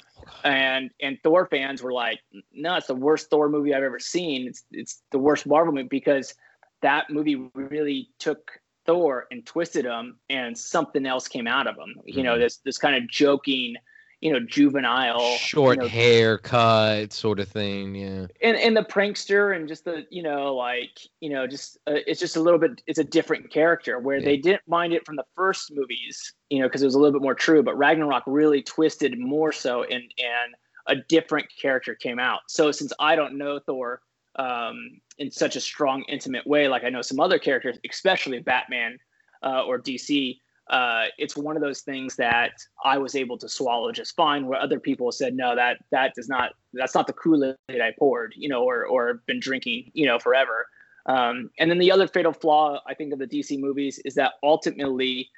and 0.44 0.90
and 1.00 1.18
Thor 1.22 1.46
fans 1.46 1.82
were 1.82 1.92
like, 1.92 2.20
"No, 2.52 2.76
it's 2.76 2.86
the 2.86 2.94
worst 2.94 3.30
Thor 3.30 3.48
movie 3.48 3.74
I've 3.74 3.82
ever 3.82 3.98
seen. 3.98 4.46
It's 4.46 4.64
it's 4.70 5.02
the 5.10 5.18
worst 5.18 5.46
Marvel 5.46 5.72
movie 5.72 5.88
because 5.88 6.34
that 6.82 7.10
movie 7.10 7.36
really 7.54 8.10
took 8.18 8.60
Thor 8.86 9.26
and 9.30 9.44
twisted 9.44 9.84
him, 9.84 10.20
and 10.30 10.56
something 10.56 11.06
else 11.06 11.26
came 11.28 11.48
out 11.48 11.66
of 11.66 11.76
him. 11.76 12.00
You 12.04 12.22
know, 12.22 12.36
Mhm. 12.36 12.40
this 12.40 12.58
this 12.58 12.78
kind 12.78 12.96
of 12.96 13.08
joking, 13.08 13.76
you 14.22 14.32
know, 14.32 14.40
juvenile, 14.40 15.36
Short 15.36 15.76
you 15.76 15.82
know, 15.82 15.88
haircut 15.88 17.12
sort 17.12 17.38
of 17.38 17.48
thing. 17.48 17.94
Yeah. 17.94 18.26
and 18.42 18.56
and 18.56 18.76
the 18.76 18.82
prankster 18.82 19.54
and 19.54 19.68
just 19.68 19.84
the 19.84 20.06
you 20.10 20.22
know 20.22 20.54
like 20.54 20.98
you 21.20 21.28
know 21.30 21.46
just 21.46 21.76
uh, 21.86 21.98
it's 22.06 22.18
just 22.20 22.36
a 22.36 22.40
little 22.40 22.58
bit 22.58 22.82
it's 22.86 22.98
a 22.98 23.04
different 23.04 23.50
character 23.50 23.98
where 23.98 24.16
Yeah. 24.18 24.24
they 24.24 24.36
didn't 24.38 24.62
mind 24.66 24.92
it 24.94 25.04
from 25.04 25.16
the 25.16 25.24
first 25.34 25.70
movies 25.74 26.32
you 26.50 26.60
know 26.60 26.66
because 26.66 26.82
it 26.82 26.86
was 26.86 26.94
a 26.94 26.98
little 26.98 27.12
bit 27.12 27.22
more 27.22 27.34
true 27.34 27.62
but 27.62 27.76
ragnarok 27.76 28.22
really 28.26 28.62
twisted 28.62 29.18
more 29.18 29.52
so 29.52 29.82
and 29.84 30.02
and 30.02 30.54
a 30.86 30.96
different 31.08 31.46
character 31.60 31.94
came 31.94 32.18
out 32.18 32.40
so 32.48 32.70
since 32.72 32.92
i 32.98 33.14
don't 33.16 33.36
know 33.36 33.58
thor 33.58 34.00
um 34.36 35.00
in 35.18 35.30
such 35.30 35.56
a 35.56 35.60
strong 35.60 36.04
intimate 36.08 36.46
way 36.46 36.68
like 36.68 36.84
i 36.84 36.88
know 36.88 37.02
some 37.02 37.20
other 37.20 37.38
characters 37.38 37.76
especially 37.88 38.38
batman 38.40 38.98
uh, 39.42 39.62
or 39.64 39.78
dc 39.78 40.38
uh, 40.68 41.04
it's 41.16 41.36
one 41.36 41.56
of 41.56 41.62
those 41.62 41.82
things 41.82 42.16
that 42.16 42.52
I 42.84 42.98
was 42.98 43.14
able 43.14 43.38
to 43.38 43.48
swallow 43.48 43.92
just 43.92 44.16
fine. 44.16 44.46
Where 44.46 44.60
other 44.60 44.80
people 44.80 45.12
said, 45.12 45.34
no, 45.34 45.54
that 45.54 45.78
that 45.90 46.14
does 46.14 46.28
not 46.28 46.52
that's 46.72 46.94
not 46.94 47.06
the 47.06 47.12
Kool 47.12 47.54
Aid 47.68 47.80
I 47.80 47.92
poured, 47.98 48.34
you 48.36 48.48
know, 48.48 48.64
or 48.64 48.84
or 48.84 49.22
been 49.26 49.40
drinking, 49.40 49.90
you 49.94 50.06
know, 50.06 50.18
forever. 50.18 50.66
Um, 51.06 51.50
and 51.60 51.70
then 51.70 51.78
the 51.78 51.92
other 51.92 52.08
fatal 52.08 52.32
flaw 52.32 52.80
I 52.86 52.94
think 52.94 53.12
of 53.12 53.20
the 53.20 53.28
DC 53.28 53.60
movies 53.60 54.00
is 54.04 54.14
that 54.16 54.32
ultimately 54.42 55.30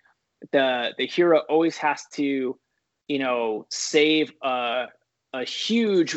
the 0.53 0.95
the 0.97 1.07
hero 1.07 1.41
always 1.51 1.77
has 1.77 2.07
to, 2.15 2.59
you 3.09 3.19
know, 3.19 3.67
save 3.69 4.33
a 4.43 4.87
a 5.35 5.45
huge 5.45 6.17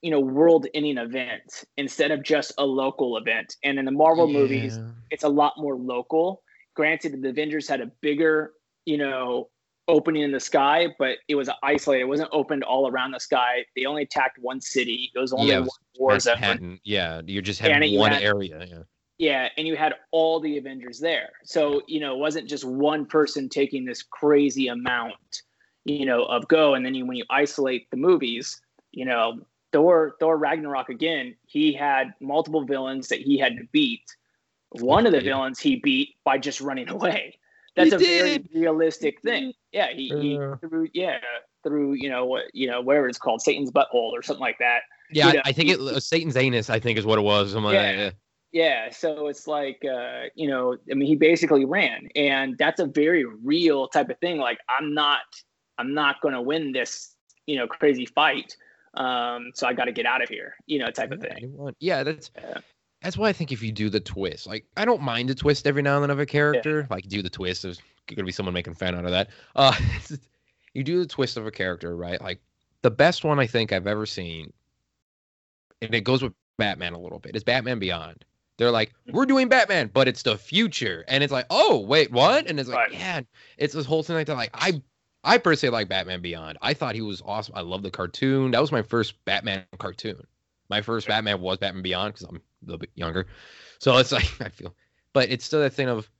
you 0.00 0.12
know 0.12 0.20
world-ending 0.20 0.98
event 0.98 1.64
instead 1.76 2.12
of 2.12 2.22
just 2.22 2.52
a 2.58 2.64
local 2.64 3.16
event. 3.16 3.56
And 3.64 3.80
in 3.80 3.84
the 3.84 3.90
Marvel 3.90 4.28
movies, 4.28 4.78
it's 5.10 5.24
a 5.24 5.28
lot 5.28 5.54
more 5.56 5.74
local. 5.74 6.43
Granted, 6.74 7.20
the 7.22 7.28
Avengers 7.28 7.68
had 7.68 7.80
a 7.80 7.86
bigger, 8.00 8.52
you 8.84 8.98
know, 8.98 9.48
opening 9.86 10.22
in 10.22 10.32
the 10.32 10.40
sky, 10.40 10.88
but 10.98 11.18
it 11.28 11.34
was 11.34 11.48
isolated. 11.62 12.02
It 12.02 12.08
wasn't 12.08 12.30
opened 12.32 12.64
all 12.64 12.88
around 12.88 13.10
the 13.12 13.20
sky. 13.20 13.64
They 13.76 13.84
only 13.84 14.02
attacked 14.02 14.38
one 14.38 14.60
city. 14.60 15.10
It 15.14 15.18
was 15.18 15.32
only 15.32 15.48
Yeah, 15.50 15.60
one 15.60 15.68
war 15.98 16.18
zone. 16.18 16.80
Yeah. 16.84 17.20
you're 17.26 17.42
just 17.42 17.62
And 17.62 17.84
you 17.84 17.98
one 17.98 18.12
had- 18.12 18.22
area. 18.22 18.66
Yeah. 18.68 18.82
Yeah, 19.16 19.48
and 19.56 19.64
you 19.66 19.76
had 19.76 19.94
all 20.10 20.40
the 20.40 20.58
Avengers 20.58 20.98
there. 20.98 21.30
So, 21.44 21.82
you 21.86 22.00
know, 22.00 22.14
it 22.14 22.18
wasn't 22.18 22.48
just 22.48 22.64
one 22.64 23.06
person 23.06 23.48
taking 23.48 23.84
this 23.84 24.02
crazy 24.02 24.66
amount, 24.66 25.42
you 25.84 26.04
know, 26.04 26.24
of 26.24 26.48
go. 26.48 26.74
And 26.74 26.84
then 26.84 26.94
you, 26.96 27.06
when 27.06 27.16
you 27.16 27.24
isolate 27.30 27.88
the 27.92 27.96
movies, 27.96 28.60
you 28.90 29.04
know, 29.04 29.38
Thor, 29.72 30.16
Thor 30.18 30.36
Ragnarok 30.36 30.88
again, 30.88 31.36
he 31.46 31.72
had 31.72 32.12
multiple 32.20 32.64
villains 32.64 33.06
that 33.08 33.20
he 33.20 33.38
had 33.38 33.56
to 33.56 33.64
beat. 33.70 34.02
One 34.80 35.06
of 35.06 35.12
the 35.12 35.20
villains 35.20 35.60
he 35.60 35.76
beat 35.76 36.16
by 36.24 36.38
just 36.38 36.60
running 36.60 36.88
away. 36.88 37.38
That's 37.76 37.90
He 37.90 37.96
a 37.96 37.98
very 37.98 38.44
realistic 38.54 39.20
thing. 39.22 39.52
Yeah, 39.72 39.92
he, 39.92 40.08
he 40.08 40.34
Yeah. 40.34 40.56
through 40.56 40.88
yeah 40.94 41.18
through 41.64 41.94
you 41.94 42.08
know 42.08 42.24
what 42.24 42.44
you 42.52 42.68
know 42.70 42.80
whatever 42.80 43.08
it's 43.08 43.18
called 43.18 43.42
Satan's 43.42 43.70
butthole 43.70 44.12
or 44.12 44.22
something 44.22 44.40
like 44.40 44.58
that. 44.58 44.82
Yeah. 45.10 45.32
know, 45.32 45.40
I, 45.44 45.50
I 45.50 45.52
think 45.52 45.70
it 45.70 45.80
uh, 45.80 45.98
Satan's 46.00 46.36
anus. 46.36 46.70
I 46.70 46.78
think 46.78 46.98
is 46.98 47.06
what 47.06 47.18
it 47.18 47.22
was. 47.22 47.52
Something 47.52 47.64
like 47.64 47.74
that, 47.74 47.94
Yeah. 47.96 48.04
yeah. 48.04 48.10
Yeah, 48.52 48.90
so 48.92 49.26
it's 49.26 49.48
like 49.48 49.82
uh, 49.84 50.26
you 50.36 50.46
know, 50.46 50.76
I 50.88 50.94
mean, 50.94 51.08
he 51.08 51.16
basically 51.16 51.64
ran, 51.64 52.06
and 52.14 52.56
that's 52.56 52.78
a 52.78 52.86
very 52.86 53.24
real 53.24 53.88
type 53.88 54.10
of 54.10 54.18
thing. 54.20 54.38
Like, 54.38 54.58
I'm 54.68 54.94
not, 54.94 55.22
I'm 55.76 55.92
not 55.92 56.20
going 56.20 56.34
to 56.34 56.40
win 56.40 56.70
this, 56.70 57.16
you 57.46 57.56
know, 57.56 57.66
crazy 57.66 58.06
fight. 58.06 58.56
Um, 58.96 59.50
so 59.54 59.66
I 59.66 59.72
got 59.72 59.86
to 59.86 59.92
get 59.92 60.06
out 60.06 60.22
of 60.22 60.28
here, 60.28 60.54
you 60.66 60.78
know, 60.78 60.88
type 60.92 61.10
of 61.10 61.20
thing. 61.20 61.74
Yeah, 61.80 62.04
that's 62.04 62.30
Yeah. 62.36 62.58
That's 63.04 63.16
why 63.16 63.28
I 63.28 63.32
think 63.32 63.52
if 63.52 63.62
you 63.62 63.70
do 63.70 63.88
the 63.90 64.00
twist, 64.00 64.46
like 64.46 64.64
I 64.76 64.84
don't 64.84 65.02
mind 65.02 65.30
a 65.30 65.34
twist 65.34 65.66
every 65.66 65.82
now 65.82 65.94
and 65.96 66.02
then 66.02 66.10
of 66.10 66.18
a 66.18 66.26
character. 66.26 66.86
Like 66.90 67.06
do 67.06 67.22
the 67.22 67.30
twist, 67.30 67.62
there's 67.62 67.80
gonna 68.08 68.24
be 68.24 68.32
someone 68.32 68.54
making 68.54 68.74
fan 68.74 68.94
out 68.96 69.04
of 69.04 69.12
that. 69.12 69.28
Uh, 69.54 69.74
you 70.74 70.82
do 70.82 70.98
the 70.98 71.06
twist 71.06 71.36
of 71.36 71.46
a 71.46 71.50
character, 71.50 71.94
right? 71.96 72.20
Like 72.20 72.40
the 72.82 72.90
best 72.90 73.24
one 73.24 73.38
I 73.38 73.46
think 73.46 73.72
I've 73.72 73.86
ever 73.86 74.06
seen, 74.06 74.52
and 75.82 75.94
it 75.94 76.02
goes 76.02 76.22
with 76.22 76.32
Batman 76.58 76.92
a 76.94 76.98
little 76.98 77.18
bit. 77.18 77.36
Is 77.36 77.44
Batman 77.44 77.78
Beyond? 77.78 78.24
They're 78.56 78.70
like, 78.70 78.90
Mm-hmm. 78.90 79.16
we're 79.16 79.26
doing 79.26 79.48
Batman, 79.48 79.90
but 79.92 80.06
it's 80.08 80.22
the 80.22 80.38
future, 80.38 81.04
and 81.08 81.22
it's 81.24 81.32
like, 81.32 81.46
oh 81.50 81.80
wait, 81.80 82.10
what? 82.10 82.48
And 82.48 82.58
it's 82.58 82.68
like, 82.68 82.90
Right. 82.90 82.92
yeah, 82.92 83.20
it's 83.58 83.74
this 83.74 83.86
whole 83.86 84.02
thing 84.02 84.16
like 84.16 84.26
that. 84.28 84.36
Like 84.36 84.50
I, 84.54 84.80
I 85.24 85.38
personally 85.38 85.72
like 85.72 85.88
Batman 85.88 86.20
Beyond. 86.22 86.58
I 86.62 86.74
thought 86.74 86.94
he 86.94 87.00
was 87.02 87.22
awesome. 87.24 87.54
I 87.56 87.60
love 87.62 87.82
the 87.82 87.90
cartoon. 87.90 88.52
That 88.52 88.60
was 88.60 88.72
my 88.72 88.82
first 88.82 89.22
Batman 89.24 89.64
cartoon. 89.78 90.22
My 90.70 90.80
first 90.80 91.08
Batman 91.08 91.40
was 91.40 91.58
Batman 91.58 91.82
Beyond 91.82 92.14
because 92.14 92.26
I'm 92.28 92.40
a 92.64 92.66
little 92.66 92.78
bit 92.78 92.90
younger, 92.94 93.26
so 93.78 93.96
it's 93.98 94.12
like 94.12 94.28
I 94.40 94.48
feel, 94.48 94.74
but 95.12 95.30
it's 95.30 95.44
still 95.44 95.60
that 95.60 95.72
thing 95.72 95.88
of 95.88 96.10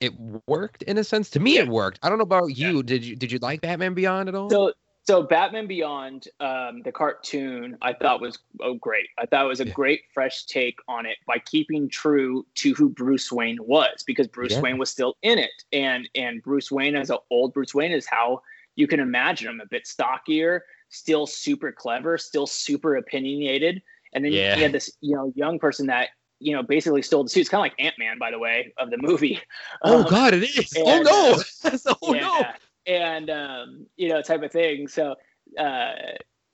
it 0.00 0.12
worked 0.46 0.82
in 0.82 0.98
a 0.98 1.04
sense. 1.04 1.30
To 1.30 1.40
me, 1.40 1.58
it 1.58 1.68
worked. 1.68 2.00
I 2.02 2.08
don't 2.08 2.18
know 2.18 2.22
about 2.22 2.56
you. 2.56 2.82
Did 2.82 3.04
you 3.04 3.16
did 3.16 3.30
you 3.30 3.38
like 3.38 3.60
Batman 3.60 3.94
Beyond 3.94 4.28
at 4.28 4.34
all? 4.34 4.50
So 4.50 4.72
so 5.04 5.22
Batman 5.22 5.66
Beyond, 5.66 6.28
um, 6.38 6.82
the 6.84 6.92
cartoon, 6.92 7.76
I 7.82 7.92
thought 7.92 8.20
was 8.20 8.38
oh 8.60 8.74
great. 8.74 9.08
I 9.18 9.26
thought 9.26 9.44
it 9.44 9.48
was 9.48 9.60
a 9.60 9.64
Yeah. 9.66 9.72
great 9.72 10.02
fresh 10.12 10.44
take 10.46 10.78
on 10.88 11.06
it 11.06 11.16
by 11.26 11.38
keeping 11.38 11.88
true 11.88 12.46
to 12.56 12.74
who 12.74 12.88
Bruce 12.88 13.32
Wayne 13.32 13.58
was, 13.60 14.02
because 14.06 14.28
Bruce 14.28 14.52
Yeah. 14.52 14.60
Wayne 14.60 14.78
was 14.78 14.90
still 14.90 15.16
in 15.22 15.38
it, 15.38 15.50
and 15.72 16.08
and 16.14 16.42
Bruce 16.42 16.70
Wayne 16.70 16.96
as 16.96 17.10
an 17.10 17.18
old 17.30 17.52
Bruce 17.52 17.74
Wayne 17.74 17.92
is 17.92 18.06
how 18.06 18.42
you 18.76 18.86
can 18.86 19.00
imagine 19.00 19.48
him, 19.48 19.60
a 19.60 19.66
bit 19.66 19.86
stockier, 19.86 20.64
still 20.88 21.26
super 21.26 21.72
clever, 21.72 22.16
still 22.16 22.46
super 22.46 22.96
opinionated, 22.96 23.82
and 24.12 24.24
then 24.24 24.32
Yeah. 24.32 24.56
you 24.56 24.62
had 24.62 24.72
this 24.72 24.90
you 25.00 25.14
know 25.16 25.32
young 25.36 25.58
person 25.58 25.86
that 25.86 26.08
you 26.40 26.54
know 26.54 26.62
basically 26.62 27.02
stole 27.02 27.22
the 27.24 27.30
suit. 27.30 27.40
It's 27.40 27.48
kind 27.48 27.60
of 27.60 27.70
like 27.70 27.80
Ant 27.84 27.94
Man, 27.98 28.18
by 28.18 28.30
the 28.30 28.38
way, 28.38 28.72
of 28.78 28.90
the 28.90 28.98
movie. 28.98 29.40
oh 29.82 30.04
Um, 30.04 30.10
God, 30.10 30.34
it 30.34 30.42
is. 30.42 30.72
oh 30.76 30.90
and, 30.90 31.04
no. 31.04 31.70
uh, 31.70 31.78
oh 32.02 32.12
no. 32.12 32.44
and 32.86 33.30
um, 33.30 33.86
you 33.96 34.08
know, 34.08 34.20
type 34.22 34.42
of 34.42 34.50
thing. 34.50 34.88
So, 34.88 35.14
uh, 35.58 35.92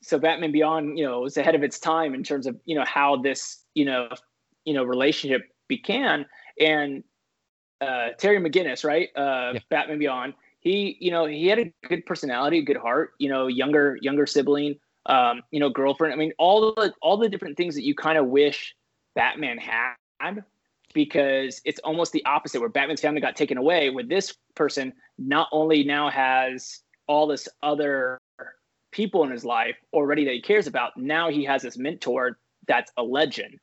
so 0.02 0.18
Batman 0.18 0.52
Beyond, 0.52 0.98
you 0.98 1.04
know, 1.04 1.20
was 1.20 1.36
ahead 1.36 1.54
of 1.54 1.62
its 1.62 1.78
time 1.78 2.14
in 2.14 2.22
terms 2.22 2.46
of 2.46 2.56
you 2.64 2.76
know 2.76 2.84
how 2.84 3.16
this 3.16 3.64
you 3.74 3.84
know 3.84 4.08
you 4.64 4.74
know 4.74 4.84
relationship 4.84 5.42
began. 5.68 6.26
And 6.60 7.02
uh, 7.80 8.08
Terry 8.18 8.38
McGinnis, 8.38 8.84
right? 8.84 9.08
Uh, 9.16 9.52
Yeah. 9.54 9.60
Batman 9.70 9.98
Beyond. 9.98 10.34
He, 10.60 10.96
you 11.00 11.12
know, 11.12 11.24
he 11.24 11.46
had 11.46 11.60
a 11.60 11.72
good 11.86 12.04
personality, 12.04 12.58
a 12.58 12.62
good 12.62 12.76
heart. 12.76 13.12
You 13.18 13.28
know, 13.28 13.46
younger 13.46 13.96
younger 14.02 14.26
sibling. 14.26 14.76
Um, 15.08 15.42
you 15.50 15.58
know, 15.58 15.70
girlfriend. 15.70 16.12
I 16.12 16.16
mean, 16.16 16.32
all 16.38 16.74
the 16.74 16.92
all 17.00 17.16
the 17.16 17.28
different 17.28 17.56
things 17.56 17.74
that 17.74 17.84
you 17.84 17.94
kind 17.94 18.18
of 18.18 18.26
wish 18.26 18.74
Batman 19.14 19.58
had 19.58 20.44
because 20.94 21.60
it's 21.64 21.80
almost 21.80 22.12
the 22.12 22.24
opposite 22.24 22.60
where 22.60 22.68
Batman's 22.68 23.00
family 23.00 23.20
got 23.20 23.36
taken 23.36 23.58
away 23.58 23.90
with 23.90 24.08
this 24.08 24.34
person 24.54 24.92
not 25.18 25.48
only 25.52 25.84
now 25.84 26.10
has 26.10 26.82
all 27.06 27.26
this 27.26 27.48
other 27.62 28.18
people 28.90 29.24
in 29.24 29.30
his 29.30 29.44
life 29.44 29.76
already 29.92 30.24
that 30.24 30.32
he 30.32 30.40
cares 30.40 30.66
about 30.66 30.96
now 30.96 31.30
he 31.30 31.44
has 31.44 31.62
this 31.62 31.76
mentor 31.76 32.38
that's 32.66 32.90
a 32.96 33.02
legend 33.02 33.58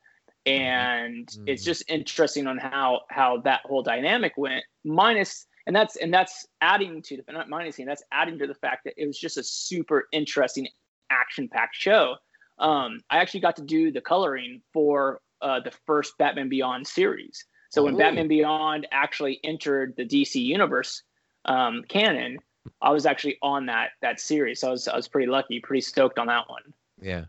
and 0.46 1.36
it's 1.46 1.62
Mhm. 1.62 1.66
just 1.66 1.90
interesting 1.90 2.46
on 2.46 2.58
how 2.58 3.00
how 3.10 3.38
that 3.38 3.60
whole 3.64 3.82
dynamic 3.82 4.34
went 4.36 4.64
minus 4.84 5.46
and 5.66 5.74
that's 5.74 5.96
and 5.96 6.14
that's 6.14 6.46
adding 6.60 7.02
to 7.02 7.16
the 7.16 7.32
not 7.32 7.48
minusing 7.48 7.86
that's 7.86 8.04
adding 8.12 8.38
to 8.38 8.46
the 8.46 8.54
fact 8.54 8.84
that 8.84 8.94
it 8.96 9.06
was 9.06 9.18
just 9.18 9.36
a 9.36 9.42
super 9.42 10.08
interesting 10.12 10.68
action 11.10 11.48
packed 11.48 11.74
show 11.74 12.16
um 12.58 13.00
i 13.10 13.18
actually 13.18 13.40
got 13.40 13.56
to 13.56 13.62
do 13.62 13.90
the 13.90 14.00
coloring 14.00 14.60
for 14.72 15.20
uh, 15.42 15.60
the 15.60 15.70
first 15.86 16.16
Batman 16.18 16.48
Beyond 16.48 16.86
series. 16.86 17.44
So 17.70 17.82
when 17.84 17.94
Oh. 17.94 17.98
Batman 17.98 18.28
Beyond 18.28 18.86
actually 18.92 19.40
entered 19.44 19.94
the 19.96 20.04
DC 20.04 20.42
universe 20.42 21.02
um, 21.44 21.84
canon, 21.88 22.38
I 22.80 22.90
was 22.90 23.06
actually 23.06 23.38
on 23.42 23.66
that 23.66 23.90
that 24.02 24.18
series. 24.20 24.60
So 24.60 24.68
I 24.68 24.70
was 24.70 24.88
I 24.88 24.96
was 24.96 25.08
pretty 25.08 25.30
lucky, 25.30 25.60
pretty 25.60 25.82
stoked 25.82 26.18
on 26.18 26.26
that 26.28 26.48
one. 26.48 26.62
Yeah. 27.00 27.24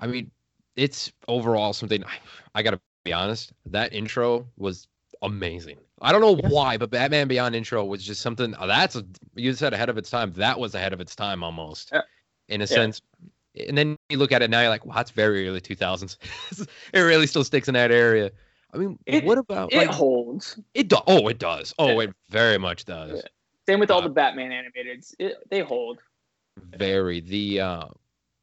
I 0.00 0.06
mean, 0.06 0.30
it's 0.76 1.12
overall 1.28 1.72
something 1.72 2.04
I, 2.04 2.18
I 2.54 2.62
got 2.62 2.72
to 2.72 2.80
be 3.04 3.12
honest, 3.12 3.52
that 3.66 3.92
intro 3.92 4.46
was 4.56 4.88
amazing. 5.22 5.78
I 6.00 6.12
don't 6.12 6.20
know 6.20 6.48
why, 6.48 6.76
but 6.76 6.90
Batman 6.90 7.28
Beyond 7.28 7.54
intro 7.54 7.84
was 7.84 8.04
just 8.04 8.20
something 8.20 8.54
that's 8.66 9.00
you 9.36 9.52
said 9.54 9.72
ahead 9.72 9.88
of 9.88 9.96
its 9.96 10.10
time. 10.10 10.32
That 10.32 10.58
was 10.58 10.74
ahead 10.74 10.92
of 10.92 11.00
its 11.00 11.14
time 11.14 11.42
almost. 11.44 11.92
In 12.48 12.60
a 12.60 12.64
Yeah. 12.64 12.66
sense. 12.66 13.02
And 13.68 13.78
then 13.78 13.96
you 14.08 14.18
look 14.18 14.32
at 14.32 14.42
it 14.42 14.50
now 14.50 14.60
you're 14.60 14.68
like, 14.68 14.84
"Wow, 14.84 14.94
that's 14.96 15.10
very 15.12 15.48
early 15.48 15.60
2000s." 15.60 16.16
it 16.92 17.00
really 17.00 17.26
still 17.26 17.44
sticks 17.44 17.68
in 17.68 17.74
that 17.74 17.90
area. 17.92 18.30
I 18.72 18.78
mean, 18.78 18.98
It- 19.06 19.24
what 19.24 19.38
about 19.38 19.72
It 19.72 19.76
like 19.76 19.88
holds. 19.90 20.58
it 20.74 20.88
do- 20.88 20.96
oh, 21.06 21.28
it 21.28 21.38
does. 21.38 21.72
Oh, 21.78 22.00
Yeah. 22.00 22.08
it 22.08 22.14
very 22.30 22.58
much 22.58 22.84
does. 22.84 23.22
Yeah. 23.22 23.28
Same 23.68 23.80
with 23.80 23.90
all 23.90 24.00
Uh, 24.00 24.08
the 24.08 24.08
Batman 24.10 24.50
animateds. 24.50 25.14
It, 25.18 25.36
they 25.50 25.60
hold. 25.60 25.98
very 26.76 27.20
the 27.20 27.60
uh 27.60 27.84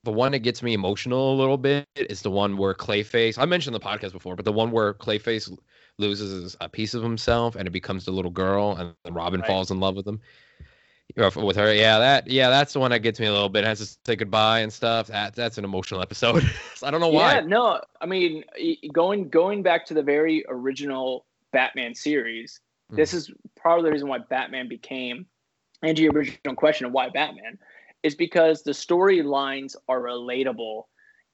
the 0.04 0.12
one 0.12 0.32
that 0.32 0.40
gets 0.40 0.64
me 0.64 0.74
emotional 0.74 1.34
a 1.34 1.38
little 1.38 1.58
bit 1.58 1.86
is 1.96 2.22
the 2.24 2.32
one 2.32 2.58
where 2.58 2.74
Clayface. 2.74 3.38
I 3.38 3.46
mentioned 3.46 3.76
the 3.76 3.80
podcast 3.80 4.14
before, 4.14 4.36
but 4.36 4.46
the 4.46 4.52
one 4.52 4.72
where 4.72 4.94
Clayface 4.96 5.56
loses 6.00 6.58
a 6.60 6.68
piece 6.68 6.94
of 6.96 7.04
himself 7.04 7.56
and 7.56 7.68
it 7.68 7.72
becomes 7.72 8.06
the 8.06 8.12
little 8.12 8.32
girl, 8.32 8.76
and 9.06 9.16
Robin 9.16 9.42
Right. 9.42 9.48
falls 9.48 9.70
in 9.70 9.80
love 9.80 9.96
with 9.96 10.08
him. 10.08 10.20
With 11.16 11.56
her, 11.56 11.74
yeah, 11.74 12.00
that 12.00 12.28
yeah, 12.28 12.50
that's 12.50 12.74
the 12.74 12.80
one 12.80 12.92
that 12.92 13.00
gets 13.00 13.20
me 13.20 13.26
a 13.26 13.32
little 13.32 13.50
bit. 13.50 13.64
Has 13.64 13.80
to 13.80 13.98
say 14.06 14.16
goodbye 14.16 14.60
and 14.60 14.72
stuff. 14.72 15.08
That 15.08 15.36
that's 15.36 15.58
an 15.58 15.66
emotional 15.66 16.02
episode. 16.02 16.50
I 16.84 16.92
don't 16.92 17.02
know 17.02 17.10
why. 17.10 17.36
Yeah, 17.36 17.42
no, 17.42 17.82
I 18.00 18.06
mean 18.06 18.44
going 18.94 19.30
going 19.30 19.64
back 19.64 19.86
to 19.88 19.94
the 19.94 20.04
very 20.04 20.46
original 20.48 21.26
Batman 21.52 21.94
series, 21.96 22.60
hmm. 22.90 22.96
this 22.96 23.14
is 23.14 23.32
part 23.62 23.80
of 23.80 23.86
the 23.86 23.92
reason 23.92 24.08
why 24.08 24.20
Batman 24.20 24.68
became, 24.68 25.26
and 25.82 25.98
to 25.98 26.04
your 26.04 26.14
original 26.14 26.56
question 26.56 26.86
of 26.86 26.94
why 26.94 27.10
Batman, 27.10 27.58
is 28.04 28.16
because 28.16 28.64
the 28.64 28.72
storylines 28.72 29.76
are 29.90 30.02
relatable 30.02 30.84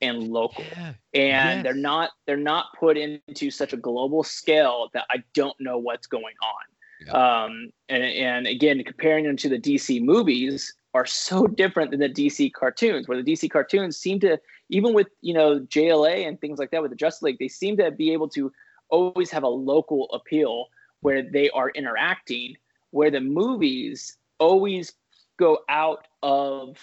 and 0.02 0.24
local, 0.30 0.64
Yeah, 0.72 0.94
and 1.14 1.58
Yes. 1.58 1.64
they're 1.64 1.74
not 1.74 2.12
they're 2.26 2.38
not 2.38 2.68
put 2.80 2.98
into 2.98 3.50
such 3.52 3.74
a 3.74 3.78
global 3.78 4.24
scale 4.24 4.90
that 4.94 5.06
I 5.10 5.24
don't 5.34 5.60
know 5.60 5.78
what's 5.78 6.08
going 6.08 6.36
on. 6.42 6.77
Um, 7.14 7.70
and 7.90 8.04
and 8.04 8.48
again, 8.48 8.84
comparing 8.84 9.26
them 9.26 9.38
to 9.38 9.50
the 9.50 9.60
DC 9.60 10.02
movies 10.02 10.74
are 10.94 11.06
so 11.06 11.48
different 11.62 11.92
than 11.92 12.00
the 12.00 12.10
DC 12.10 12.54
cartoons, 12.54 13.08
where 13.08 13.22
the 13.22 13.32
DC 13.32 13.50
cartoons 13.50 13.98
seem 13.98 14.20
to 14.22 14.38
even 14.70 14.94
with 14.94 15.08
you 15.22 15.34
know 15.34 15.60
JLA 15.62 16.28
and 16.28 16.40
things 16.40 16.60
like 16.60 16.72
that 16.72 16.82
with 16.82 16.92
the 16.92 16.98
Justice 16.98 17.24
League, 17.24 17.40
they 17.40 17.48
seem 17.48 17.78
to 17.78 17.92
be 17.92 18.14
able 18.14 18.30
to 18.30 18.52
always 18.90 19.32
have 19.32 19.44
a 19.44 19.48
local 19.48 20.10
appeal 20.12 20.68
where 21.02 21.22
they 21.22 21.50
are 21.52 21.70
interacting. 21.72 22.56
Where 22.92 23.12
the 23.12 23.20
movies 23.20 24.18
always 24.40 24.94
go 25.38 25.60
out 25.70 26.08
of, 26.24 26.78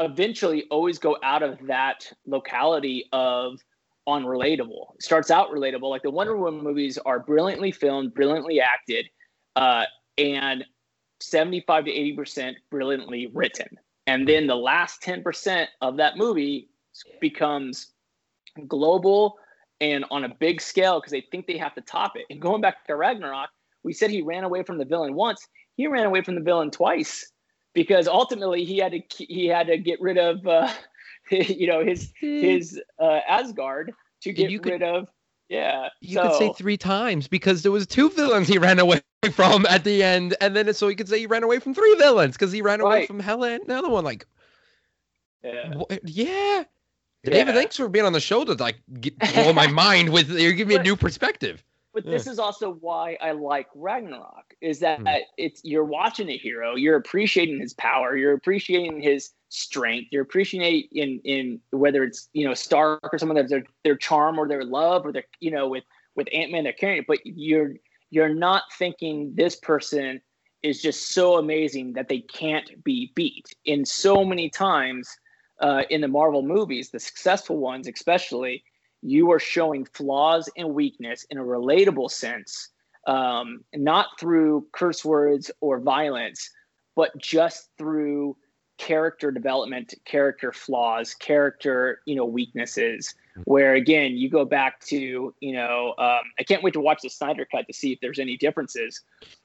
eventually, 0.00 0.64
always 0.70 0.98
go 0.98 1.18
out 1.22 1.42
of 1.42 1.58
that 1.66 2.10
locality 2.26 3.04
of 3.12 3.60
unrelatable. 4.08 4.94
It 4.94 5.02
starts 5.02 5.30
out 5.30 5.50
relatable, 5.50 5.90
like 5.90 6.02
the 6.02 6.10
Wonder 6.10 6.36
Woman 6.36 6.62
movies 6.62 6.98
are 6.98 7.20
brilliantly 7.20 7.72
filmed, 7.72 8.14
brilliantly 8.14 8.60
acted, 8.60 9.06
uh, 9.56 9.84
and 10.18 10.64
75 11.20 11.86
to 11.86 11.90
80 11.90 12.12
percent 12.16 12.56
brilliantly 12.70 13.28
written. 13.28 13.68
And 14.06 14.28
then 14.28 14.46
the 14.46 14.56
last 14.56 15.02
10 15.02 15.22
percent 15.22 15.70
of 15.80 15.96
that 15.96 16.16
movie 16.16 16.68
becomes 17.20 17.88
global 18.68 19.36
and 19.80 20.04
on 20.10 20.24
a 20.24 20.28
big 20.28 20.60
scale 20.60 21.00
because 21.00 21.12
they 21.12 21.26
think 21.30 21.46
they 21.46 21.58
have 21.58 21.74
to 21.74 21.80
top 21.82 22.16
it. 22.16 22.24
And 22.30 22.40
going 22.40 22.60
back 22.60 22.86
to 22.86 22.96
ragnarok 22.96 23.50
we 23.86 23.92
said 23.92 24.10
he 24.10 24.20
ran 24.20 24.42
away 24.42 24.64
from 24.64 24.78
the 24.78 24.84
villain 24.84 25.14
once. 25.14 25.46
He 25.76 25.86
ran 25.86 26.04
away 26.04 26.20
from 26.20 26.34
the 26.34 26.40
villain 26.40 26.72
twice 26.72 27.30
because 27.72 28.08
ultimately 28.08 28.64
he 28.64 28.78
had 28.78 28.90
to 28.92 29.00
he 29.16 29.46
had 29.46 29.68
to 29.68 29.78
get 29.78 30.00
rid 30.00 30.18
of 30.18 30.44
uh, 30.44 30.68
you 31.30 31.66
know 31.66 31.84
his 31.84 32.12
his 32.20 32.80
uh, 32.98 33.20
asgard 33.28 33.92
to 34.22 34.32
get 34.32 34.50
you 34.50 34.60
could- 34.60 34.72
rid 34.72 34.82
of 34.82 35.08
yeah 35.48 35.88
You 36.00 36.20
could 36.20 36.34
say 36.34 36.52
three 36.56 36.76
times 36.76 37.28
because 37.28 37.62
there 37.62 37.70
was 37.72 37.86
two 37.86 38.10
villains 38.10 38.48
he 38.48 38.58
ran 38.58 38.78
away 38.78 39.00
from 39.32 39.64
at 39.66 39.84
the 39.84 40.02
end, 40.02 40.36
and 40.40 40.54
then 40.56 40.72
so 40.74 40.88
you 40.88 40.96
could 40.96 41.08
say 41.08 41.18
he 41.20 41.26
ran 41.26 41.42
away 41.44 41.58
from 41.60 41.72
three 41.74 41.94
villains 41.96 42.34
because 42.36 42.50
he 42.52 42.62
ran 42.62 42.80
away 42.80 42.98
Right. 43.00 43.06
from 43.08 43.20
Hela 43.20 43.50
and 43.52 43.62
another 43.64 43.88
one. 43.88 44.04
Like, 44.04 44.26
yeah. 45.42 45.72
yeah. 46.04 46.64
David, 47.24 47.48
Yeah. 47.48 47.52
thanks 47.52 47.76
for 47.76 47.88
being 47.88 48.04
on 48.04 48.12
the 48.12 48.20
show 48.20 48.44
to 48.44 48.54
like 48.54 48.76
get, 49.00 49.18
blow 49.34 49.52
my 49.52 49.66
mind 49.66 50.10
with. 50.10 50.30
you're 50.30 50.52
giving 50.52 50.68
me 50.68 50.80
a 50.80 50.82
new 50.82 50.96
perspective. 50.96 51.62
But 51.94 52.04
this 52.04 52.26
is 52.26 52.38
also 52.38 52.74
why 52.80 53.16
I 53.22 53.30
like 53.32 53.68
Ragnarok 53.74 54.52
is 54.60 54.80
that 54.80 54.98
Hmm. 55.00 55.06
it's 55.38 55.62
you're 55.64 55.84
watching 55.84 56.28
a 56.28 56.36
hero, 56.36 56.74
you're 56.76 56.96
appreciating 56.96 57.58
his 57.58 57.72
power, 57.72 58.16
you're 58.16 58.34
appreciating 58.34 59.00
his 59.00 59.30
strength, 59.56 60.08
you're 60.10 60.22
appreciating 60.22 60.88
in 60.92 61.20
in 61.24 61.60
whether 61.70 62.04
it's 62.04 62.28
you 62.32 62.46
know 62.46 62.54
Stark 62.54 63.00
or 63.12 63.18
someone 63.18 63.36
that's 63.36 63.50
their 63.50 63.64
their 63.84 63.96
charm 63.96 64.38
or 64.38 64.46
their 64.46 64.64
love 64.64 65.06
or 65.06 65.12
their 65.12 65.24
you 65.40 65.50
know 65.50 65.68
with 65.68 65.84
with 66.14 66.28
Ant 66.32 66.52
Man 66.52 66.64
they're 66.64 66.72
carrying 66.72 67.00
it, 67.00 67.06
but 67.06 67.18
you're 67.24 67.74
you're 68.10 68.34
not 68.34 68.62
thinking 68.78 69.32
this 69.34 69.56
person 69.56 70.20
is 70.62 70.82
just 70.82 71.12
so 71.12 71.38
amazing 71.38 71.92
that 71.94 72.08
they 72.08 72.20
can't 72.20 72.82
be 72.84 73.12
beat. 73.14 73.46
In 73.64 73.84
so 73.84 74.24
many 74.24 74.48
times 74.50 75.08
uh, 75.60 75.82
in 75.90 76.00
the 76.00 76.08
Marvel 76.08 76.42
movies, 76.42 76.90
the 76.90 77.00
successful 77.00 77.58
ones 77.58 77.88
especially, 77.88 78.64
you 79.02 79.30
are 79.30 79.38
showing 79.38 79.84
flaws 79.84 80.48
and 80.56 80.74
weakness 80.74 81.24
in 81.30 81.38
a 81.38 81.42
relatable 81.42 82.10
sense, 82.10 82.70
um, 83.06 83.64
not 83.74 84.18
through 84.18 84.66
curse 84.72 85.04
words 85.04 85.50
or 85.60 85.78
violence, 85.78 86.50
but 86.94 87.16
just 87.18 87.68
through 87.78 88.36
character 88.78 89.30
development, 89.30 89.94
character 90.04 90.52
flaws, 90.52 91.14
character 91.14 92.00
you 92.06 92.14
know 92.14 92.24
weaknesses. 92.24 93.14
Where 93.44 93.74
again, 93.74 94.16
you 94.16 94.30
go 94.30 94.44
back 94.46 94.80
to 94.86 95.34
you 95.40 95.52
know, 95.52 95.94
um, 95.98 96.22
I 96.38 96.42
can't 96.42 96.62
wait 96.62 96.72
to 96.74 96.80
watch 96.80 97.00
the 97.02 97.10
Snyder 97.10 97.46
cut 97.50 97.66
to 97.66 97.72
see 97.72 97.92
if 97.92 98.00
there's 98.00 98.18
any 98.18 98.36
differences. 98.36 99.02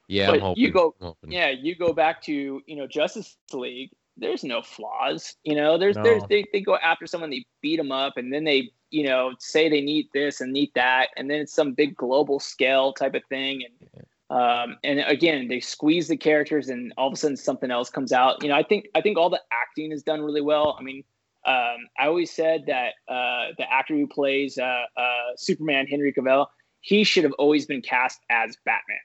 Yeah, 0.08 0.38
hoping. 0.38 0.62
you 0.62 0.72
go-. 0.72 0.96
Yeah, 1.28 1.50
you 1.50 1.76
go 1.76 1.94
back 1.94 2.22
to 2.24 2.62
you 2.66 2.76
know 2.76 2.88
Justice 2.88 3.36
League, 3.52 3.92
there's 4.18 4.44
no 4.44 4.62
flaws. 4.62 5.36
You 5.44 5.56
know, 5.56 5.78
there's 5.78 5.96
No. 5.98 6.04
there's 6.04 6.24
they, 6.30 6.46
they 6.54 6.62
go 6.62 6.78
after 6.78 7.08
someone, 7.08 7.30
they 7.30 7.46
beat 7.62 7.78
them 7.78 7.92
up, 7.92 8.18
and 8.18 8.32
then 8.32 8.44
they 8.44 8.72
you 8.90 9.06
know 9.06 9.34
say 9.40 9.70
they 9.70 9.82
need 9.82 10.08
this 10.14 10.42
and 10.42 10.54
need 10.54 10.72
that, 10.76 11.10
and 11.18 11.30
then 11.30 11.42
it's 11.42 11.54
some 11.54 11.74
big 11.74 11.96
global 11.96 12.40
scale 12.40 12.94
type 12.94 13.16
of 13.16 13.24
thing, 13.26 13.64
and 13.64 14.06
um, 14.32 14.78
and 14.84 15.00
again 15.02 15.48
they 15.48 15.60
squeeze 15.60 16.08
the 16.08 16.18
characters, 16.18 16.70
and 16.70 16.94
all 16.98 17.08
of 17.08 17.14
a 17.14 17.18
sudden 17.18 17.38
something 17.38 17.70
else 17.70 17.90
comes 17.92 18.12
out. 18.12 18.42
You 18.42 18.50
know, 18.50 18.56
I 18.56 18.64
think 18.64 18.88
I 18.96 19.02
think 19.02 19.18
all 19.18 19.30
the 19.30 19.42
acting 19.52 19.92
is 19.92 20.02
done 20.04 20.22
really 20.22 20.42
well. 20.42 20.76
I 20.80 20.84
mean. 20.84 21.04
Um, 21.44 21.88
I 22.00 22.06
always 22.06 22.32
said 22.32 22.66
that 22.68 22.94
uh, 23.08 23.54
the 23.58 23.66
actor 23.72 23.96
who 23.96 24.06
plays 24.06 24.60
uh, 24.60 24.84
uh, 24.96 25.32
Superman, 25.38 25.88
Henry 25.88 26.14
Cavill, 26.14 26.46
he 26.82 27.04
should 27.04 27.24
have 27.24 27.34
always 27.40 27.66
been 27.66 27.82
cast 27.82 28.20
as 28.30 28.56
Batman. 28.64 29.00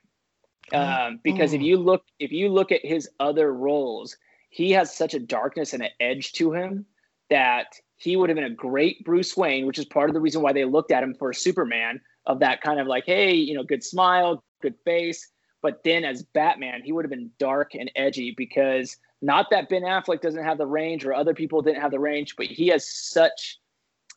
Um, 0.74 1.20
because 1.24 1.54
if 1.54 1.62
Oh. 1.62 1.64
you 1.64 1.78
look 1.78 2.02
if 2.18 2.32
you 2.32 2.50
look 2.50 2.72
at 2.72 2.84
his 2.84 3.08
other 3.20 3.54
roles, 3.54 4.18
he 4.50 4.70
has 4.72 4.94
such 4.94 5.14
a 5.14 5.18
darkness 5.18 5.72
and 5.72 5.82
an 5.82 5.90
edge 5.98 6.32
to 6.32 6.52
him 6.52 6.84
that 7.30 7.80
he 7.96 8.16
would 8.16 8.28
have 8.28 8.36
been 8.36 8.44
a 8.44 8.50
great 8.50 9.02
Bruce 9.04 9.34
Wayne, 9.34 9.66
which 9.66 9.78
is 9.78 9.86
part 9.86 10.10
of 10.10 10.14
the 10.14 10.20
reason 10.20 10.42
why 10.42 10.52
they 10.52 10.66
looked 10.66 10.90
at 10.92 11.02
him 11.02 11.14
for 11.14 11.32
Superman 11.32 12.00
of 12.26 12.40
that 12.40 12.60
kind 12.60 12.80
of 12.80 12.86
like, 12.86 13.04
hey, 13.06 13.32
you 13.32 13.54
know, 13.54 13.62
good 13.62 13.82
smile, 13.82 14.44
good 14.62 14.74
face. 14.84 15.28
But 15.62 15.82
then 15.84 16.04
as 16.04 16.22
Batman, 16.22 16.82
he 16.82 16.92
would 16.92 17.04
have 17.04 17.10
been 17.10 17.30
dark 17.38 17.74
and 17.74 17.90
edgy 17.96 18.34
because 18.36 18.96
not 19.22 19.46
that 19.50 19.68
Ben 19.68 19.82
Affleck 19.82 20.20
doesn't 20.20 20.44
have 20.44 20.58
the 20.58 20.66
range 20.66 21.04
or 21.04 21.14
other 21.14 21.34
people 21.34 21.62
didn't 21.62 21.80
have 21.80 21.90
the 21.90 21.98
range, 21.98 22.36
but 22.36 22.46
he 22.46 22.68
has 22.68 22.88
such 22.88 23.58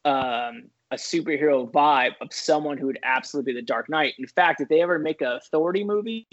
um, 0.06 0.70
a 0.92 0.96
superhero 0.96 1.70
vibe 1.72 2.14
of 2.22 2.32
someone 2.32 2.78
who 2.78 2.88
would 2.88 3.00
absolutely 3.04 3.54
be 3.54 3.60
the 3.60 3.66
Dark 3.66 3.90
Knight. 3.90 4.14
In 4.20 4.28
fact, 4.28 4.62
if 4.62 4.68
they 4.70 4.82
ever 4.82 5.00
make 5.00 5.22
a 5.22 5.38
Authority 5.38 5.84
movie, 5.84 6.28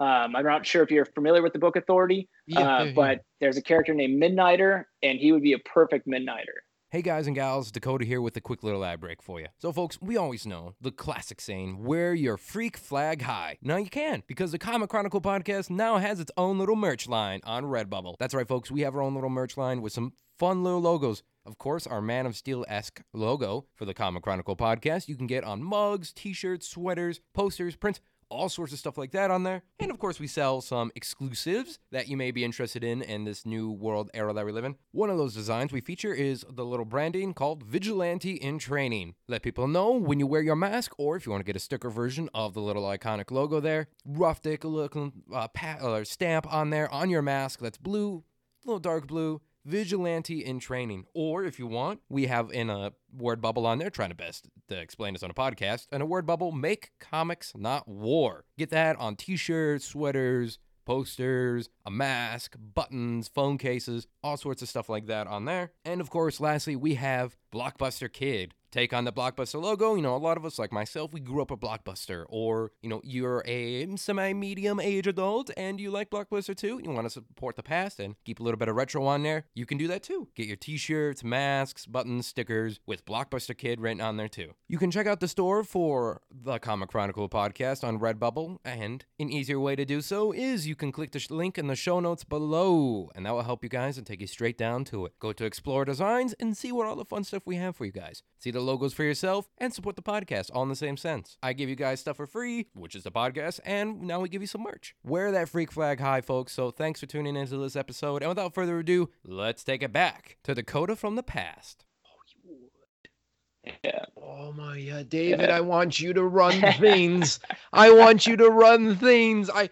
um, 0.00 0.34
I'm 0.34 0.44
not 0.44 0.66
sure 0.66 0.82
if 0.82 0.90
you're 0.90 1.04
familiar 1.04 1.42
with 1.42 1.52
the 1.52 1.58
book 1.58 1.76
Authority, 1.76 2.28
Yeah, 2.46 2.60
uh, 2.60 2.62
yeah, 2.62 2.84
yeah. 2.84 2.92
but 2.94 3.20
there's 3.40 3.56
a 3.56 3.62
character 3.62 3.94
named 3.94 4.20
Midnighter, 4.22 4.84
and 5.02 5.18
he 5.18 5.32
would 5.32 5.42
be 5.42 5.52
a 5.52 5.58
perfect 5.60 6.06
Midnighter. 6.06 6.60
Hey 6.92 7.00
guys 7.00 7.26
and 7.26 7.34
gals, 7.34 7.70
Dakota 7.70 8.04
here 8.04 8.20
with 8.20 8.36
a 8.36 8.42
quick 8.42 8.62
little 8.62 8.84
ad 8.84 9.00
break 9.00 9.22
for 9.22 9.40
you. 9.40 9.46
So, 9.56 9.72
folks, 9.72 9.98
we 10.02 10.18
always 10.18 10.44
know 10.44 10.74
the 10.78 10.90
classic 10.90 11.40
saying, 11.40 11.82
wear 11.82 12.12
your 12.12 12.36
freak 12.36 12.76
flag 12.76 13.22
high. 13.22 13.56
Now 13.62 13.78
you 13.78 13.88
can, 13.88 14.22
because 14.26 14.52
the 14.52 14.58
Comic 14.58 14.90
Chronicle 14.90 15.22
podcast 15.22 15.70
now 15.70 15.96
has 15.96 16.20
its 16.20 16.30
own 16.36 16.58
little 16.58 16.76
merch 16.76 17.08
line 17.08 17.40
on 17.44 17.64
Redbubble. 17.64 18.16
That's 18.18 18.34
right, 18.34 18.46
folks, 18.46 18.70
we 18.70 18.82
have 18.82 18.94
our 18.94 19.00
own 19.00 19.14
little 19.14 19.30
merch 19.30 19.56
line 19.56 19.80
with 19.80 19.94
some 19.94 20.12
fun 20.38 20.64
little 20.64 20.82
logos. 20.82 21.22
Of 21.46 21.56
course, 21.56 21.86
our 21.86 22.02
Man 22.02 22.26
of 22.26 22.36
Steel 22.36 22.66
esque 22.68 23.00
logo 23.14 23.64
for 23.72 23.86
the 23.86 23.94
Comic 23.94 24.22
Chronicle 24.22 24.54
podcast 24.54 25.08
you 25.08 25.16
can 25.16 25.26
get 25.26 25.44
on 25.44 25.62
mugs, 25.62 26.12
t 26.12 26.34
shirts, 26.34 26.68
sweaters, 26.68 27.22
posters, 27.32 27.74
prints 27.74 28.00
all 28.32 28.48
sorts 28.48 28.72
of 28.72 28.78
stuff 28.78 28.98
like 28.98 29.12
that 29.12 29.30
on 29.30 29.42
there. 29.42 29.62
And 29.78 29.90
of 29.90 29.98
course, 29.98 30.18
we 30.18 30.26
sell 30.26 30.60
some 30.60 30.90
exclusives 30.94 31.78
that 31.90 32.08
you 32.08 32.16
may 32.16 32.30
be 32.30 32.44
interested 32.44 32.82
in 32.82 33.02
in 33.02 33.24
this 33.24 33.44
new 33.44 33.70
world 33.70 34.10
era 34.14 34.32
that 34.32 34.46
we 34.46 34.52
live 34.52 34.64
in. 34.64 34.76
One 34.92 35.10
of 35.10 35.18
those 35.18 35.34
designs 35.34 35.72
we 35.72 35.80
feature 35.80 36.14
is 36.14 36.44
the 36.48 36.64
little 36.64 36.86
branding 36.86 37.34
called 37.34 37.62
Vigilante 37.62 38.32
in 38.32 38.58
Training. 38.58 39.14
Let 39.28 39.42
people 39.42 39.68
know 39.68 39.92
when 39.92 40.18
you 40.18 40.26
wear 40.26 40.42
your 40.42 40.56
mask, 40.56 40.92
or 40.98 41.16
if 41.16 41.26
you 41.26 41.32
want 41.32 41.40
to 41.40 41.46
get 41.46 41.56
a 41.56 41.60
sticker 41.60 41.90
version 41.90 42.30
of 42.34 42.54
the 42.54 42.62
little 42.62 42.84
iconic 42.84 43.30
logo 43.30 43.60
there, 43.60 43.88
rough 44.04 44.40
dick 44.40 44.64
looking 44.64 45.12
uh, 45.32 45.48
pat, 45.48 45.80
stamp 46.06 46.52
on 46.52 46.70
there 46.70 46.92
on 46.92 47.10
your 47.10 47.22
mask 47.22 47.60
that's 47.60 47.78
blue, 47.78 48.24
a 48.64 48.68
little 48.68 48.80
dark 48.80 49.06
blue. 49.06 49.40
Vigilante 49.64 50.44
in 50.44 50.58
training, 50.58 51.06
or 51.14 51.44
if 51.44 51.58
you 51.58 51.66
want, 51.66 52.00
we 52.08 52.26
have 52.26 52.50
in 52.50 52.68
a 52.68 52.92
word 53.16 53.40
bubble 53.40 53.66
on 53.66 53.78
there 53.78 53.90
trying 53.90 54.08
to 54.10 54.16
best 54.16 54.48
to 54.68 54.76
explain 54.78 55.12
this 55.12 55.22
on 55.22 55.30
a 55.30 55.34
podcast. 55.34 55.86
And 55.92 56.02
a 56.02 56.06
word 56.06 56.26
bubble: 56.26 56.50
make 56.50 56.90
comics, 56.98 57.52
not 57.56 57.86
war. 57.86 58.44
Get 58.58 58.70
that 58.70 58.96
on 58.96 59.16
T-shirts, 59.16 59.86
sweaters, 59.86 60.58
posters, 60.84 61.68
a 61.86 61.90
mask, 61.90 62.56
buttons, 62.58 63.28
phone 63.28 63.56
cases, 63.56 64.06
all 64.22 64.36
sorts 64.36 64.62
of 64.62 64.68
stuff 64.68 64.88
like 64.88 65.06
that 65.06 65.26
on 65.28 65.44
there. 65.44 65.72
And 65.84 66.00
of 66.00 66.10
course, 66.10 66.40
lastly, 66.40 66.74
we 66.74 66.94
have 66.96 67.36
Blockbuster 67.52 68.12
Kid. 68.12 68.54
Take 68.70 68.94
on 68.94 69.04
the 69.04 69.12
Blockbuster 69.12 69.60
logo. 69.60 69.94
You 69.96 70.00
know, 70.00 70.16
a 70.16 70.16
lot 70.16 70.38
of 70.38 70.46
us, 70.46 70.58
like 70.58 70.72
myself, 70.72 71.12
we 71.12 71.20
grew 71.20 71.42
up 71.42 71.50
a 71.50 71.58
Blockbuster, 71.58 72.24
or 72.30 72.72
you 72.80 72.88
know, 72.88 73.02
you're 73.04 73.42
a 73.44 73.86
semi-medium 73.96 74.80
age 74.80 75.06
adult 75.06 75.50
and 75.58 75.78
you 75.78 75.90
like 75.90 76.08
Blockbuster 76.08 76.56
too. 76.56 76.80
You 76.82 76.90
want 76.90 77.04
to 77.04 77.10
support 77.10 77.56
the 77.56 77.62
past 77.62 78.00
and 78.00 78.14
keep 78.24 78.40
a 78.40 78.42
little 78.42 78.56
bit 78.56 78.68
of 78.68 78.74
retro 78.76 79.04
on 79.04 79.24
there. 79.24 79.44
You 79.54 79.66
can 79.66 79.76
do 79.76 79.88
that 79.88 80.02
too. 80.02 80.28
Get 80.34 80.46
your 80.46 80.56
T-shirts, 80.56 81.22
masks, 81.22 81.84
buttons, 81.84 82.26
stickers 82.26 82.80
with 82.86 83.04
Blockbuster 83.04 83.54
Kid 83.54 83.78
written 83.78 84.00
on 84.00 84.16
there 84.16 84.26
too. 84.26 84.54
You 84.68 84.78
can 84.78 84.90
check 84.90 85.06
out 85.06 85.20
the 85.20 85.28
store 85.28 85.64
for 85.64 86.22
the 86.30 86.58
Comic 86.58 86.88
Chronicle 86.88 87.28
podcast 87.28 87.84
on 87.84 87.98
Redbubble, 87.98 88.56
and 88.64 89.04
an 89.20 89.28
easier 89.28 89.60
way 89.60 89.76
to 89.76 89.84
do 89.84 90.00
so 90.00 90.32
is 90.32 90.66
you 90.66 90.76
can 90.76 90.92
click 90.92 91.12
the 91.12 91.18
sh- 91.18 91.30
link 91.30 91.58
in 91.58 91.66
the 91.66 91.76
show 91.76 92.00
notes 92.00 92.24
below, 92.24 93.10
and 93.14 93.26
that 93.26 93.34
will 93.34 93.42
help 93.42 93.62
you 93.62 93.68
guys 93.68 93.98
and 93.98 94.06
take 94.06 94.22
you 94.22 94.26
straight 94.26 94.56
down 94.56 94.84
to 94.84 95.04
it. 95.04 95.12
Go 95.18 95.34
to 95.34 95.44
Explore 95.44 95.84
Designs 95.84 96.32
and 96.40 96.56
see 96.56 96.72
what 96.72 96.86
all 96.86 96.96
the 96.96 97.04
fun 97.04 97.22
stuff 97.22 97.41
we 97.46 97.56
have 97.56 97.76
for 97.76 97.84
you 97.84 97.92
guys. 97.92 98.22
See 98.38 98.50
the 98.50 98.60
logos 98.60 98.92
for 98.92 99.04
yourself 99.04 99.48
and 99.58 99.72
support 99.72 99.96
the 99.96 100.02
podcast 100.02 100.50
all 100.52 100.62
in 100.62 100.68
the 100.68 100.76
same 100.76 100.96
sense. 100.96 101.36
I 101.42 101.52
give 101.52 101.68
you 101.68 101.76
guys 101.76 102.00
stuff 102.00 102.16
for 102.16 102.26
free, 102.26 102.66
which 102.74 102.94
is 102.94 103.04
the 103.04 103.12
podcast, 103.12 103.60
and 103.64 104.02
now 104.02 104.20
we 104.20 104.28
give 104.28 104.42
you 104.42 104.46
some 104.46 104.62
merch. 104.62 104.94
Wear 105.04 105.30
that 105.32 105.48
freak 105.48 105.72
flag 105.72 106.00
high, 106.00 106.20
folks. 106.20 106.52
So 106.52 106.70
thanks 106.70 107.00
for 107.00 107.06
tuning 107.06 107.36
into 107.36 107.56
this 107.58 107.76
episode. 107.76 108.22
And 108.22 108.28
without 108.28 108.54
further 108.54 108.78
ado, 108.78 109.10
let's 109.24 109.64
take 109.64 109.82
it 109.82 109.92
back 109.92 110.38
to 110.44 110.54
Dakota 110.54 110.96
from 110.96 111.16
the 111.16 111.22
past. 111.22 111.84
Oh, 112.06 113.72
yeah. 113.84 114.04
Oh 114.16 114.52
my 114.52 114.80
God, 114.82 115.08
David! 115.08 115.50
I 115.50 115.60
want 115.60 116.00
you 116.00 116.12
to 116.12 116.24
run 116.24 116.60
things. 116.78 117.38
I 117.72 117.92
want 117.92 118.26
you 118.26 118.36
to 118.36 118.48
run 118.48 118.96
things. 118.96 119.50
I, 119.50 119.68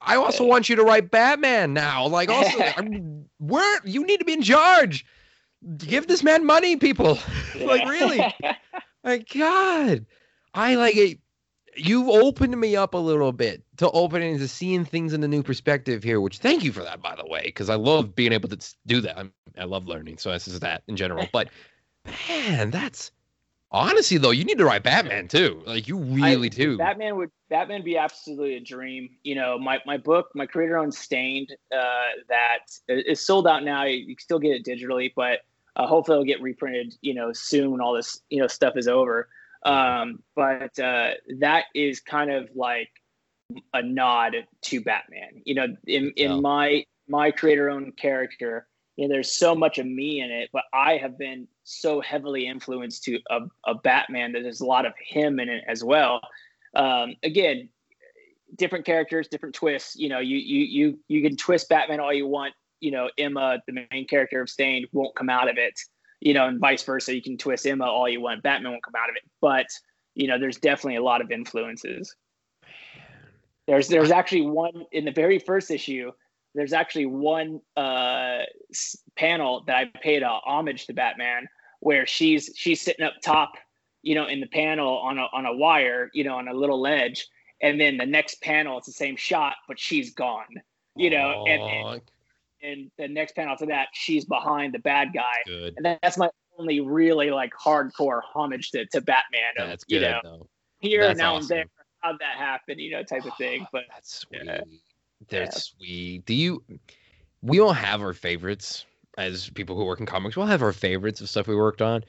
I 0.00 0.16
also 0.16 0.44
want 0.44 0.68
you 0.68 0.76
to 0.76 0.82
write 0.82 1.10
Batman 1.10 1.72
now. 1.72 2.06
Like, 2.06 2.28
also, 2.28 2.58
I'm, 2.76 3.26
where 3.38 3.80
you 3.84 4.04
need 4.04 4.18
to 4.18 4.24
be 4.24 4.34
in 4.34 4.42
charge. 4.42 5.06
Give 5.78 6.06
this 6.06 6.22
man 6.22 6.44
money, 6.44 6.76
people. 6.76 7.18
like, 7.60 7.88
really? 7.88 8.34
My 9.02 9.18
God, 9.18 10.06
I 10.52 10.74
like 10.74 10.96
it. 10.96 11.18
You 11.76 12.12
opened 12.12 12.58
me 12.58 12.76
up 12.76 12.94
a 12.94 12.98
little 12.98 13.32
bit 13.32 13.64
to 13.78 13.90
opening 13.90 14.38
to 14.38 14.46
seeing 14.46 14.84
things 14.84 15.12
in 15.12 15.24
a 15.24 15.28
new 15.28 15.42
perspective 15.42 16.04
here. 16.04 16.20
Which 16.20 16.38
thank 16.38 16.62
you 16.62 16.72
for 16.72 16.82
that, 16.82 17.02
by 17.02 17.16
the 17.16 17.26
way, 17.26 17.42
because 17.46 17.68
I 17.68 17.74
love 17.74 18.14
being 18.14 18.32
able 18.32 18.48
to 18.50 18.74
do 18.86 19.00
that. 19.00 19.18
I'm, 19.18 19.32
I 19.58 19.64
love 19.64 19.86
learning, 19.86 20.18
so 20.18 20.30
this 20.30 20.46
is 20.46 20.60
that 20.60 20.82
in 20.86 20.96
general. 20.96 21.26
But 21.32 21.48
man, 22.28 22.70
that's 22.70 23.10
honestly 23.70 24.18
though, 24.18 24.30
you 24.30 24.44
need 24.44 24.58
to 24.58 24.64
write 24.64 24.84
Batman 24.84 25.26
too. 25.26 25.62
Like 25.66 25.88
you 25.88 25.98
really 25.98 26.46
I- 26.46 26.50
do. 26.50 26.78
Batman 26.78 27.16
would 27.16 27.30
Batman 27.50 27.82
be 27.82 27.96
absolutely 27.96 28.56
a 28.56 28.60
dream. 28.60 29.08
You 29.22 29.34
know, 29.34 29.58
my, 29.58 29.80
my 29.84 29.96
book, 29.96 30.28
my 30.34 30.46
creator 30.46 30.78
owned 30.78 30.94
Stained, 30.94 31.50
uh, 31.76 32.22
that 32.28 32.60
is 32.88 33.20
sold 33.20 33.46
out 33.46 33.64
now. 33.64 33.84
You 33.84 34.06
can 34.06 34.22
still 34.22 34.38
get 34.38 34.52
it 34.52 34.64
digitally, 34.64 35.12
but 35.14 35.40
uh, 35.76 35.86
hopefully 35.86 36.16
it'll 36.16 36.24
get 36.24 36.42
reprinted. 36.42 36.94
You 37.00 37.14
know, 37.14 37.32
soon 37.32 37.70
when 37.70 37.80
all 37.80 37.94
this 37.94 38.20
you 38.30 38.40
know 38.40 38.46
stuff 38.46 38.76
is 38.76 38.88
over. 38.88 39.28
Um, 39.64 40.22
but 40.36 40.78
uh, 40.78 41.12
that 41.38 41.64
is 41.74 42.00
kind 42.00 42.30
of 42.30 42.48
like 42.54 42.90
a 43.72 43.82
nod 43.82 44.36
to 44.62 44.80
Batman. 44.80 45.42
You 45.44 45.54
know, 45.54 45.66
in 45.86 46.12
in 46.16 46.30
Yeah. 46.32 46.40
my 46.40 46.86
my 47.08 47.30
creator 47.30 47.70
owned 47.70 47.96
character, 47.96 48.66
you 48.96 49.06
know, 49.08 49.12
there's 49.14 49.32
so 49.34 49.54
much 49.54 49.78
of 49.78 49.86
me 49.86 50.20
in 50.20 50.30
it, 50.30 50.50
but 50.52 50.64
I 50.72 50.96
have 50.96 51.18
been 51.18 51.48
so 51.64 52.00
heavily 52.00 52.46
influenced 52.46 53.04
to 53.04 53.18
a, 53.30 53.40
a 53.66 53.74
Batman 53.74 54.32
that 54.32 54.42
there's 54.42 54.60
a 54.60 54.66
lot 54.66 54.86
of 54.86 54.92
him 54.98 55.40
in 55.40 55.48
it 55.48 55.64
as 55.66 55.82
well. 55.82 56.20
Um, 56.74 57.14
again, 57.22 57.68
different 58.56 58.84
characters, 58.84 59.28
different 59.28 59.54
twists. 59.54 59.96
You 59.96 60.08
know, 60.08 60.18
you 60.18 60.36
you 60.36 60.64
you 60.64 60.98
you 61.08 61.22
can 61.22 61.36
twist 61.36 61.68
Batman 61.68 62.00
all 62.00 62.12
you 62.12 62.26
want. 62.26 62.54
You 62.80 62.90
know, 62.90 63.10
Emma, 63.18 63.58
the 63.66 63.86
main 63.90 64.06
character 64.06 64.42
of 64.42 64.50
Stained, 64.50 64.86
won't 64.92 65.16
come 65.16 65.30
out 65.30 65.48
of 65.48 65.56
it. 65.58 65.78
You 66.20 66.34
know, 66.34 66.46
and 66.48 66.60
vice 66.60 66.82
versa. 66.82 67.14
You 67.14 67.22
can 67.22 67.36
twist 67.36 67.66
Emma 67.66 67.84
all 67.84 68.08
you 68.08 68.20
want. 68.20 68.42
Batman 68.42 68.72
won't 68.72 68.84
come 68.84 68.94
out 68.96 69.10
of 69.10 69.16
it. 69.16 69.22
But 69.40 69.66
you 70.14 70.28
know, 70.28 70.38
there's 70.38 70.58
definitely 70.58 70.96
a 70.96 71.02
lot 71.02 71.20
of 71.20 71.30
influences. 71.30 72.14
There's 73.66 73.88
there's 73.88 74.10
actually 74.10 74.42
one 74.42 74.84
in 74.92 75.04
the 75.04 75.10
very 75.10 75.38
first 75.38 75.70
issue. 75.70 76.12
There's 76.54 76.72
actually 76.72 77.06
one 77.06 77.60
uh, 77.76 78.42
panel 79.16 79.64
that 79.66 79.76
I 79.76 79.84
paid 80.02 80.22
a 80.22 80.28
homage 80.28 80.86
to 80.86 80.92
Batman, 80.92 81.48
where 81.80 82.06
she's 82.06 82.50
she's 82.56 82.80
sitting 82.80 83.04
up 83.04 83.14
top, 83.22 83.52
you 84.02 84.14
know, 84.14 84.26
in 84.26 84.40
the 84.40 84.46
panel 84.46 84.98
on 84.98 85.18
a 85.18 85.26
on 85.32 85.46
a 85.46 85.54
wire, 85.54 86.10
you 86.14 86.24
know, 86.24 86.36
on 86.36 86.48
a 86.48 86.54
little 86.54 86.80
ledge, 86.80 87.26
and 87.60 87.80
then 87.80 87.96
the 87.96 88.06
next 88.06 88.40
panel 88.40 88.78
it's 88.78 88.86
the 88.86 88.92
same 88.92 89.16
shot, 89.16 89.56
but 89.66 89.80
she's 89.80 90.14
gone, 90.14 90.62
you 90.96 91.10
know, 91.10 91.44
and, 91.46 91.62
and 91.62 91.86
Aw, 91.86 91.98
and 92.64 92.90
the 92.98 93.06
next 93.08 93.36
panel 93.36 93.56
to 93.58 93.66
that 93.66 93.88
she's 93.92 94.24
behind 94.24 94.74
the 94.74 94.78
bad 94.80 95.08
guy, 95.14 95.34
good. 95.46 95.74
and 95.76 95.98
that's 96.02 96.16
my 96.16 96.28
only 96.58 96.80
really 96.80 97.30
like 97.30 97.52
hardcore 97.52 98.20
homage 98.22 98.70
to, 98.70 98.86
to 98.86 99.00
Batman. 99.00 99.52
Of, 99.58 99.68
That's 99.68 99.84
you 99.88 99.98
good 99.98 100.10
know, 100.10 100.20
though. 100.22 100.48
here 100.78 101.02
That's 101.06 101.18
now 101.18 101.34
awesome. 101.34 101.42
and 101.42 101.48
there, 101.50 101.64
how'd 102.00 102.18
that 102.20 102.36
happen, 102.36 102.78
you 102.78 102.92
know, 102.92 103.02
type 103.02 103.24
of 103.24 103.36
thing. 103.36 103.66
But 103.72 103.82
That's 103.92 104.18
sweet. 104.20 104.42
Yeah. 104.44 104.60
That's 105.28 105.64
sweet. 105.64 106.24
Do 106.26 106.34
you? 106.34 106.62
We 107.42 107.60
all 107.60 107.72
have 107.72 108.00
our 108.02 108.12
favorites 108.12 108.84
as 109.18 109.50
people 109.50 109.76
who 109.76 109.84
work 109.84 110.00
in 110.00 110.06
comics. 110.06 110.36
We 110.36 110.42
all 110.42 110.48
have 110.48 110.62
our 110.62 110.72
favorites 110.72 111.20
of 111.20 111.28
stuff 111.28 111.46
we 111.46 111.56
worked 111.56 111.82
on. 111.82 112.04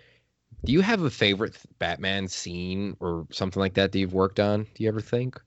Do 0.64 0.72
you 0.72 0.82
have 0.82 1.02
a 1.02 1.10
favorite 1.10 1.58
Batman 1.80 2.28
scene 2.28 2.96
or 3.00 3.28
something 3.32 3.60
like 3.60 3.74
that 3.76 3.92
that 3.92 4.00
you've 4.00 4.14
worked 4.14 4.40
on? 4.40 4.64
Do 4.76 4.84
you 4.84 4.90
ever 4.90 5.02
think? 5.02 5.40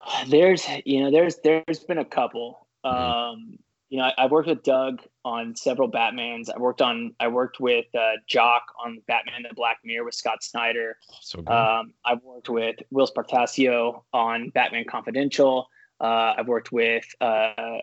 there's 0.28 0.64
you 0.84 1.00
know 1.02 1.10
there's 1.10 1.36
there's 1.42 1.80
been 1.86 1.98
a 1.98 2.04
couple 2.04 2.66
Mhm. 2.84 2.92
um 2.92 3.58
you 3.88 3.98
know, 3.98 4.10
I, 4.16 4.22
have 4.22 4.30
worked 4.30 4.48
with 4.48 4.62
Doug 4.62 5.00
on 5.24 5.54
several 5.54 5.90
Batmans. 5.90 6.48
I 6.54 6.58
worked 6.58 6.82
on, 6.82 7.14
I 7.20 7.28
worked 7.28 7.60
with 7.60 7.86
uh, 7.94 8.12
Jock 8.26 8.62
on 8.84 9.00
Batman: 9.06 9.44
The 9.48 9.54
Black 9.54 9.78
Mirror 9.84 10.06
with 10.06 10.14
Scott 10.14 10.42
Snyder. 10.42 10.96
So 11.20 11.42
good. 11.42 11.52
Um, 11.52 11.92
I've 12.04 12.22
worked 12.22 12.48
with 12.48 12.76
Whilce 12.90 13.12
Portacio 13.12 14.02
on 14.12 14.50
Batman 14.50 14.84
Confidential. 14.88 15.68
Uh, 16.00 16.34
I've 16.36 16.48
worked 16.48 16.72
with 16.72 17.04
um, 17.20 17.80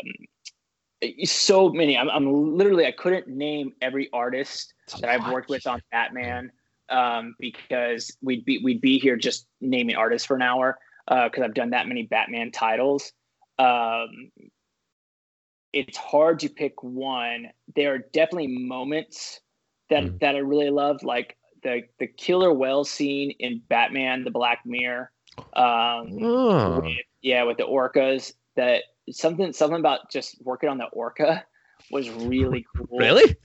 so 1.24 1.70
many. 1.70 1.98
I'm, 1.98 2.10
I'm, 2.10 2.58
literally 2.58 2.86
I 2.86 2.92
couldn't 2.92 3.28
name 3.28 3.74
every 3.82 4.10
artist 4.12 4.74
that 5.00 5.10
I've 5.10 5.32
worked 5.32 5.50
with 5.50 5.66
on 5.66 5.82
Batman 5.92 6.52
um, 6.90 7.36
because 7.40 8.16
we'd 8.22 8.46
be 8.46 8.60
we'd 8.64 8.82
be 8.82 9.00
here 9.00 9.16
just 9.16 9.48
naming 9.62 9.96
artists 9.96 10.26
for 10.26 10.36
an 10.36 10.42
hour 10.42 10.78
because 11.08 11.42
uh, 11.42 11.46
I've 11.46 11.54
done 11.54 11.72
that 11.72 11.88
many 11.88 12.04
Batman 12.04 12.52
titles. 12.52 13.14
Um, 13.58 14.32
it's 15.74 15.98
hard 15.98 16.40
to 16.40 16.50
pick 16.50 16.82
one. 16.84 17.50
There 17.76 17.94
are 17.94 17.98
definitely 17.98 18.60
moments 18.60 19.42
that 19.90 20.04
mm. 20.04 20.20
that 20.20 20.36
I 20.36 20.40
really 20.40 20.70
love, 20.70 21.04
like 21.04 21.36
the 21.64 21.82
the 22.00 22.08
killer 22.08 22.54
whale 22.54 22.84
scene 22.84 23.32
in 23.40 23.62
Batman: 23.68 24.24
The 24.24 24.32
Black 24.32 24.60
Mirror. 24.66 25.12
Um, 25.56 26.20
oh. 26.22 26.82
with, 26.82 26.96
yeah, 27.22 27.44
with 27.44 27.58
the 27.58 27.64
orcas. 27.64 28.34
That 28.56 28.84
something 29.12 29.52
something 29.54 29.80
about 29.80 30.12
just 30.12 30.38
working 30.44 30.70
on 30.70 30.78
the 30.78 30.86
orca 30.86 31.44
was 31.92 32.10
really 32.10 32.66
cool. 32.76 33.00
Really? 33.00 33.36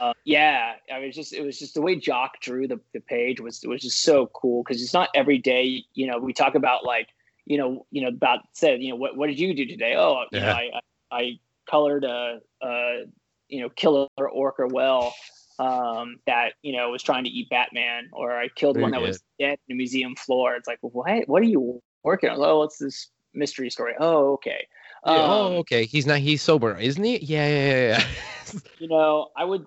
uh, 0.00 0.12
yeah, 0.24 0.74
I 0.92 1.00
mean, 1.00 1.12
just 1.12 1.32
it 1.32 1.42
was 1.42 1.58
just 1.58 1.74
the 1.74 1.80
way 1.80 1.96
Jock 1.96 2.40
drew 2.40 2.68
the, 2.68 2.80
the 2.92 3.00
page 3.00 3.40
was 3.40 3.64
was 3.66 3.82
just 3.82 4.02
so 4.02 4.26
cool 4.26 4.62
because 4.62 4.82
it's 4.82 4.94
not 4.94 5.08
every 5.14 5.38
day. 5.38 5.84
You 5.94 6.06
know, 6.06 6.18
we 6.18 6.32
talk 6.32 6.54
about 6.54 6.84
like 6.84 7.08
you 7.46 7.56
know 7.56 7.86
you 7.90 8.02
know 8.02 8.08
about 8.08 8.40
said 8.52 8.82
you 8.82 8.90
know 8.90 8.96
what 8.96 9.16
what 9.16 9.28
did 9.28 9.38
you 9.38 9.54
do 9.54 9.66
today? 9.66 9.94
Oh, 9.96 10.24
you 10.32 10.38
yeah. 10.38 10.46
know, 10.46 10.52
I, 10.52 10.70
I 10.74 10.80
I 11.10 11.38
colored 11.68 12.04
a, 12.04 12.40
a 12.62 13.02
you 13.48 13.62
know 13.62 13.68
killer 13.70 14.06
orca 14.18 14.66
well 14.66 15.14
um, 15.58 16.20
that 16.26 16.54
you 16.62 16.76
know 16.76 16.90
was 16.90 17.02
trying 17.02 17.24
to 17.24 17.30
eat 17.30 17.48
Batman, 17.50 18.08
or 18.12 18.38
I 18.38 18.48
killed 18.48 18.76
Very 18.76 18.84
one 18.84 18.92
that 18.92 19.00
good. 19.00 19.08
was 19.08 19.22
dead 19.38 19.58
in 19.68 19.74
a 19.74 19.76
museum 19.76 20.14
floor. 20.16 20.54
It's 20.54 20.68
like, 20.68 20.78
what? 20.82 21.28
What 21.28 21.42
are 21.42 21.46
you 21.46 21.80
working 22.04 22.30
on? 22.30 22.38
Oh, 22.40 22.62
it's 22.62 22.78
this 22.78 23.10
mystery 23.34 23.70
story. 23.70 23.94
Oh, 23.98 24.34
okay. 24.34 24.66
Yeah, 25.06 25.12
oh, 25.12 25.22
um, 25.22 25.52
oh, 25.52 25.56
okay. 25.58 25.84
He's 25.84 26.06
not. 26.06 26.18
He's 26.18 26.42
sober, 26.42 26.76
isn't 26.78 27.02
he? 27.02 27.18
Yeah, 27.18 27.48
yeah, 27.48 27.66
yeah. 27.66 28.04
yeah. 28.52 28.60
you 28.78 28.88
know, 28.88 29.28
I 29.36 29.44
would. 29.44 29.66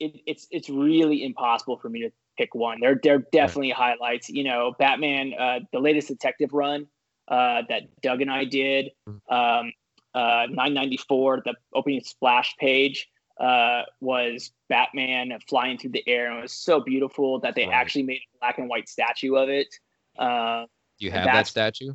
It, 0.00 0.20
it's 0.26 0.46
it's 0.50 0.68
really 0.68 1.24
impossible 1.24 1.78
for 1.78 1.88
me 1.88 2.00
to 2.02 2.10
pick 2.36 2.54
one. 2.54 2.80
There 2.80 2.98
there 3.02 3.16
are 3.16 3.24
definitely 3.32 3.70
right. 3.70 3.96
highlights. 3.98 4.28
You 4.28 4.44
know, 4.44 4.74
Batman, 4.78 5.32
uh, 5.38 5.60
the 5.72 5.78
latest 5.78 6.08
detective 6.08 6.52
run 6.52 6.86
uh, 7.28 7.62
that 7.68 7.82
Doug 8.02 8.20
and 8.20 8.30
I 8.30 8.44
did. 8.44 8.90
Mm. 9.08 9.20
Um, 9.30 9.72
uh, 10.14 10.46
994, 10.50 11.42
the 11.44 11.54
opening 11.74 12.00
splash 12.02 12.54
page 12.58 13.08
uh, 13.40 13.82
was 14.00 14.52
Batman 14.68 15.32
flying 15.48 15.78
through 15.78 15.90
the 15.90 16.06
air, 16.06 16.30
and 16.30 16.38
it 16.38 16.42
was 16.42 16.52
so 16.52 16.80
beautiful 16.80 17.40
that 17.40 17.54
they 17.54 17.66
right. 17.66 17.74
actually 17.74 18.04
made 18.04 18.20
a 18.34 18.38
black 18.40 18.58
and 18.58 18.68
white 18.68 18.88
statue 18.88 19.34
of 19.34 19.48
it. 19.48 19.74
Uh, 20.18 20.66
you 20.98 21.10
have 21.10 21.24
that 21.24 21.46
statue? 21.46 21.94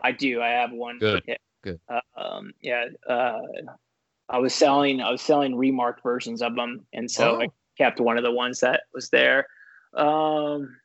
I 0.00 0.12
do. 0.12 0.42
I 0.42 0.48
have 0.48 0.72
one. 0.72 0.98
Good. 0.98 1.22
Good. 1.62 1.80
Uh, 1.88 2.00
um, 2.16 2.52
yeah. 2.60 2.86
Uh, 3.08 3.40
I 4.28 4.38
was 4.38 4.54
selling. 4.54 5.00
I 5.00 5.10
was 5.10 5.22
selling 5.22 5.56
remarked 5.56 6.02
versions 6.02 6.42
of 6.42 6.54
them, 6.54 6.86
and 6.92 7.10
so 7.10 7.36
oh. 7.36 7.42
I 7.42 7.48
kept 7.78 8.00
one 8.00 8.18
of 8.18 8.24
the 8.24 8.32
ones 8.32 8.60
that 8.60 8.82
was 8.92 9.08
there. 9.10 9.46
Um, 9.94 10.76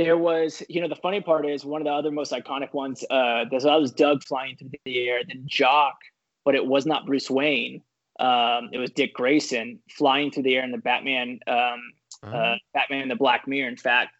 there 0.00 0.16
was, 0.16 0.62
you 0.70 0.80
know, 0.80 0.88
the 0.88 0.96
funny 0.96 1.20
part 1.20 1.46
is 1.46 1.62
one 1.62 1.82
of 1.82 1.84
the 1.84 1.92
other 1.92 2.10
most 2.10 2.32
iconic 2.32 2.72
ones. 2.72 3.04
Uh, 3.10 3.44
there's 3.50 3.64
that 3.64 3.78
was 3.78 3.92
Doug 3.92 4.24
flying 4.24 4.56
through 4.56 4.70
the 4.86 5.08
air, 5.08 5.20
then 5.28 5.42
Jock, 5.44 5.98
but 6.42 6.54
it 6.54 6.64
was 6.64 6.86
not 6.86 7.04
Bruce 7.04 7.28
Wayne. 7.28 7.82
Um, 8.18 8.70
it 8.72 8.78
was 8.78 8.90
Dick 8.92 9.12
Grayson 9.12 9.78
flying 9.90 10.30
through 10.30 10.44
the 10.44 10.56
air 10.56 10.64
in 10.64 10.70
the 10.70 10.78
Batman, 10.78 11.38
um, 11.46 11.80
uh, 12.24 12.26
uh, 12.28 12.56
Batman 12.72 13.08
the 13.08 13.14
Black 13.14 13.46
Mirror. 13.46 13.68
In 13.68 13.76
fact, 13.76 14.12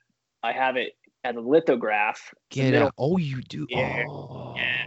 I 0.43 0.53
have 0.53 0.77
it 0.77 0.93
as 1.25 1.37
a 1.37 1.41
lithograph. 1.41 2.31
Get 2.51 2.75
out! 2.75 2.93
Oh, 2.99 3.17
you 3.17 3.41
do. 3.41 3.67
Yeah. 3.71 4.05
Oh. 4.07 4.55
yeah. 4.57 4.87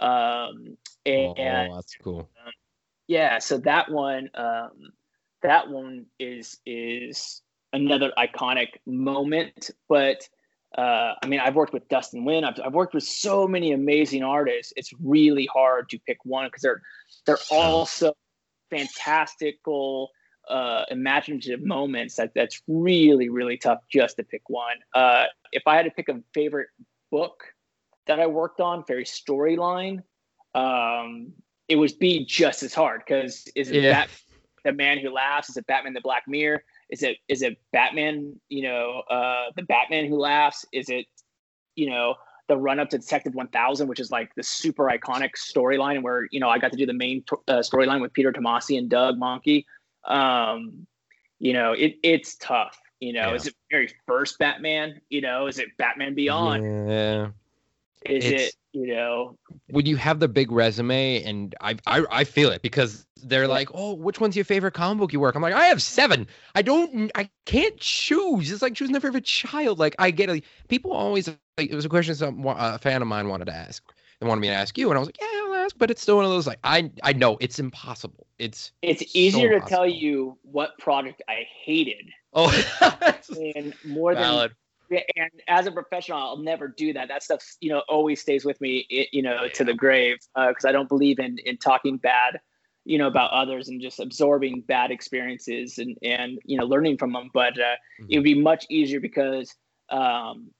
Um, 0.00 0.76
and, 1.06 1.70
oh, 1.70 1.76
that's 1.76 1.94
cool. 2.02 2.28
Um, 2.44 2.52
yeah. 3.06 3.38
So 3.38 3.58
that 3.58 3.88
one, 3.88 4.30
um, 4.34 4.92
that 5.42 5.70
one 5.70 6.06
is 6.18 6.58
is 6.66 7.42
another 7.72 8.12
iconic 8.18 8.68
moment. 8.86 9.70
But 9.88 10.28
uh, 10.76 11.14
I 11.22 11.26
mean, 11.26 11.40
I've 11.40 11.54
worked 11.54 11.72
with 11.72 11.88
Dustin 11.88 12.24
Nguyen. 12.24 12.44
I've, 12.44 12.60
I've 12.64 12.74
worked 12.74 12.94
with 12.94 13.04
so 13.04 13.48
many 13.48 13.72
amazing 13.72 14.22
artists. 14.22 14.72
It's 14.76 14.92
really 15.02 15.48
hard 15.52 15.88
to 15.90 15.98
pick 16.00 16.18
one 16.24 16.46
because 16.46 16.62
they're 16.62 16.82
they're 17.24 17.38
all 17.50 17.86
so 17.86 18.14
fantastical, 18.70 20.10
uh, 20.48 20.84
imaginative 20.90 21.62
moments 21.62 22.16
that 22.16 22.32
that's 22.34 22.60
really 22.68 23.28
really 23.28 23.56
tough 23.56 23.80
just 23.90 24.16
to 24.18 24.24
pick 24.24 24.42
one. 24.48 24.76
Uh, 24.94 25.24
if 25.52 25.62
I 25.66 25.76
had 25.76 25.86
to 25.86 25.90
pick 25.90 26.08
a 26.08 26.20
favorite 26.34 26.68
book 27.10 27.44
that 28.06 28.20
I 28.20 28.26
worked 28.26 28.60
on, 28.60 28.84
very 28.86 29.04
storyline, 29.04 30.02
um, 30.54 31.32
it 31.68 31.76
would 31.76 31.98
be 31.98 32.26
just 32.26 32.62
as 32.62 32.74
hard 32.74 33.02
because 33.06 33.48
is 33.54 33.70
it 33.70 33.82
yeah. 33.82 34.06
the 34.64 34.72
Man 34.72 34.98
Who 34.98 35.10
Laughs? 35.10 35.48
Is 35.48 35.56
it 35.56 35.66
Batman 35.66 35.94
the 35.94 36.00
Black 36.02 36.24
Mirror? 36.26 36.62
Is 36.90 37.02
it 37.02 37.18
is 37.28 37.42
it 37.42 37.58
Batman? 37.72 38.40
You 38.48 38.62
know, 38.62 39.02
uh, 39.10 39.46
the 39.56 39.62
Batman 39.62 40.06
who 40.06 40.18
laughs. 40.18 40.64
Is 40.72 40.88
it 40.88 41.06
you 41.74 41.90
know 41.90 42.14
the 42.48 42.56
run 42.56 42.80
up 42.80 42.88
to 42.90 42.98
Detective 42.98 43.34
1000, 43.34 43.88
which 43.88 44.00
is 44.00 44.10
like 44.10 44.34
the 44.34 44.42
super 44.42 44.84
iconic 44.84 45.30
storyline 45.36 46.02
where 46.02 46.26
you 46.30 46.40
know 46.40 46.48
I 46.48 46.58
got 46.58 46.72
to 46.72 46.78
do 46.78 46.86
the 46.86 46.94
main 46.94 47.24
uh, 47.46 47.58
storyline 47.58 48.00
with 48.00 48.12
Peter 48.12 48.32
Tomasi 48.32 48.78
and 48.78 48.88
Doug 48.88 49.18
Mahnke. 49.18 49.64
Um, 50.06 50.86
you 51.38 51.52
know, 51.52 51.72
it 51.72 51.96
it's 52.02 52.36
tough. 52.36 52.78
You 53.00 53.12
know, 53.12 53.28
yeah. 53.28 53.34
is 53.34 53.46
it 53.46 53.54
very 53.70 53.92
first 54.06 54.38
Batman? 54.38 55.00
You 55.08 55.20
know, 55.20 55.46
is 55.46 55.58
it 55.58 55.68
Batman 55.76 56.14
Beyond? 56.14 56.88
Yeah. 56.88 57.28
Is 58.06 58.24
it's, 58.24 58.42
it 58.42 58.54
you 58.72 58.94
know 58.94 59.36
when 59.70 59.86
you 59.86 59.96
have 59.96 60.20
the 60.20 60.28
big 60.28 60.52
resume 60.52 61.22
and 61.24 61.54
I, 61.60 61.76
I 61.86 62.04
i 62.10 62.24
feel 62.24 62.50
it 62.50 62.62
because 62.62 63.06
they're 63.22 63.48
like 63.48 63.68
oh 63.74 63.94
which 63.94 64.20
one's 64.20 64.36
your 64.36 64.44
favorite 64.44 64.72
comic 64.72 64.98
book 65.00 65.12
you 65.12 65.20
work? 65.20 65.34
I'm 65.34 65.42
like 65.42 65.54
i 65.54 65.64
have 65.64 65.82
seven. 65.82 66.26
I 66.54 66.62
don't 66.62 67.10
i 67.14 67.28
can't 67.44 67.76
choose. 67.78 68.50
It's 68.50 68.62
like 68.62 68.74
choosing 68.74 68.92
their 68.92 69.00
favorite 69.00 69.24
child. 69.24 69.78
Like 69.78 69.96
i 69.98 70.10
get 70.10 70.30
it. 70.30 70.44
People 70.68 70.92
always 70.92 71.28
like 71.58 71.70
it 71.70 71.74
was 71.74 71.84
a 71.84 71.88
question 71.88 72.14
some 72.14 72.44
a 72.46 72.78
fan 72.78 73.02
of 73.02 73.08
mine 73.08 73.28
wanted 73.28 73.46
to 73.46 73.54
ask 73.54 73.82
and 74.20 74.28
wanted 74.28 74.40
me 74.40 74.48
to 74.48 74.54
ask 74.54 74.76
you 74.78 74.88
and 74.88 74.96
i 74.96 75.00
was 75.00 75.08
like 75.08 75.18
yeah 75.20 75.42
i'll 75.44 75.54
ask 75.54 75.76
but 75.78 75.90
it's 75.90 76.02
still 76.02 76.16
one 76.16 76.24
of 76.24 76.30
those 76.30 76.46
like 76.46 76.58
i 76.64 76.90
i 77.02 77.12
know 77.12 77.36
it's 77.40 77.58
impossible. 77.58 78.26
It's 78.38 78.72
it's 78.82 79.02
easier 79.14 79.58
so 79.58 79.64
to 79.64 79.68
tell 79.68 79.86
you 79.86 80.38
what 80.42 80.78
product 80.78 81.22
i 81.28 81.46
hated 81.64 82.08
oh. 82.34 82.50
and 83.56 83.74
more 83.84 84.14
Valid. 84.14 84.50
than 84.50 84.56
and 84.90 85.30
as 85.48 85.66
a 85.66 85.72
professional 85.72 86.18
i'll 86.18 86.38
never 86.38 86.68
do 86.68 86.92
that 86.92 87.08
that 87.08 87.22
stuff 87.22 87.44
you 87.60 87.68
know 87.68 87.82
always 87.88 88.20
stays 88.20 88.44
with 88.44 88.60
me 88.60 88.86
you 89.12 89.22
know 89.22 89.44
yeah. 89.44 89.52
to 89.52 89.64
the 89.64 89.74
grave 89.74 90.16
because 90.34 90.64
uh, 90.64 90.68
i 90.68 90.72
don't 90.72 90.88
believe 90.88 91.18
in 91.18 91.38
in 91.38 91.56
talking 91.56 91.96
bad 91.96 92.38
you 92.84 92.96
know 92.96 93.06
about 93.06 93.30
others 93.32 93.68
and 93.68 93.82
just 93.82 94.00
absorbing 94.00 94.62
bad 94.62 94.90
experiences 94.90 95.78
and 95.78 95.96
and 96.02 96.38
you 96.44 96.56
know 96.56 96.64
learning 96.64 96.96
from 96.96 97.12
them 97.12 97.30
but 97.34 97.52
uh, 97.58 97.76
mm-hmm. 98.00 98.06
it 98.08 98.18
would 98.18 98.24
be 98.24 98.40
much 98.40 98.64
easier 98.70 98.98
because 99.00 99.54
um, 99.90 100.50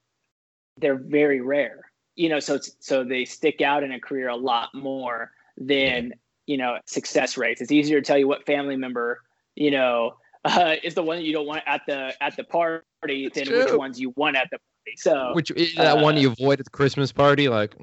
they're 0.77 0.99
very 0.99 1.41
rare 1.41 1.91
you 2.17 2.29
know 2.29 2.39
so 2.39 2.59
so 2.81 3.03
they 3.03 3.25
stick 3.25 3.63
out 3.63 3.83
in 3.83 3.93
a 3.93 4.01
career 4.01 4.29
a 4.29 4.37
lot 4.37 4.69
more 4.75 5.33
than 5.57 6.13
you 6.47 6.57
know 6.59 6.79
success 6.87 7.37
rates 7.39 7.61
it's 7.61 7.73
easier 7.73 8.01
to 8.01 8.07
tell 8.07 8.19
you 8.19 8.29
what 8.29 8.45
family 8.45 8.77
member 8.77 9.23
you 9.55 9.71
know 9.71 10.15
uh, 10.45 10.77
is 10.83 10.95
the 10.95 11.03
one 11.03 11.19
that 11.19 11.25
you 11.25 11.33
don't 11.33 11.47
want 11.47 11.63
at 11.67 11.83
the 11.87 12.13
at 12.23 12.37
the 12.37 12.45
party 12.45 13.29
than 13.35 13.47
true. 13.47 13.65
which 13.65 13.75
ones 13.75 14.01
you 14.01 14.13
want 14.17 14.37
at 14.37 14.49
the 14.51 14.59
party. 14.59 14.97
So 14.97 15.35
which 15.35 15.51
is 15.51 15.75
that 15.75 15.99
uh, 15.99 16.03
one 16.03 16.17
you 16.17 16.33
avoid 16.33 16.61
at 16.61 16.65
the 16.65 16.71
Christmas 16.71 17.13
party, 17.13 17.49
like. 17.49 17.75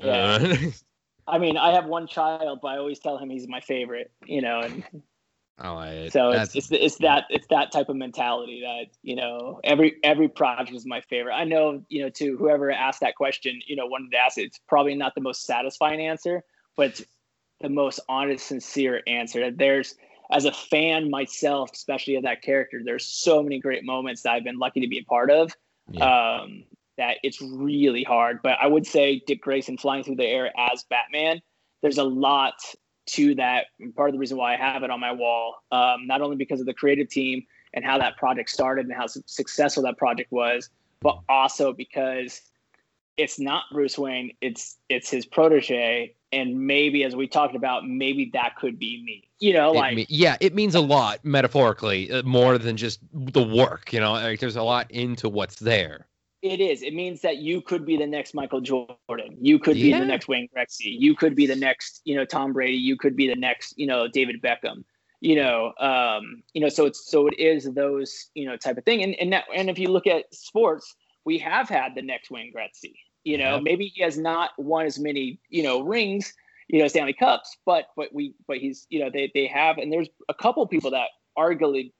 Yeah. 0.00 0.56
I 1.28 1.38
mean, 1.38 1.58
I 1.58 1.72
have 1.72 1.84
one 1.84 2.06
child, 2.06 2.60
but 2.62 2.68
I 2.68 2.78
always 2.78 2.98
tell 2.98 3.18
him 3.18 3.28
he's 3.28 3.46
my 3.46 3.60
favorite. 3.60 4.10
You 4.26 4.40
know, 4.40 4.60
and 4.60 4.82
oh, 5.60 5.76
I, 5.76 6.08
so 6.08 6.30
it's, 6.30 6.56
it's 6.56 6.72
it's 6.72 6.96
that 6.98 7.24
it's 7.28 7.46
that 7.48 7.70
type 7.70 7.88
of 7.88 7.96
mentality 7.96 8.62
that 8.62 8.86
you 9.02 9.14
know 9.14 9.60
every 9.62 9.96
every 10.02 10.28
project 10.28 10.72
is 10.72 10.86
my 10.86 11.02
favorite. 11.02 11.34
I 11.34 11.44
know 11.44 11.84
you 11.88 12.02
know 12.02 12.10
to 12.10 12.36
whoever 12.38 12.70
asked 12.70 13.00
that 13.00 13.14
question, 13.14 13.60
you 13.66 13.76
know, 13.76 13.86
wanted 13.86 14.10
to 14.12 14.18
ask 14.18 14.38
it, 14.38 14.44
it's 14.44 14.60
probably 14.68 14.94
not 14.94 15.14
the 15.14 15.20
most 15.20 15.44
satisfying 15.44 16.00
answer, 16.00 16.42
but 16.76 16.86
it's 16.86 17.04
the 17.60 17.68
most 17.68 18.00
honest, 18.08 18.46
sincere 18.46 19.02
answer. 19.06 19.40
That 19.40 19.58
there's 19.58 19.94
as 20.30 20.44
a 20.44 20.52
fan 20.52 21.10
myself, 21.10 21.70
especially 21.72 22.16
of 22.16 22.24
that 22.24 22.42
character, 22.42 22.80
there's 22.84 23.06
so 23.06 23.42
many 23.42 23.58
great 23.58 23.84
moments 23.84 24.22
that 24.22 24.32
I've 24.32 24.44
been 24.44 24.58
lucky 24.58 24.80
to 24.80 24.88
be 24.88 24.98
a 24.98 25.04
part 25.04 25.30
of. 25.30 25.52
Yeah. 25.90 26.40
Um, 26.40 26.64
that 26.98 27.18
it's 27.22 27.40
really 27.40 28.02
hard. 28.02 28.40
But 28.42 28.58
I 28.60 28.66
would 28.66 28.86
say 28.86 29.22
Dick 29.26 29.40
Grayson 29.40 29.78
flying 29.78 30.04
through 30.04 30.16
the 30.16 30.26
air 30.26 30.52
as 30.58 30.84
Batman. 30.90 31.40
There's 31.80 31.98
a 31.98 32.04
lot 32.04 32.54
to 33.06 33.34
that. 33.36 33.66
And 33.80 33.94
part 33.94 34.10
of 34.10 34.14
the 34.14 34.18
reason 34.18 34.36
why 34.36 34.54
I 34.54 34.56
have 34.56 34.82
it 34.82 34.90
on 34.90 35.00
my 35.00 35.12
wall, 35.12 35.62
um, 35.72 36.06
not 36.06 36.20
only 36.20 36.36
because 36.36 36.60
of 36.60 36.66
the 36.66 36.74
creative 36.74 37.08
team 37.08 37.46
and 37.72 37.84
how 37.84 37.98
that 37.98 38.16
project 38.16 38.50
started 38.50 38.86
and 38.86 38.94
how 38.94 39.06
successful 39.06 39.84
that 39.84 39.96
project 39.96 40.30
was, 40.32 40.68
but 41.00 41.20
also 41.28 41.72
because 41.72 42.42
it's 43.16 43.38
not 43.38 43.64
Bruce 43.72 43.98
Wayne. 43.98 44.32
It's 44.40 44.76
it's 44.88 45.10
his 45.10 45.24
protege, 45.24 46.14
and 46.32 46.66
maybe 46.66 47.04
as 47.04 47.16
we 47.16 47.26
talked 47.26 47.54
about, 47.54 47.86
maybe 47.86 48.30
that 48.32 48.56
could 48.56 48.78
be 48.78 49.02
me. 49.04 49.28
You 49.38 49.52
know, 49.52 49.70
It 49.72 49.76
like 49.76 50.06
yeah, 50.08 50.36
it 50.40 50.54
means 50.54 50.74
a 50.74 50.80
lot 50.80 51.24
metaphorically, 51.24 52.10
uh, 52.10 52.22
more 52.22 52.58
than 52.58 52.76
just 52.76 53.00
the 53.12 53.42
work. 53.42 53.92
You 53.92 54.00
know, 54.00 54.12
like 54.12 54.40
there's 54.40 54.56
a 54.56 54.62
lot 54.62 54.90
into 54.90 55.28
what's 55.28 55.56
there. 55.56 56.06
It 56.40 56.60
is. 56.60 56.82
It 56.82 56.94
means 56.94 57.20
that 57.22 57.38
you 57.38 57.60
could 57.60 57.84
be 57.84 57.96
the 57.96 58.06
next 58.06 58.32
Michael 58.32 58.60
Jordan. 58.60 59.36
You 59.40 59.58
could 59.58 59.74
be 59.74 59.92
the 59.92 60.04
next 60.04 60.28
Wayne 60.28 60.48
Gretzky. 60.56 60.96
You 60.98 61.16
could 61.16 61.34
be 61.34 61.46
the 61.46 61.56
next, 61.56 62.00
you 62.04 62.14
know, 62.14 62.24
Tom 62.24 62.52
Brady. 62.52 62.76
You 62.76 62.96
could 62.96 63.16
be 63.16 63.28
the 63.28 63.34
next, 63.34 63.76
you 63.76 63.86
know, 63.86 64.06
David 64.06 64.40
Beckham. 64.40 64.84
You 65.20 65.34
know, 65.34 65.72
um, 65.80 66.44
you 66.52 66.60
know, 66.60 66.68
so 66.68 66.86
it's 66.86 67.10
so 67.10 67.26
it 67.26 67.36
is 67.40 67.64
those, 67.74 68.30
you 68.34 68.46
know, 68.46 68.56
type 68.56 68.78
of 68.78 68.84
thing. 68.84 69.02
And 69.02 69.16
and 69.16 69.32
that, 69.32 69.46
and 69.52 69.68
if 69.68 69.78
you 69.80 69.88
look 69.88 70.06
at 70.06 70.32
sports, 70.32 70.94
we 71.24 71.38
have 71.38 71.68
had 71.68 71.96
the 71.96 72.02
next 72.02 72.30
Wayne 72.30 72.52
Gretzky. 72.54 72.94
You 73.24 73.38
know, 73.38 73.60
maybe 73.60 73.92
he 73.94 74.02
has 74.02 74.16
not 74.16 74.50
won 74.56 74.86
as 74.86 74.98
many, 74.98 75.38
you 75.50 75.62
know, 75.62 75.82
rings, 75.82 76.32
you 76.68 76.80
know, 76.80 76.88
Stanley 76.88 77.12
Cups, 77.12 77.56
but 77.66 77.86
but 77.96 78.12
we 78.14 78.34
but 78.46 78.58
he's, 78.58 78.86
you 78.90 79.00
know, 79.00 79.10
they 79.12 79.30
they 79.34 79.46
have, 79.46 79.78
and 79.78 79.92
there's 79.92 80.08
a 80.28 80.34
couple 80.34 80.66
people 80.66 80.90
that 80.92 81.08
arguably 81.36 81.92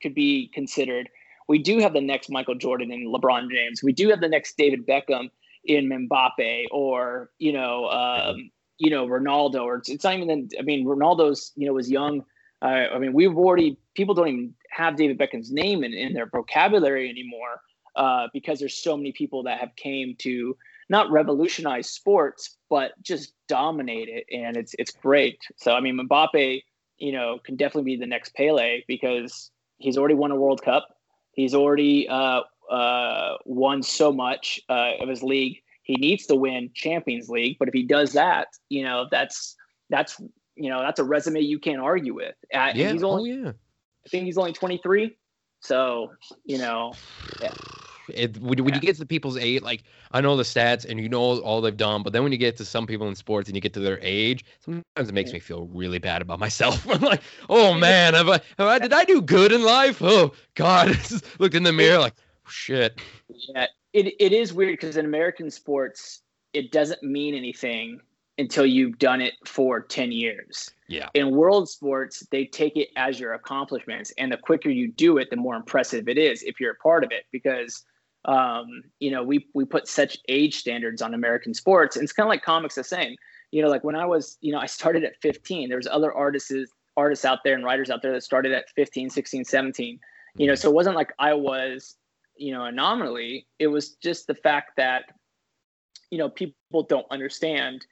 could 0.00 0.14
be 0.14 0.50
considered 0.54 1.08
we 1.48 1.58
do 1.58 1.78
have 1.78 1.92
the 1.92 2.00
next 2.00 2.30
Michael 2.30 2.54
Jordan 2.54 2.90
and 2.90 3.12
LeBron 3.12 3.50
James. 3.50 3.82
We 3.82 3.92
do 3.92 4.08
have 4.10 4.20
the 4.20 4.28
next 4.28 4.56
David 4.56 4.86
Beckham 4.86 5.30
in 5.64 5.88
Mbappe 5.88 6.64
or 6.70 7.30
you 7.38 7.52
know 7.52 7.86
um, 7.88 8.50
you 8.78 8.90
know 8.90 9.06
Ronaldo 9.06 9.62
or 9.62 9.76
it's, 9.76 9.88
it's 9.88 10.04
not 10.04 10.14
even 10.14 10.48
I 10.58 10.62
mean 10.62 10.86
Ronaldo's 10.86 11.52
you 11.56 11.66
know 11.66 11.72
was 11.72 11.90
young. 11.90 12.24
Uh, 12.62 12.86
I 12.94 12.98
mean 12.98 13.12
we've 13.12 13.36
already 13.36 13.78
people 13.94 14.14
don't 14.14 14.28
even 14.28 14.54
have 14.70 14.96
David 14.96 15.18
Beckham's 15.18 15.52
name 15.52 15.84
in, 15.84 15.92
in 15.92 16.14
their 16.14 16.26
vocabulary 16.26 17.08
anymore 17.08 17.60
uh, 17.96 18.28
because 18.32 18.58
there's 18.58 18.76
so 18.76 18.96
many 18.96 19.12
people 19.12 19.42
that 19.44 19.58
have 19.58 19.74
came 19.76 20.14
to 20.18 20.56
not 20.88 21.10
revolutionize 21.10 21.88
sports 21.90 22.56
but 22.70 22.92
just 23.02 23.32
dominate 23.48 24.08
it 24.08 24.24
and 24.32 24.56
it's 24.56 24.74
it's 24.78 24.92
great. 24.92 25.40
So 25.56 25.72
I 25.72 25.80
mean 25.80 25.98
Mbappe 26.08 26.62
you 26.98 27.12
know 27.12 27.38
can 27.44 27.56
definitely 27.56 27.94
be 27.94 28.00
the 28.00 28.06
next 28.06 28.34
Pele 28.34 28.82
because 28.86 29.50
he's 29.78 29.98
already 29.98 30.14
won 30.14 30.30
a 30.30 30.36
World 30.36 30.62
Cup. 30.62 30.88
He's 31.32 31.54
already 31.54 32.08
uh, 32.08 32.40
uh, 32.70 33.36
won 33.44 33.82
so 33.82 34.12
much 34.12 34.60
uh, 34.68 34.92
of 35.00 35.08
his 35.08 35.22
league. 35.22 35.58
He 35.82 35.94
needs 35.96 36.26
to 36.26 36.34
win 36.34 36.70
Champions 36.74 37.28
League, 37.28 37.56
but 37.58 37.68
if 37.68 37.74
he 37.74 37.84
does 37.84 38.14
that, 38.14 38.48
you 38.68 38.82
know, 38.82 39.06
that's 39.10 39.54
that's 39.90 40.20
you 40.56 40.70
know 40.70 40.80
that's 40.80 40.98
a 40.98 41.04
resume 41.04 41.40
you 41.40 41.58
can't 41.58 41.80
argue 41.80 42.14
with. 42.14 42.34
Uh, 42.52 42.72
Yeah. 42.74 42.92
he's 42.92 43.02
oh 43.04 43.24
yeah. 43.24 43.52
I 44.04 44.08
think 44.08 44.24
he's 44.24 44.38
only 44.38 44.52
23. 44.52 45.16
So 45.60 46.12
you 46.44 46.58
know, 46.58 46.92
It, 48.08 48.38
when, 48.38 48.62
when 48.64 48.68
Yeah. 48.68 48.74
you 48.76 48.80
get 48.80 48.96
to 48.96 49.06
people's 49.06 49.36
age, 49.36 49.62
like 49.62 49.82
I 50.12 50.20
know 50.20 50.36
the 50.36 50.42
stats 50.42 50.84
and 50.88 51.00
you 51.00 51.08
know 51.08 51.38
all 51.40 51.60
they've 51.60 51.76
done, 51.76 52.02
but 52.02 52.12
then 52.12 52.22
when 52.22 52.32
you 52.32 52.38
get 52.38 52.56
to 52.58 52.64
some 52.64 52.86
people 52.86 53.08
in 53.08 53.14
sports 53.14 53.48
and 53.48 53.56
you 53.56 53.60
get 53.60 53.72
to 53.74 53.80
their 53.80 53.98
age, 54.02 54.44
sometimes 54.60 55.08
it 55.08 55.12
makes 55.14 55.32
me 55.32 55.38
feel 55.38 55.66
really 55.66 55.98
bad 55.98 56.22
about 56.22 56.38
myself. 56.38 56.86
I'm 56.90 57.00
like, 57.00 57.22
oh 57.48 57.74
man, 57.74 58.14
have 58.14 58.28
I, 58.28 58.40
have 58.58 58.68
I, 58.68 58.78
did 58.78 58.92
I 58.92 59.04
do 59.04 59.20
good 59.22 59.52
in 59.52 59.62
life? 59.64 59.98
Oh 60.02 60.32
God, 60.54 60.96
look 61.38 61.54
in 61.54 61.62
the 61.62 61.72
mirror 61.72 61.98
like, 61.98 62.14
oh, 62.18 62.50
shit. 62.50 63.00
yeah, 63.28 63.66
it 63.92 64.14
it 64.20 64.32
is 64.32 64.52
weird 64.52 64.72
because 64.74 64.96
in 64.96 65.04
American 65.04 65.50
sports, 65.50 66.22
it 66.52 66.70
doesn't 66.72 67.02
mean 67.02 67.34
anything 67.34 68.00
until 68.38 68.66
you've 68.66 68.98
done 68.98 69.22
it 69.22 69.32
for 69.46 69.80
10 69.80 70.12
years. 70.12 70.70
Yeah. 70.88 71.08
in 71.14 71.30
world 71.30 71.68
sports, 71.70 72.24
they 72.30 72.44
take 72.44 72.76
it 72.76 72.90
as 72.94 73.18
your 73.18 73.32
accomplishments, 73.32 74.12
and 74.18 74.30
the 74.30 74.36
quicker 74.36 74.68
you 74.68 74.92
do 74.92 75.16
it, 75.18 75.30
the 75.30 75.36
more 75.36 75.56
impressive 75.56 76.06
it 76.06 76.18
is 76.18 76.42
if 76.42 76.60
you're 76.60 76.72
a 76.72 76.76
part 76.76 77.02
of 77.02 77.10
it. 77.12 77.24
Because, 77.32 77.82
um, 78.26 78.82
you 79.00 79.10
know, 79.10 79.22
we 79.22 79.46
we 79.54 79.64
put 79.64 79.88
such 79.88 80.18
age 80.28 80.58
standards 80.58 81.00
on 81.00 81.14
American 81.14 81.54
sports, 81.54 81.96
and 81.96 82.04
it's 82.04 82.12
kind 82.12 82.26
of 82.26 82.30
like 82.30 82.42
comics 82.42 82.74
the 82.74 82.84
same. 82.84 83.16
You 83.52 83.62
know, 83.62 83.68
like 83.68 83.84
when 83.84 83.96
I 83.96 84.04
was, 84.04 84.36
you 84.40 84.52
know, 84.52 84.58
I 84.58 84.66
started 84.66 85.04
at 85.04 85.20
15. 85.22 85.68
There's 85.68 85.86
other 85.86 86.12
artists 86.12 86.52
artists 86.96 87.24
out 87.24 87.40
there 87.44 87.54
and 87.54 87.64
writers 87.64 87.90
out 87.90 88.02
there 88.02 88.12
that 88.12 88.22
started 88.22 88.52
at 88.52 88.70
15, 88.70 89.10
16, 89.10 89.44
17. 89.44 90.00
You 90.36 90.46
know, 90.46 90.54
so 90.54 90.68
it 90.68 90.74
wasn't 90.74 90.96
like 90.96 91.12
I 91.18 91.34
was, 91.34 91.96
you 92.36 92.52
know, 92.52 92.64
anomaly. 92.64 93.46
It 93.58 93.68
was 93.68 93.90
just 93.96 94.26
the 94.26 94.34
fact 94.34 94.72
that, 94.76 95.04
you 96.10 96.18
know, 96.18 96.28
people 96.28 96.82
don't 96.88 97.06
understand 97.10 97.86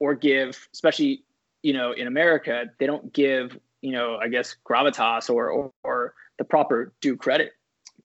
or 0.00 0.14
give, 0.14 0.68
especially 0.72 1.24
you 1.62 1.72
know, 1.72 1.92
in 1.92 2.06
America, 2.06 2.64
they 2.78 2.86
don't 2.86 3.12
give, 3.12 3.58
you 3.80 3.92
know, 3.92 4.16
I 4.16 4.28
guess 4.28 4.56
gravitas 4.64 5.28
or, 5.30 5.50
or, 5.50 5.72
or 5.82 6.14
the 6.38 6.44
proper 6.44 6.92
due 7.00 7.16
credit 7.16 7.52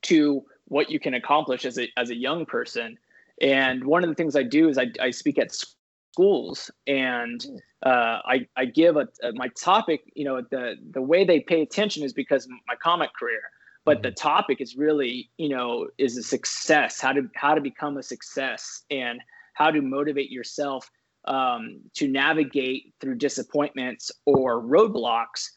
to 0.03 0.43
what 0.73 0.89
you 0.89 0.99
can 0.99 1.13
accomplish 1.13 1.65
as 1.65 1.77
a, 1.77 1.87
as 1.97 2.09
a 2.09 2.15
young 2.15 2.45
person. 2.45 2.97
And 3.41 3.85
one 3.85 4.03
of 4.03 4.09
the 4.09 4.15
things 4.15 4.35
I 4.35 4.43
do 4.43 4.69
is 4.69 4.77
I, 4.77 4.87
I 4.99 5.11
speak 5.11 5.37
at 5.37 5.51
schools 5.51 6.71
and 6.87 7.45
uh, 7.85 8.17
I, 8.25 8.47
I 8.57 8.65
give 8.65 8.97
a, 8.97 9.07
a, 9.21 9.33
my 9.33 9.49
topic, 9.49 10.01
you 10.15 10.25
know, 10.25 10.41
the, 10.41 10.75
the 10.91 11.01
way 11.01 11.25
they 11.25 11.39
pay 11.39 11.61
attention 11.61 12.03
is 12.03 12.13
because 12.13 12.45
of 12.45 12.51
my 12.67 12.75
comic 12.81 13.11
career, 13.13 13.41
but 13.85 14.01
the 14.01 14.11
topic 14.11 14.61
is 14.61 14.75
really, 14.75 15.29
you 15.37 15.49
know, 15.49 15.87
is 15.97 16.17
a 16.17 16.23
success, 16.23 16.99
how 16.99 17.13
to, 17.13 17.29
how 17.35 17.53
to 17.53 17.61
become 17.61 17.97
a 17.97 18.03
success 18.03 18.83
and 18.89 19.21
how 19.53 19.69
to 19.69 19.81
motivate 19.81 20.31
yourself 20.31 20.89
um, 21.25 21.81
to 21.93 22.07
navigate 22.07 22.93
through 22.99 23.15
disappointments 23.15 24.11
or 24.25 24.61
roadblocks. 24.61 25.49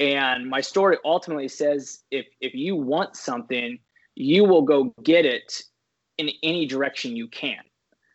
And 0.00 0.50
my 0.50 0.60
story 0.60 0.96
ultimately 1.04 1.48
says 1.48 2.00
if 2.10 2.26
if 2.40 2.52
you 2.52 2.74
want 2.74 3.14
something, 3.14 3.78
you 4.14 4.44
will 4.44 4.62
go 4.62 4.94
get 5.02 5.24
it 5.26 5.62
in 6.18 6.30
any 6.42 6.66
direction 6.66 7.16
you 7.16 7.28
can. 7.28 7.58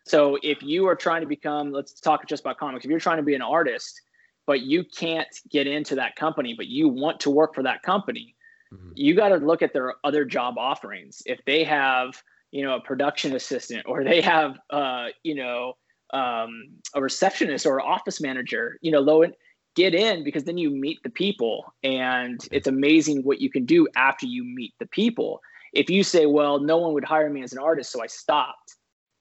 So 0.06 0.38
if 0.42 0.62
you 0.62 0.88
are 0.88 0.96
trying 0.96 1.20
to 1.20 1.26
become, 1.26 1.72
let's 1.72 2.00
talk 2.00 2.26
just 2.26 2.42
about 2.42 2.58
comics. 2.58 2.84
If 2.84 2.90
you're 2.90 3.00
trying 3.00 3.18
to 3.18 3.22
be 3.22 3.34
an 3.34 3.42
artist, 3.42 4.00
but 4.46 4.62
you 4.62 4.84
can't 4.84 5.28
get 5.50 5.66
into 5.66 5.94
that 5.96 6.16
company, 6.16 6.54
but 6.56 6.66
you 6.66 6.88
want 6.88 7.20
to 7.20 7.30
work 7.30 7.54
for 7.54 7.62
that 7.62 7.82
company, 7.82 8.34
Mhm. 8.72 8.92
you 8.94 9.14
got 9.14 9.28
to 9.28 9.36
look 9.36 9.62
at 9.62 9.72
their 9.72 9.94
other 10.04 10.24
job 10.24 10.56
offerings. 10.58 11.22
If 11.26 11.40
they 11.44 11.64
have, 11.64 12.20
you 12.50 12.64
know, 12.64 12.76
a 12.76 12.80
production 12.80 13.34
assistant 13.34 13.84
or 13.86 14.02
they 14.02 14.20
have, 14.20 14.58
uh, 14.70 15.08
you 15.22 15.34
know, 15.34 15.76
um, 16.12 16.70
a 16.94 17.00
receptionist 17.00 17.66
or 17.66 17.80
office 17.80 18.20
manager, 18.20 18.78
you 18.80 18.90
know, 18.90 19.00
low 19.00 19.22
in, 19.22 19.32
get 19.76 19.94
in 19.94 20.24
because 20.24 20.44
then 20.44 20.58
you 20.58 20.70
meet 20.70 20.98
the 21.04 21.10
people 21.10 21.72
and 21.84 22.40
it's 22.50 22.66
amazing 22.66 23.22
what 23.22 23.40
you 23.40 23.50
can 23.50 23.64
do 23.64 23.86
after 23.94 24.26
you 24.26 24.42
meet 24.42 24.74
the 24.80 24.86
people. 24.86 25.40
If 25.72 25.90
you 25.90 26.02
say, 26.02 26.26
well, 26.26 26.58
no 26.58 26.78
one 26.78 26.92
would 26.94 27.04
hire 27.04 27.30
me 27.30 27.42
as 27.42 27.52
an 27.52 27.58
artist, 27.58 27.92
so 27.92 28.02
I 28.02 28.06
stopped, 28.06 28.76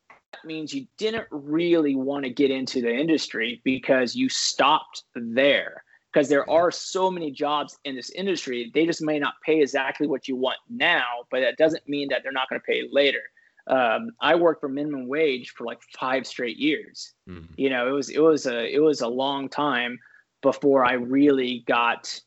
that 0.10 0.46
means 0.46 0.74
you 0.74 0.88
didn't 0.98 1.28
really 1.32 1.96
want 1.96 2.24
to 2.26 2.30
get 2.30 2.52
into 2.52 2.82
the 2.82 2.94
industry 2.94 3.62
because 3.64 4.16
you 4.16 4.30
stopped 4.30 5.04
there. 5.16 5.84
Because 6.12 6.28
there 6.28 6.50
are 6.50 6.72
so 6.72 7.12
many 7.12 7.30
jobs 7.30 7.78
in 7.84 7.96
this 7.96 8.10
industry, 8.12 8.72
they 8.74 8.88
just 8.88 9.02
may 9.02 9.20
not 9.20 9.36
pay 9.46 9.62
exactly 9.62 10.08
what 10.08 10.28
you 10.28 10.36
want 10.36 10.58
now, 10.68 11.06
but 11.30 11.42
that 11.42 11.58
doesn't 11.58 11.88
mean 11.88 12.10
that 12.10 12.24
they're 12.24 12.32
not 12.32 12.50
going 12.50 12.60
to 12.60 12.66
pay 12.66 12.90
later 12.92 13.22
um, 13.70 14.12
I 14.20 14.36
worked 14.36 14.62
for 14.62 14.70
minimum 14.70 15.08
wage 15.08 15.52
for 15.52 15.64
like 15.64 15.80
five 15.98 16.26
straight 16.26 16.58
years. 16.58 17.14
Mhm. 17.28 17.50
You 17.56 17.70
know, 17.70 17.88
it 17.88 17.92
was 17.92 18.10
it 18.10 18.20
was 18.20 18.46
a 18.48 18.74
it 18.74 18.80
was 18.80 19.02
a 19.02 19.08
long 19.08 19.48
time 19.48 20.00
before 20.42 20.84
I 20.86 20.94
really 20.94 21.64
got, 21.68 22.20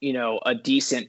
you 0.00 0.12
know, 0.12 0.40
a 0.44 0.54
decent 0.54 1.08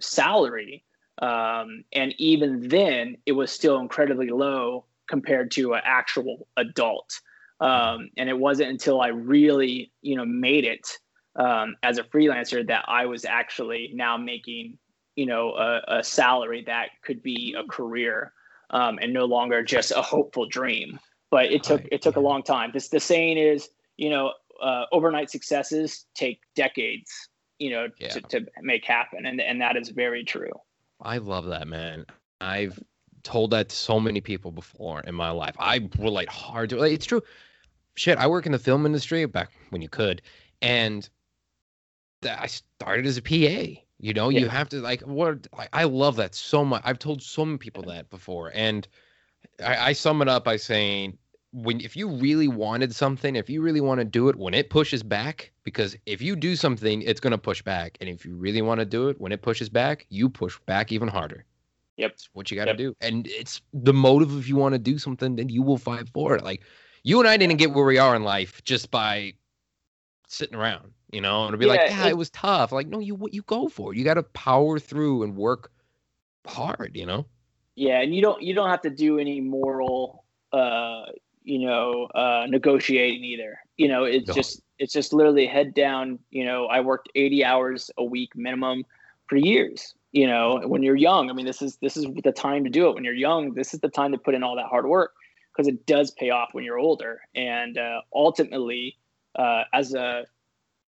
salary. 0.00 0.84
Um, 1.22 1.84
and 1.92 2.14
even 2.18 2.68
then, 2.68 3.16
it 3.26 3.32
was 3.32 3.50
still 3.50 3.78
incredibly 3.78 4.30
low 4.30 4.84
compared 5.08 5.50
to 5.52 5.74
an 5.74 5.82
actual 5.84 6.48
adult. 6.56 7.20
Um, 7.60 8.10
and 8.16 8.28
it 8.28 8.38
wasn't 8.38 8.70
until 8.70 9.00
I 9.00 9.08
really, 9.08 9.92
you 10.02 10.16
know, 10.16 10.24
made 10.24 10.64
it 10.64 10.98
um, 11.36 11.76
as 11.82 11.98
a 11.98 12.02
freelancer 12.02 12.66
that 12.66 12.84
I 12.88 13.06
was 13.06 13.24
actually 13.24 13.92
now 13.94 14.16
making, 14.16 14.78
you 15.16 15.26
know, 15.26 15.54
a, 15.54 15.98
a 15.98 16.04
salary 16.04 16.64
that 16.66 16.90
could 17.02 17.22
be 17.22 17.54
a 17.56 17.64
career 17.64 18.32
um, 18.70 18.98
and 19.00 19.12
no 19.12 19.24
longer 19.24 19.62
just 19.62 19.92
a 19.92 20.02
hopeful 20.02 20.46
dream. 20.46 20.98
But 21.30 21.52
it 21.52 21.62
took 21.62 21.82
it 21.90 22.02
took 22.02 22.16
a 22.16 22.20
long 22.20 22.42
time. 22.42 22.70
This 22.72 22.88
the 22.88 23.00
saying 23.00 23.38
is, 23.38 23.68
you 23.96 24.10
know, 24.10 24.32
uh, 24.62 24.84
overnight 24.92 25.30
successes 25.30 26.06
take 26.14 26.40
decades, 26.54 27.10
you 27.58 27.70
know, 27.70 27.88
Yeah. 27.98 28.08
to, 28.08 28.20
to 28.22 28.46
make 28.62 28.84
happen, 28.84 29.26
and 29.26 29.40
and 29.40 29.60
that 29.60 29.76
is 29.76 29.88
very 29.88 30.24
true. 30.24 30.52
I 31.00 31.18
love 31.18 31.46
that, 31.46 31.68
man. 31.68 32.06
I've 32.40 32.82
told 33.22 33.50
that 33.50 33.70
to 33.70 33.76
so 33.76 33.98
many 33.98 34.20
people 34.20 34.52
before 34.52 35.00
in 35.00 35.14
my 35.14 35.30
life. 35.30 35.56
I 35.58 35.88
relate 35.98 36.28
hard 36.28 36.70
to 36.70 36.82
it. 36.82 36.92
It's 36.92 37.06
true. 37.06 37.22
Shit, 37.96 38.18
I 38.18 38.26
work 38.26 38.46
in 38.46 38.52
the 38.52 38.58
film 38.58 38.86
industry 38.86 39.24
back 39.26 39.50
when 39.70 39.80
you 39.80 39.88
could, 39.88 40.22
and 40.60 41.08
I 42.22 42.46
started 42.46 43.06
as 43.06 43.16
a 43.16 43.22
PA. 43.22 43.80
You 43.98 44.12
know, 44.12 44.28
you 44.28 44.48
have 44.48 44.68
to 44.70 44.80
like 44.80 45.00
what 45.02 45.46
like, 45.56 45.68
I 45.72 45.84
love 45.84 46.16
that 46.16 46.34
so 46.34 46.64
much. 46.64 46.82
I've 46.84 46.98
told 46.98 47.22
so 47.22 47.44
many 47.44 47.58
people 47.58 47.84
that 47.84 48.10
before, 48.10 48.50
and 48.54 48.86
I, 49.64 49.76
I 49.76 49.92
sum 49.92 50.20
it 50.22 50.28
up 50.28 50.44
by 50.44 50.56
saying 50.56 51.16
when 51.54 51.80
if 51.80 51.96
you 51.96 52.08
really 52.10 52.48
wanted 52.48 52.94
something, 52.94 53.36
if 53.36 53.48
you 53.48 53.62
really 53.62 53.80
want 53.80 54.00
to 54.00 54.04
do 54.04 54.28
it, 54.28 54.36
when 54.36 54.54
it 54.54 54.70
pushes 54.70 55.02
back, 55.04 55.52
because 55.64 55.96
if 56.06 56.20
you 56.20 56.36
do 56.36 56.56
something, 56.56 57.02
it's 57.02 57.20
gonna 57.20 57.38
push 57.38 57.62
back, 57.62 57.96
and 58.00 58.10
if 58.10 58.26
you 58.26 58.36
really 58.36 58.62
want 58.62 58.80
to 58.80 58.86
do 58.86 59.08
it, 59.08 59.20
when 59.20 59.32
it 59.32 59.42
pushes 59.42 59.70
back, 59.70 60.06
you 60.10 60.28
push 60.28 60.58
back 60.66 60.92
even 60.92 61.08
harder. 61.08 61.44
Yep. 61.96 62.12
It's 62.12 62.28
what 62.34 62.50
you 62.50 62.56
got 62.56 62.66
to 62.66 62.72
Yep. 62.72 62.78
do, 62.78 62.96
and 63.00 63.26
it's 63.28 63.62
the 63.72 63.94
motive. 63.94 64.36
If 64.38 64.48
you 64.48 64.56
want 64.56 64.74
to 64.74 64.78
do 64.78 64.98
something, 64.98 65.36
then 65.36 65.48
you 65.48 65.62
will 65.62 65.78
fight 65.78 66.08
for 66.08 66.36
it. 66.36 66.44
Like 66.44 66.62
you 67.04 67.20
and 67.20 67.28
I 67.28 67.36
didn't 67.36 67.58
get 67.58 67.72
where 67.72 67.84
we 67.86 67.98
are 67.98 68.16
in 68.16 68.24
life 68.24 68.62
just 68.64 68.90
by 68.90 69.34
sitting 70.28 70.56
around, 70.56 70.92
you 71.12 71.20
know, 71.20 71.46
and 71.46 71.58
be 71.58 71.66
like, 71.66 71.84
Yeah, 71.84 71.88
yeah, 71.88 72.08
it- 72.08 72.10
it 72.10 72.16
was 72.16 72.30
tough. 72.30 72.72
Like, 72.72 72.88
no, 72.88 72.98
you 73.00 73.14
what 73.14 73.34
you 73.34 73.42
go 73.42 73.68
for 73.68 73.92
it. 73.92 73.98
You 73.98 74.04
got 74.04 74.14
to 74.14 74.22
power 74.24 74.78
through 74.78 75.22
and 75.22 75.36
work 75.36 75.72
hard, 76.46 76.96
you 76.96 77.06
know. 77.06 77.26
Yeah, 77.76 78.00
and 78.00 78.14
you 78.14 78.22
don't 78.22 78.42
you 78.42 78.54
don't 78.54 78.70
have 78.70 78.82
to 78.82 78.90
do 78.90 79.18
any 79.18 79.40
moral 79.40 80.24
uh 80.52 81.06
you 81.44 81.58
know 81.66 82.06
uh 82.14 82.46
negotiating 82.48 83.22
either. 83.24 83.58
You 83.76 83.88
know, 83.88 84.04
it's 84.04 84.28
No. 84.28 84.34
just 84.34 84.62
it's 84.78 84.92
just 84.92 85.12
literally 85.12 85.46
head 85.46 85.72
down, 85.74 86.18
you 86.30 86.44
know, 86.44 86.66
I 86.66 86.80
worked 86.80 87.08
80 87.14 87.44
hours 87.44 87.90
a 87.96 88.04
week 88.04 88.34
minimum 88.34 88.84
for 89.28 89.36
years. 89.36 89.94
You 90.10 90.26
know, 90.26 90.60
when 90.66 90.82
you're 90.82 90.96
young, 90.96 91.30
I 91.30 91.32
mean 91.32 91.46
this 91.46 91.62
is 91.62 91.76
this 91.76 91.96
is 91.96 92.06
the 92.22 92.32
time 92.32 92.64
to 92.64 92.70
do 92.70 92.88
it. 92.88 92.94
When 92.94 93.04
you're 93.04 93.14
young, 93.14 93.54
this 93.54 93.74
is 93.74 93.80
the 93.80 93.88
time 93.88 94.12
to 94.12 94.18
put 94.18 94.34
in 94.34 94.42
all 94.42 94.56
that 94.56 94.66
hard 94.66 94.86
work 94.86 95.12
because 95.52 95.68
it 95.68 95.86
does 95.86 96.10
pay 96.12 96.30
off 96.30 96.48
when 96.52 96.64
you're 96.64 96.78
older. 96.78 97.20
And 97.34 97.78
uh 97.78 98.00
ultimately 98.12 98.96
uh 99.38 99.64
as 99.72 99.94
a 99.94 100.26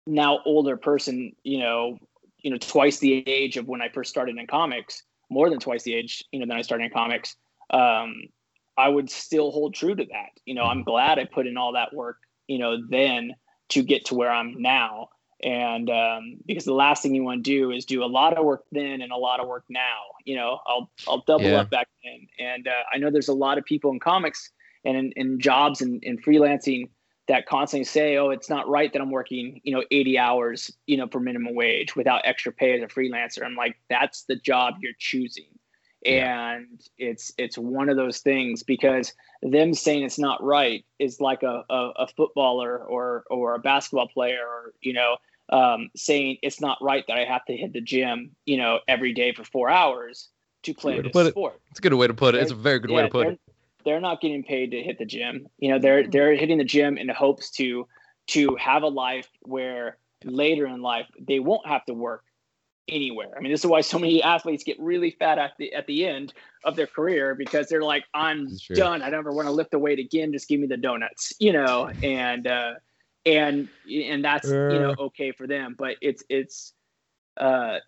now 0.06 0.40
older 0.44 0.76
person, 0.76 1.34
you 1.44 1.58
know, 1.58 1.98
you 2.38 2.50
know, 2.50 2.56
twice 2.58 2.98
the 2.98 3.22
age 3.28 3.56
of 3.56 3.68
when 3.68 3.82
I 3.82 3.88
first 3.90 4.10
started 4.10 4.36
in 4.36 4.46
comics, 4.46 5.02
more 5.28 5.50
than 5.50 5.60
twice 5.60 5.82
the 5.84 5.94
age, 5.94 6.24
you 6.32 6.40
know, 6.40 6.46
than 6.46 6.56
I 6.56 6.62
started 6.62 6.84
in 6.84 6.90
comics, 6.90 7.36
um, 7.70 8.22
I 8.80 8.88
would 8.88 9.10
still 9.10 9.50
hold 9.50 9.74
true 9.74 9.94
to 9.94 10.04
that. 10.06 10.30
You 10.46 10.54
know, 10.54 10.64
I'm 10.64 10.82
glad 10.84 11.18
I 11.18 11.24
put 11.24 11.46
in 11.46 11.56
all 11.56 11.72
that 11.74 11.94
work, 11.94 12.16
you 12.46 12.58
know, 12.58 12.78
then 12.88 13.34
to 13.70 13.82
get 13.82 14.06
to 14.06 14.14
where 14.14 14.30
I'm 14.30 14.60
now. 14.60 15.10
And 15.42 15.88
um, 15.90 16.36
because 16.46 16.64
the 16.64 16.74
last 16.74 17.02
thing 17.02 17.14
you 17.14 17.24
want 17.24 17.44
to 17.44 17.50
do 17.50 17.70
is 17.70 17.84
do 17.84 18.04
a 18.04 18.06
lot 18.06 18.36
of 18.36 18.44
work 18.44 18.64
then 18.72 19.00
and 19.02 19.12
a 19.12 19.16
lot 19.16 19.40
of 19.40 19.48
work 19.48 19.64
now. 19.68 20.00
You 20.24 20.36
know, 20.36 20.60
I'll 20.66 20.90
I'll 21.08 21.24
double 21.26 21.46
Yeah. 21.46 21.60
up 21.60 21.70
back 21.70 21.88
then. 22.04 22.26
And 22.38 22.68
uh, 22.68 22.82
I 22.92 22.98
know 22.98 23.10
there's 23.10 23.28
a 23.28 23.34
lot 23.34 23.58
of 23.58 23.64
people 23.64 23.90
in 23.90 24.00
comics 24.00 24.50
and 24.84 24.96
in, 24.96 25.12
in 25.16 25.40
jobs 25.40 25.80
and 25.80 26.02
in 26.04 26.18
freelancing 26.18 26.90
that 27.28 27.46
constantly 27.46 27.84
say, 27.84 28.16
"Oh, 28.18 28.30
it's 28.30 28.50
not 28.50 28.68
right 28.68 28.92
that 28.92 29.00
I'm 29.00 29.10
working, 29.10 29.60
you 29.64 29.72
know, 29.74 29.84
80 29.90 30.18
hours, 30.18 30.70
you 30.86 30.96
know, 30.96 31.06
for 31.08 31.20
minimum 31.20 31.54
wage 31.54 31.94
without 31.96 32.22
extra 32.24 32.52
pay 32.52 32.74
as 32.74 32.82
a 32.82 32.92
freelancer." 32.92 33.44
I'm 33.44 33.56
like, 33.56 33.76
"That's 33.88 34.24
the 34.24 34.36
job 34.36 34.74
you're 34.82 34.92
choosing." 34.98 35.46
And 36.04 36.80
it's 36.96 37.32
it's 37.36 37.58
one 37.58 37.88
of 37.88 37.96
those 37.96 38.20
things 38.20 38.62
because 38.62 39.12
them 39.42 39.74
saying 39.74 40.02
it's 40.02 40.18
not 40.18 40.42
right 40.42 40.84
is 40.98 41.20
like 41.20 41.42
a, 41.42 41.64
a, 41.68 41.90
a 41.96 42.08
footballer 42.16 42.78
or 42.78 43.24
or 43.30 43.54
a 43.54 43.58
basketball 43.58 44.08
player 44.08 44.40
or 44.40 44.72
you 44.80 44.94
know 44.94 45.16
um, 45.50 45.90
saying 45.96 46.38
it's 46.42 46.60
not 46.60 46.78
right 46.80 47.04
that 47.08 47.18
I 47.18 47.24
have 47.24 47.44
to 47.46 47.56
hit 47.56 47.72
the 47.72 47.80
gym 47.80 48.30
you 48.46 48.56
know 48.56 48.80
every 48.88 49.12
day 49.12 49.34
for 49.34 49.44
four 49.44 49.68
hours 49.68 50.28
to 50.62 50.74
play 50.74 50.92
way 50.92 50.96
to 50.98 51.02
this 51.04 51.12
put 51.12 51.26
it. 51.26 51.30
sport 51.30 51.60
It's 51.70 51.80
a 51.80 51.82
good 51.82 51.94
way 51.94 52.06
to 52.06 52.14
put 52.14 52.34
it. 52.34 52.42
It's 52.42 52.52
a 52.52 52.54
very 52.54 52.78
good 52.78 52.90
way 52.90 53.02
to 53.02 53.08
put 53.08 53.24
they're, 53.24 53.32
it. 53.32 53.40
They're 53.84 54.00
not 54.00 54.20
getting 54.20 54.42
paid 54.42 54.70
to 54.70 54.82
hit 54.82 54.98
the 54.98 55.06
gym. 55.06 55.48
You 55.58 55.72
know, 55.72 55.78
they're 55.78 56.06
they're 56.06 56.34
hitting 56.34 56.58
the 56.58 56.64
gym 56.64 56.96
in 56.96 57.08
hopes 57.08 57.50
to 57.52 57.86
to 58.28 58.56
have 58.56 58.82
a 58.82 58.88
life 58.88 59.28
where 59.42 59.98
later 60.24 60.66
in 60.66 60.82
life 60.82 61.06
they 61.18 61.40
won't 61.40 61.66
have 61.66 61.84
to 61.86 61.94
work 61.94 62.24
anywhere. 62.88 63.32
I 63.36 63.40
mean, 63.40 63.52
this 63.52 63.60
is 63.60 63.66
why 63.66 63.80
so 63.80 63.98
many 63.98 64.22
athletes 64.22 64.64
get 64.64 64.78
really 64.80 65.10
fat 65.10 65.38
at 65.38 65.52
the 65.58 65.72
at 65.72 65.86
the 65.86 66.06
end 66.06 66.32
of 66.64 66.76
their 66.76 66.86
career 66.86 67.34
because 67.34 67.68
they're 67.68 67.82
like, 67.82 68.04
I'm 68.14 68.44
This 68.44 68.54
is 68.54 68.62
true. 68.62 68.76
done. 68.76 69.02
I 69.02 69.10
never 69.10 69.32
want 69.32 69.46
to 69.46 69.52
lift 69.52 69.74
a 69.74 69.78
weight 69.78 69.98
again. 69.98 70.32
Just 70.32 70.48
give 70.48 70.60
me 70.60 70.66
the 70.66 70.76
donuts, 70.76 71.32
you 71.38 71.52
know, 71.52 71.90
and 72.02 72.46
uh 72.46 72.72
and 73.26 73.68
and 73.88 74.24
that's 74.24 74.48
you 74.48 74.80
know 74.80 74.94
okay 74.98 75.32
for 75.32 75.46
them. 75.46 75.74
But 75.78 75.96
it's 76.00 76.22
it's 76.28 76.72
uh 77.36 77.78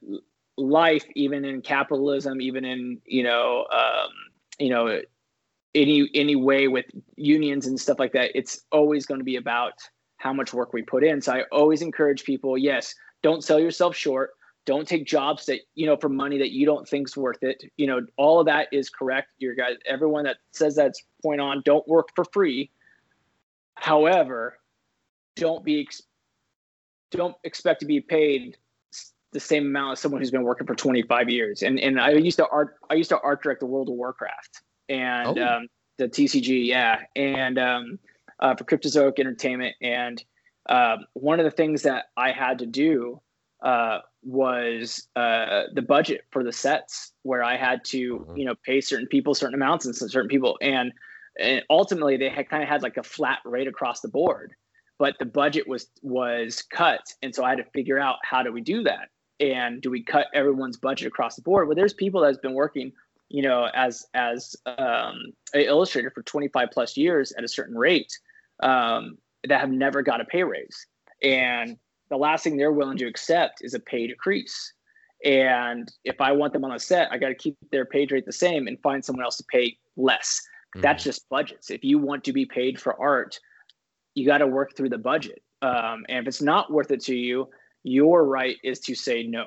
life 0.57 1.05
even 1.15 1.45
in 1.45 1.63
capitalism, 1.63 2.41
even 2.41 2.65
in, 2.65 3.01
you 3.07 3.23
know, 3.23 3.67
um, 3.73 4.11
you 4.59 4.69
know, 4.69 5.01
any 5.75 6.09
any 6.15 6.37
way 6.37 6.69
with 6.69 6.85
unions 7.17 7.67
and 7.67 7.81
stuff 7.81 7.99
like 7.99 8.13
that 8.13 8.31
it's 8.35 8.61
always 8.73 9.07
going 9.07 9.21
to 9.21 9.25
be 9.25 9.37
about 9.37 9.73
how 10.19 10.33
much 10.33 10.53
work 10.53 10.73
we 10.73 10.83
put 10.83 11.03
in 11.03 11.21
so 11.21 11.33
i 11.33 11.43
always 11.51 11.83
encourage 11.83 12.25
people 12.25 12.59
yes 12.59 12.95
don't 13.23 13.43
sell 13.43 13.59
yourself 13.59 13.97
short 13.97 14.31
don't 14.65 14.87
take 14.87 15.07
jobs 15.07 15.47
that 15.47 15.61
you 15.75 15.87
know 15.87 15.97
for 15.97 16.09
money 16.09 16.39
that 16.39 16.51
you 16.51 16.67
don't 16.67 16.89
think's 16.89 17.17
worth 17.17 17.43
it. 17.43 17.65
You 17.77 17.87
know 17.87 18.01
all 18.17 18.41
of 18.41 18.47
that 18.47 18.69
is 18.73 18.89
correct. 18.91 19.31
Your 19.39 19.55
guys 19.55 19.77
everyone 19.87 20.25
that 20.25 20.37
says 20.53 20.75
that's 20.77 21.03
point 21.23 21.41
on 21.41 21.63
don't 21.65 21.87
work 21.89 22.09
for 22.15 22.25
free. 22.33 22.71
However 23.75 24.59
don't 25.37 25.65
be 25.65 25.89
don't 27.11 27.37
expect 27.45 27.81
to 27.81 27.87
be 27.87 28.01
paid 28.01 28.57
the 29.33 29.41
same 29.41 29.67
amount 29.67 29.93
as 29.93 30.01
someone 30.01 30.21
who's 30.21 30.31
been 30.31 30.43
working 30.43 30.67
for 30.67 30.75
25 30.75 31.29
years. 31.31 31.63
And 31.63 31.81
and 31.81 32.01
i 32.01 32.11
used 32.11 32.37
to 32.39 32.47
art 32.49 32.77
i 32.91 32.95
used 32.95 33.11
to 33.11 33.21
art 33.21 33.43
direct 33.43 33.61
the 33.61 33.67
world 33.67 33.89
of 33.89 33.95
warcraft 33.95 34.63
and 34.89 35.39
Oh. 35.39 35.57
um, 35.57 35.69
the 35.99 36.09
TCG, 36.09 36.67
yeah, 36.67 37.01
and 37.17 37.59
um, 37.59 37.99
uh, 38.41 38.55
for 38.57 38.65
Cryptozoic 38.65 39.19
Entertainment. 39.19 39.77
And 39.81 40.23
um, 40.69 41.05
one 41.13 41.39
of 41.39 41.45
the 41.45 41.51
things 41.51 41.83
that 41.83 42.07
I 42.17 42.33
had 42.33 42.59
to 42.61 42.67
do 42.67 43.21
uh, 43.63 43.99
was 44.23 45.09
uh, 45.17 45.65
the 45.75 45.83
budget 45.83 46.23
for 46.31 46.45
the 46.45 46.53
sets, 46.53 47.13
where 47.23 47.43
I 47.43 47.57
had 47.57 47.85
to, 47.87 48.21
Mhm. 48.21 48.39
you 48.39 48.45
know, 48.45 48.55
pay 48.65 48.81
certain 48.81 49.09
people 49.09 49.35
certain 49.35 49.55
amounts 49.55 49.85
and 49.87 49.95
certain 49.95 50.29
people, 50.29 50.59
and, 50.61 50.93
and 51.39 51.63
ultimately 51.71 52.17
they 52.17 52.29
had 52.29 52.49
kind 52.49 52.63
of 52.63 52.69
had 52.69 52.83
like 52.83 52.97
a 52.97 53.03
flat 53.03 53.41
rate 53.45 53.67
across 53.67 54.01
the 54.01 54.09
board, 54.09 54.55
but 54.99 55.17
the 55.19 55.25
budget 55.25 55.67
was 55.67 55.91
was 56.03 56.63
cut, 56.63 57.03
and 57.23 57.35
so 57.35 57.45
I 57.45 57.51
had 57.51 57.59
to 57.59 57.71
figure 57.73 57.99
out 57.99 58.17
how 58.23 58.43
do 58.43 58.53
we 58.53 58.61
do 58.61 58.83
that, 58.85 59.09
and 59.41 59.81
do 59.83 59.91
we 59.91 60.03
cut 60.03 60.29
everyone's 60.35 60.77
budget 60.77 61.09
across 61.09 61.37
the 61.37 61.43
board? 61.43 61.67
Well, 61.69 61.77
there's 61.77 61.95
people 61.95 62.21
that's 62.21 62.39
been 62.39 62.55
working 62.55 62.93
you 63.33 63.41
know, 63.41 63.71
as 63.75 64.07
as 64.13 64.55
um, 64.67 65.33
an 65.55 65.63
illustrator 65.63 66.11
for 66.11 66.23
25 66.23 66.69
plus 66.71 66.99
years 66.99 67.33
at 67.33 67.43
a 67.43 67.49
certain 67.49 67.77
rate, 67.77 68.13
um, 68.63 69.17
that 69.49 69.59
have 69.59 69.71
never 69.71 70.03
got 70.03 70.21
a 70.21 70.25
pay 70.25 70.45
raise, 70.45 70.87
and 71.23 71.79
the 72.13 72.19
last 72.19 72.45
thing 72.45 72.59
they're 72.59 72.73
willing 72.73 72.99
to 72.99 73.07
accept 73.07 73.63
is 73.63 73.73
a 73.73 73.81
pay 73.81 74.07
decrease. 74.07 74.75
And 75.25 75.91
if 76.05 76.21
I 76.21 76.33
want 76.33 76.53
them 76.53 76.65
on 76.65 76.73
a 76.73 76.79
set, 76.79 77.11
I 77.11 77.17
got 77.17 77.29
to 77.29 77.35
keep 77.35 77.57
their 77.71 77.87
page 77.87 78.13
rate 78.13 78.27
the 78.27 78.33
same 78.33 78.67
and 78.67 78.79
find 78.83 79.03
someone 79.03 79.25
else 79.25 79.39
to 79.39 79.45
pay 79.51 79.79
less. 79.97 80.43
That's 80.75 81.05
just 81.05 81.29
budgets. 81.31 81.71
If 81.71 81.85
you 81.85 81.99
want 81.99 82.25
to 82.25 82.33
be 82.33 82.45
paid 82.45 82.79
for 82.81 83.01
art, 83.01 83.39
you 84.15 84.27
got 84.27 84.39
to 84.39 84.47
work 84.47 84.77
through 84.77 84.91
the 84.91 84.99
budget. 84.99 85.43
Um, 85.63 86.05
and 86.09 86.19
if 86.19 86.27
it's 86.27 86.43
not 86.43 86.71
worth 86.71 86.91
it 86.91 87.01
to 87.05 87.15
you, 87.15 87.49
your 87.83 88.27
right 88.27 88.57
is 88.63 88.81
to 88.81 88.95
say 88.95 89.23
no. 89.23 89.47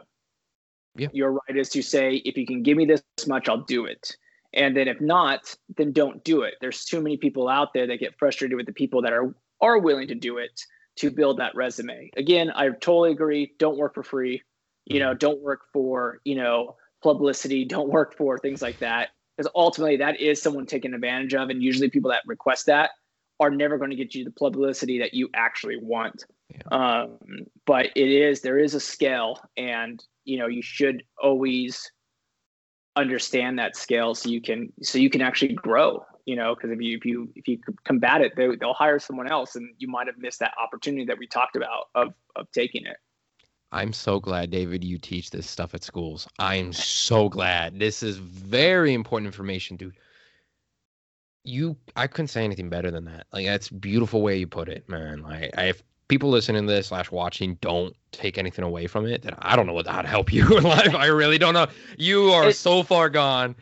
Yeah. 0.95 1.09
Your 1.13 1.34
right 1.34 1.57
is 1.57 1.70
to 1.70 1.84
say, 1.84 2.16
if 2.26 2.38
you 2.38 2.47
can 2.47 2.63
give 2.63 2.78
me 2.78 2.86
this 2.86 3.03
much, 3.28 3.47
I'll 3.47 3.61
do 3.61 3.86
it. 3.86 4.16
And 4.53 4.76
then 4.76 4.88
if 4.88 5.01
not, 5.01 5.55
then 5.78 5.91
don't 5.91 6.24
do 6.24 6.41
it. 6.43 6.55
There's 6.61 6.86
too 6.86 7.01
many 7.01 7.18
people 7.18 7.47
out 7.47 7.74
there 7.74 7.86
that 7.88 7.99
get 7.99 8.18
frustrated 8.18 8.55
with 8.55 8.66
the 8.66 8.74
people 8.74 9.01
that 9.03 9.13
are 9.13 9.36
are 9.61 9.78
willing 9.78 10.07
to 10.07 10.16
do 10.16 10.38
it 10.38 10.61
to 10.97 11.11
build 11.11 11.39
that 11.39 11.55
resume. 11.55 12.11
Again, 12.17 12.51
I 12.51 12.69
totally 12.69 13.11
agree. 13.11 13.53
Don't 13.59 13.77
work 13.77 13.93
for 13.93 14.03
free. 14.03 14.41
You 14.85 14.99
know, 14.99 15.13
don't 15.13 15.41
work 15.41 15.61
for, 15.73 16.19
you 16.23 16.35
know, 16.35 16.75
publicity, 17.03 17.65
don't 17.75 17.89
work 17.89 18.15
for 18.15 18.37
things 18.37 18.61
like 18.61 18.79
that. 18.79 19.09
Because 19.35 19.51
ultimately 19.53 19.97
that 19.97 20.21
is 20.21 20.41
someone 20.41 20.65
taken 20.65 20.93
advantage 20.93 21.33
of. 21.33 21.49
And 21.49 21.61
usually 21.61 21.89
people 21.89 22.11
that 22.11 22.23
request 22.25 22.67
that 22.67 22.91
are 23.39 23.51
never 23.51 23.77
going 23.77 23.89
to 23.89 23.95
get 23.95 24.15
you 24.15 24.23
the 24.23 24.31
publicity 24.31 24.99
that 24.99 25.13
you 25.13 25.29
actually 25.33 25.77
want. 25.77 26.23
Um, 26.71 27.17
but 27.65 27.87
it 27.95 28.09
is 28.09 28.41
there 28.41 28.59
is 28.59 28.75
a 28.75 28.79
scale 28.79 29.41
and 29.57 30.01
you 30.23 30.37
know 30.37 30.47
you 30.47 30.61
should 30.61 31.03
always 31.21 31.91
understand 32.95 33.59
that 33.59 33.75
scale 33.75 34.15
so 34.15 34.29
you 34.29 34.41
can 34.41 34.71
so 34.81 34.97
you 34.97 35.09
can 35.09 35.21
actually 35.21 35.53
grow 35.53 36.05
you 36.26 36.36
know 36.36 36.55
because 36.55 36.71
if 36.71 36.82
you 36.82 36.97
if 36.97 37.05
you 37.05 37.30
if 37.36 37.47
you 37.47 37.59
combat 37.84 38.21
it 38.21 38.36
they, 38.36 38.55
they'll 38.55 38.73
hire 38.73 38.99
someone 38.99 39.30
else 39.32 39.55
and 39.55 39.73
you 39.78 39.88
might 39.88 40.07
have 40.07 40.17
missed 40.17 40.39
that 40.39 40.53
opportunity 40.61 41.05
that 41.05 41.17
we 41.17 41.28
talked 41.28 41.55
about 41.55 41.86
of 41.95 42.13
of 42.36 42.49
taking 42.51 42.86
it 42.86 42.97
I'm 43.71 43.91
so 43.91 44.21
glad, 44.21 44.51
David, 44.51 44.86
you 44.86 44.97
teach 44.97 45.32
this 45.32 45.49
stuff 45.49 45.73
at 45.73 45.84
schools. 45.84 46.30
I 46.39 46.55
am 46.55 46.71
so 46.71 47.28
glad. 47.28 47.78
This 47.78 48.03
is 48.03 48.15
very 48.17 48.93
important 48.93 49.26
information, 49.26 49.76
dude. 49.76 49.97
You, 51.43 51.76
I 51.95 52.07
couldn't 52.07 52.30
say 52.30 52.45
anything 52.45 52.69
better 52.69 52.89
than 52.89 53.03
that. 53.05 53.28
Like 53.34 53.45
that's 53.45 53.69
beautiful 53.69 54.21
way 54.21 54.38
you 54.38 54.47
put 54.47 54.69
it, 54.69 54.88
man. 54.88 55.23
Like 55.23 55.51
I, 55.57 55.65
if 55.65 55.84
people 56.07 56.30
listening 56.30 56.65
to 56.65 56.71
this 56.71 56.88
slash 56.88 57.11
watching 57.11 57.55
don't 57.55 57.93
take 58.13 58.38
anything 58.38 58.63
away 58.63 58.88
from 58.88 59.05
it, 59.05 59.23
then 59.23 59.36
I 59.39 59.57
don't 59.57 59.67
know 59.67 59.73
what 59.73 59.88
how 59.88 60.01
to 60.01 60.07
help 60.07 60.32
you 60.32 60.57
in 60.57 60.63
life. 60.63 60.95
I 60.95 61.07
really 61.07 61.38
don't 61.38 61.53
know. 61.53 61.67
You 61.97 62.32
are 62.32 62.49
It- 62.49 62.55
so 62.55 62.82
far 62.82 63.09
gone. 63.09 63.55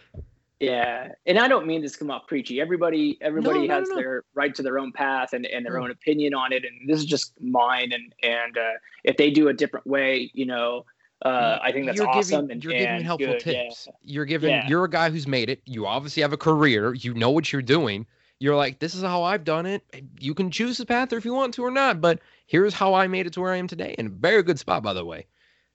Yeah 0.60 1.12
and 1.26 1.40
i 1.40 1.48
don't 1.48 1.66
mean 1.68 1.82
this 1.82 1.94
to 1.94 2.00
come 2.00 2.12
off 2.12 2.28
preachy 2.28 2.62
everybody 2.62 3.18
everybody 3.22 3.68
no, 3.68 3.74
has 3.76 3.90
no, 3.90 3.96
no. 3.96 4.02
their 4.02 4.24
right 4.34 4.56
to 4.56 4.62
their 4.62 4.80
own 4.80 4.92
path 4.92 5.34
and, 5.34 5.46
and 5.48 5.66
their 5.66 5.74
Mm. 5.74 5.84
own 5.84 5.92
opinion 5.92 6.34
on 6.34 6.54
it 6.54 6.64
and 6.64 6.88
this 6.90 7.00
is 7.00 7.06
just 7.06 7.34
mine 7.42 7.92
and 7.92 8.14
and 8.24 8.58
uh, 8.58 8.74
if 9.04 9.18
they 9.18 9.30
do 9.32 9.48
a 9.50 9.54
different 9.54 9.86
way 9.88 10.30
you 10.34 10.46
know 10.46 10.86
uh, 11.26 11.58
i 11.62 11.72
think 11.72 11.86
that's 11.86 11.98
you're 11.98 12.08
awesome 12.08 12.42
Giving, 12.42 12.52
and 12.52 12.64
you're 12.64 12.74
giving 12.74 12.88
and 12.88 13.06
helpful 13.06 13.34
good, 13.34 13.46
yeah. 13.46 13.64
tips. 13.64 13.88
You're 14.04 14.26
giving. 14.26 14.50
Yeah. 14.52 14.68
You're 14.68 14.84
a 14.84 14.90
guy 14.90 15.10
who's 15.10 15.26
made 15.28 15.50
it. 15.50 15.62
You 15.66 15.88
obviously 15.88 16.22
have 16.22 16.34
a 16.34 16.38
career. 16.38 16.94
You 16.94 17.14
know 17.14 17.30
what 17.32 17.54
you're 17.54 17.62
doing. 17.62 18.06
You're 18.40 18.58
like, 18.58 18.80
this 18.80 18.94
is 18.94 19.04
how 19.04 19.24
I've 19.24 19.46
done 19.46 19.66
it. 19.66 19.84
You 20.20 20.34
can 20.34 20.52
choose 20.52 20.78
the 20.78 20.86
path 20.86 21.14
or 21.14 21.18
if 21.18 21.24
you 21.24 21.34
want 21.34 21.54
to 21.54 21.64
or 21.64 21.72
not, 21.72 22.02
but 22.02 22.20
here's 22.46 22.74
how 22.74 22.94
I 22.94 23.08
made 23.08 23.26
it 23.26 23.32
to 23.34 23.42
where 23.42 23.54
I 23.54 23.58
am 23.58 23.68
today. 23.68 23.96
In 23.98 24.08
a 24.08 24.10
very 24.10 24.44
good 24.44 24.60
spot, 24.60 24.84
by 24.84 24.92
the 24.92 25.06
way. 25.06 25.26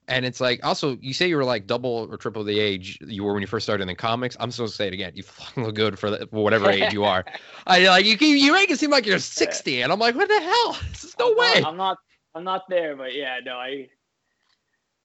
And 0.09 0.25
it's 0.25 0.41
like, 0.41 0.65
also, 0.65 0.97
you 1.01 1.13
say 1.13 1.29
you 1.29 1.37
were 1.37 1.45
like 1.45 1.67
double 1.67 2.09
or 2.11 2.17
triple 2.17 2.43
the 2.43 2.59
age 2.59 2.99
you 3.07 3.25
were 3.25 3.35
when 3.35 3.43
you 3.43 3.47
first 3.47 3.65
started 3.65 3.83
in 3.83 3.89
the 3.89 3.95
comics. 3.95 4.37
I'm 4.41 4.51
supposed 4.51 4.73
to 4.73 4.77
say 4.77 4.89
it 4.89 4.95
again. 4.95 5.13
You 5.15 5.23
fucking 5.25 5.65
look 5.65 5.75
good 5.75 5.99
for, 5.99 6.11
the, 6.11 6.27
for 6.27 6.43
whatever 6.43 6.71
age 6.71 6.93
you 6.93 7.05
are. 7.05 7.25
I 7.67 7.87
like 7.87 8.07
you. 8.07 8.17
You 8.17 8.53
make 8.53 8.71
it 8.71 8.79
seem 8.79 8.91
like 8.91 9.07
you're 9.07 9.19
60, 9.19 9.83
and 9.83 9.93
I'm 9.93 9.99
like, 9.99 10.15
what 10.15 10.29
the 10.29 10.41
hell? 10.41 10.77
This 10.91 11.05
is 11.05 11.19
no 11.19 11.31
I'm 11.31 11.37
way. 11.37 11.61
Not, 11.61 11.69
I'm 11.69 11.77
not. 11.77 11.99
I'm 12.35 12.45
not 12.45 12.63
there, 12.69 12.95
but 12.95 13.15
yeah, 13.15 13.39
no, 13.45 13.57
I, 13.57 13.89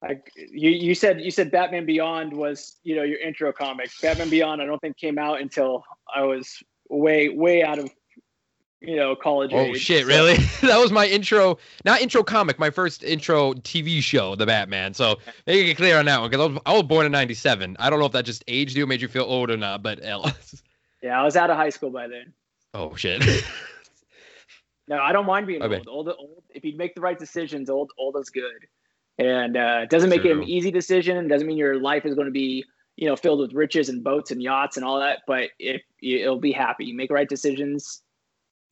I, 0.03 0.19
you, 0.35 0.69
you 0.69 0.93
said 0.93 1.21
you 1.21 1.31
said 1.31 1.51
Batman 1.51 1.85
Beyond 1.85 2.33
was 2.33 2.77
you 2.83 2.95
know 2.95 3.03
your 3.03 3.19
intro 3.19 3.51
comic. 3.51 3.89
Batman 4.01 4.29
Beyond, 4.29 4.61
I 4.61 4.65
don't 4.65 4.79
think 4.79 4.97
came 4.97 5.17
out 5.17 5.41
until 5.41 5.83
I 6.13 6.23
was 6.23 6.61
way 6.89 7.29
way 7.29 7.63
out 7.63 7.79
of 7.79 7.89
you 8.83 8.95
know 8.95 9.15
college. 9.15 9.51
Oh 9.53 9.57
age, 9.61 9.79
shit, 9.81 10.01
so- 10.03 10.07
really? 10.07 10.35
that 10.61 10.77
was 10.77 10.91
my 10.91 11.07
intro, 11.07 11.57
not 11.85 12.01
intro 12.01 12.23
comic, 12.23 12.59
my 12.59 12.69
first 12.69 13.03
intro 13.03 13.53
TV 13.53 14.01
show, 14.01 14.35
The 14.35 14.45
Batman. 14.45 14.93
So 14.93 15.17
make 15.47 15.67
it 15.67 15.75
clear 15.75 15.97
on 15.97 16.05
that 16.05 16.19
one 16.21 16.29
because 16.29 16.43
I 16.43 16.53
was, 16.53 16.61
I 16.65 16.73
was 16.73 16.83
born 16.83 17.05
in 17.05 17.11
'97. 17.11 17.75
I 17.79 17.89
don't 17.89 17.99
know 17.99 18.05
if 18.05 18.11
that 18.11 18.25
just 18.25 18.43
aged 18.47 18.75
you, 18.77 18.85
made 18.85 19.01
you 19.01 19.07
feel 19.07 19.23
old 19.23 19.49
or 19.49 19.57
not, 19.57 19.81
but. 19.83 19.99
Yeah, 21.01 21.19
I 21.19 21.25
was 21.25 21.35
out 21.35 21.49
of 21.49 21.57
high 21.57 21.69
school 21.69 21.89
by 21.89 22.07
then. 22.07 22.31
oh 22.73 22.95
shit. 22.95 23.21
No, 24.87 24.97
I 24.99 25.11
don't 25.13 25.25
mind 25.25 25.47
being 25.47 25.61
Okay. 25.63 25.77
old. 25.77 25.87
old. 25.87 26.09
Old, 26.09 26.43
if 26.49 26.63
you 26.65 26.75
make 26.75 26.93
the 26.95 27.01
right 27.01 27.17
decisions, 27.17 27.69
old, 27.69 27.91
old 27.97 28.17
is 28.17 28.29
good. 28.29 28.67
And 29.17 29.55
uh, 29.55 29.81
it 29.83 29.89
doesn't 29.89 30.09
make 30.09 30.25
it 30.25 30.31
an 30.31 30.43
easy 30.43 30.71
decision. 30.71 31.17
It 31.17 31.27
doesn't 31.29 31.47
mean 31.47 31.57
your 31.57 31.79
life 31.79 32.05
is 32.05 32.15
going 32.15 32.27
to 32.27 32.31
be, 32.31 32.65
you 32.97 33.07
know, 33.07 33.15
filled 33.15 33.39
with 33.39 33.53
riches 33.53 33.87
and 33.89 34.03
boats 34.03 34.31
and 34.31 34.41
yachts 34.41 34.75
and 34.75 34.85
all 34.85 34.99
that. 34.99 35.19
But 35.27 35.49
if 35.59 35.81
you, 35.99 36.19
it'll 36.19 36.39
be 36.39 36.51
happy, 36.51 36.85
you 36.85 36.95
make 36.95 37.11
right 37.11 37.29
decisions, 37.29 38.01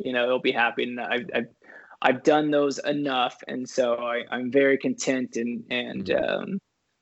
you 0.03 0.13
know, 0.13 0.23
it'll 0.23 0.39
be 0.39 0.51
happy. 0.51 0.83
And 0.83 0.99
I've, 0.99 1.29
I've, 1.33 1.47
I've 2.01 2.23
done 2.23 2.51
those 2.51 2.79
enough, 2.79 3.37
and 3.47 3.67
so 3.69 3.95
I, 3.95 4.23
I'm 4.31 4.51
very 4.51 4.77
content 4.77 5.35
and 5.37 5.63
and 5.69 6.05
Mhm. 6.07 6.23
um, 6.23 6.59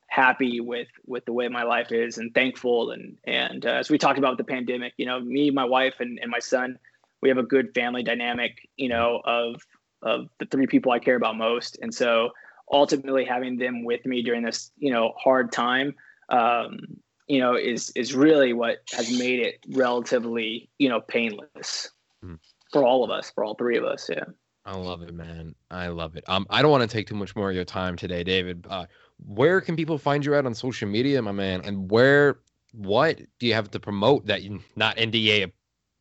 happy 0.08 0.60
with 0.60 0.88
with 1.06 1.24
the 1.24 1.32
way 1.32 1.48
my 1.48 1.62
life 1.62 1.92
is, 1.92 2.18
and 2.18 2.34
thankful. 2.34 2.90
And 2.90 3.16
and 3.24 3.64
uh, 3.64 3.70
as 3.70 3.90
we 3.90 3.98
talked 3.98 4.18
about 4.18 4.32
with 4.36 4.46
the 4.46 4.52
pandemic, 4.52 4.92
you 4.98 5.06
know, 5.06 5.20
me, 5.20 5.50
my 5.50 5.64
wife, 5.64 6.00
and, 6.00 6.18
and 6.20 6.30
my 6.30 6.38
son, 6.40 6.78
we 7.22 7.28
have 7.28 7.38
a 7.38 7.42
good 7.42 7.72
family 7.74 8.02
dynamic, 8.02 8.68
you 8.76 8.88
know, 8.88 9.20
of 9.24 9.62
of 10.02 10.28
the 10.38 10.46
three 10.46 10.66
people 10.66 10.92
I 10.92 10.98
care 10.98 11.16
about 11.16 11.36
most, 11.36 11.78
and 11.82 11.94
so 11.94 12.30
ultimately 12.72 13.24
having 13.24 13.58
them 13.58 13.84
with 13.84 14.04
me 14.06 14.22
during 14.22 14.42
this, 14.42 14.70
you 14.78 14.92
know, 14.92 15.12
hard 15.18 15.50
time, 15.52 15.94
um, 16.28 16.78
you 17.26 17.38
know, 17.40 17.54
is 17.56 17.90
is 17.96 18.14
really 18.14 18.52
what 18.52 18.78
has 18.92 19.10
made 19.18 19.40
it 19.40 19.60
relatively, 19.70 20.68
you 20.78 20.88
know, 20.88 21.00
painless 21.00 21.90
Hmm. 22.22 22.34
For 22.72 22.84
all 22.84 23.04
of 23.04 23.10
us, 23.10 23.30
for 23.30 23.44
all 23.44 23.54
three 23.54 23.76
of 23.76 23.84
us. 23.84 24.08
Yeah. 24.08 24.24
I 24.64 24.76
love 24.76 25.02
it, 25.02 25.14
man. 25.14 25.54
I 25.70 25.88
love 25.88 26.16
it. 26.16 26.24
Um, 26.28 26.46
I 26.50 26.62
don't 26.62 26.70
want 26.70 26.88
to 26.88 26.94
take 26.94 27.06
too 27.06 27.14
much 27.14 27.34
more 27.34 27.48
of 27.48 27.56
your 27.56 27.64
time 27.64 27.96
today, 27.96 28.22
David. 28.22 28.66
Uh, 28.68 28.86
where 29.26 29.60
can 29.60 29.74
people 29.74 29.98
find 29.98 30.24
you 30.24 30.34
at 30.34 30.46
on 30.46 30.54
social 30.54 30.88
media, 30.88 31.20
my 31.22 31.32
man? 31.32 31.62
And 31.64 31.90
where, 31.90 32.40
what 32.72 33.20
do 33.38 33.46
you 33.46 33.54
have 33.54 33.70
to 33.70 33.80
promote 33.80 34.26
that 34.26 34.42
you 34.42 34.60
not 34.76 34.96
NDA 34.96 35.50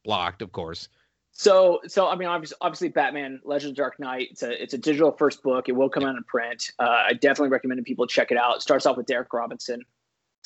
blocked, 0.04 0.42
of 0.42 0.52
course? 0.52 0.90
So, 1.32 1.80
so 1.88 2.08
I 2.10 2.16
mean, 2.16 2.28
obviously, 2.28 2.58
obviously, 2.60 2.90
Batman: 2.90 3.40
Legends 3.46 3.72
of 3.72 3.78
Dark 3.78 4.00
Knight. 4.00 4.28
It's 4.32 4.44
a 4.44 4.62
it's 4.62 4.74
a 4.74 4.78
digital 4.78 5.12
first 5.12 5.42
book. 5.42 5.70
It 5.70 5.72
will 5.72 5.90
come 5.90 6.04
out 6.04 6.16
in 6.16 6.24
print. 6.24 6.72
Uh, 6.80 7.06
I 7.08 7.14
definitely 7.14 7.50
recommend 7.50 7.84
people 7.86 8.08
check 8.08 8.32
it 8.32 8.38
out. 8.38 8.58
It 8.58 8.62
starts 8.62 8.86
off 8.86 8.98
with 8.98 9.06
Derek 9.06 9.32
Robinson, 9.32 9.86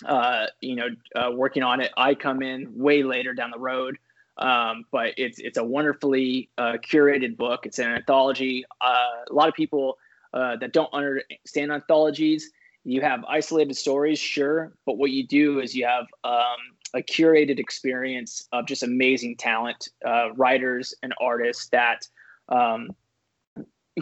uh, 0.06 0.48
you 0.62 0.76
know, 0.76 0.88
uh, 1.16 1.32
working 1.32 1.64
on 1.64 1.82
it. 1.82 1.92
I 1.98 2.14
come 2.14 2.44
in 2.44 2.78
way 2.78 3.02
later 3.02 3.34
down 3.34 3.50
the 3.50 3.60
road, 3.60 3.98
um, 4.38 4.86
but 4.92 5.14
it's 5.18 5.40
it's 5.40 5.58
a 5.58 5.64
wonderfully 5.64 6.50
uh, 6.58 6.74
curated 6.84 7.38
book. 7.38 7.66
It's 7.66 7.80
an 7.80 7.90
anthology. 7.90 8.66
Uh, 8.82 9.24
a 9.30 9.34
lot 9.34 9.48
of 9.48 9.54
people 9.54 9.98
uh, 10.34 10.56
that 10.58 10.74
don't 10.74 10.92
understand 10.94 11.72
anthologies, 11.72 12.50
you 12.84 13.02
have 13.02 13.24
isolated 13.26 13.76
stories, 13.78 14.20
sure, 14.20 14.74
but 14.86 14.98
what 14.98 15.12
you 15.12 15.26
do 15.26 15.60
is 15.60 15.76
you 15.76 15.86
have 15.86 16.06
um, 16.24 16.58
a 16.94 17.02
curated 17.02 17.60
experience 17.60 18.48
of 18.52 18.66
just 18.66 18.84
amazing 18.84 19.38
talent, 19.38 19.90
uh, 20.06 20.34
writers 20.34 20.94
and 21.04 21.14
artists 21.22 21.70
that 21.70 22.08
um, 22.50 22.90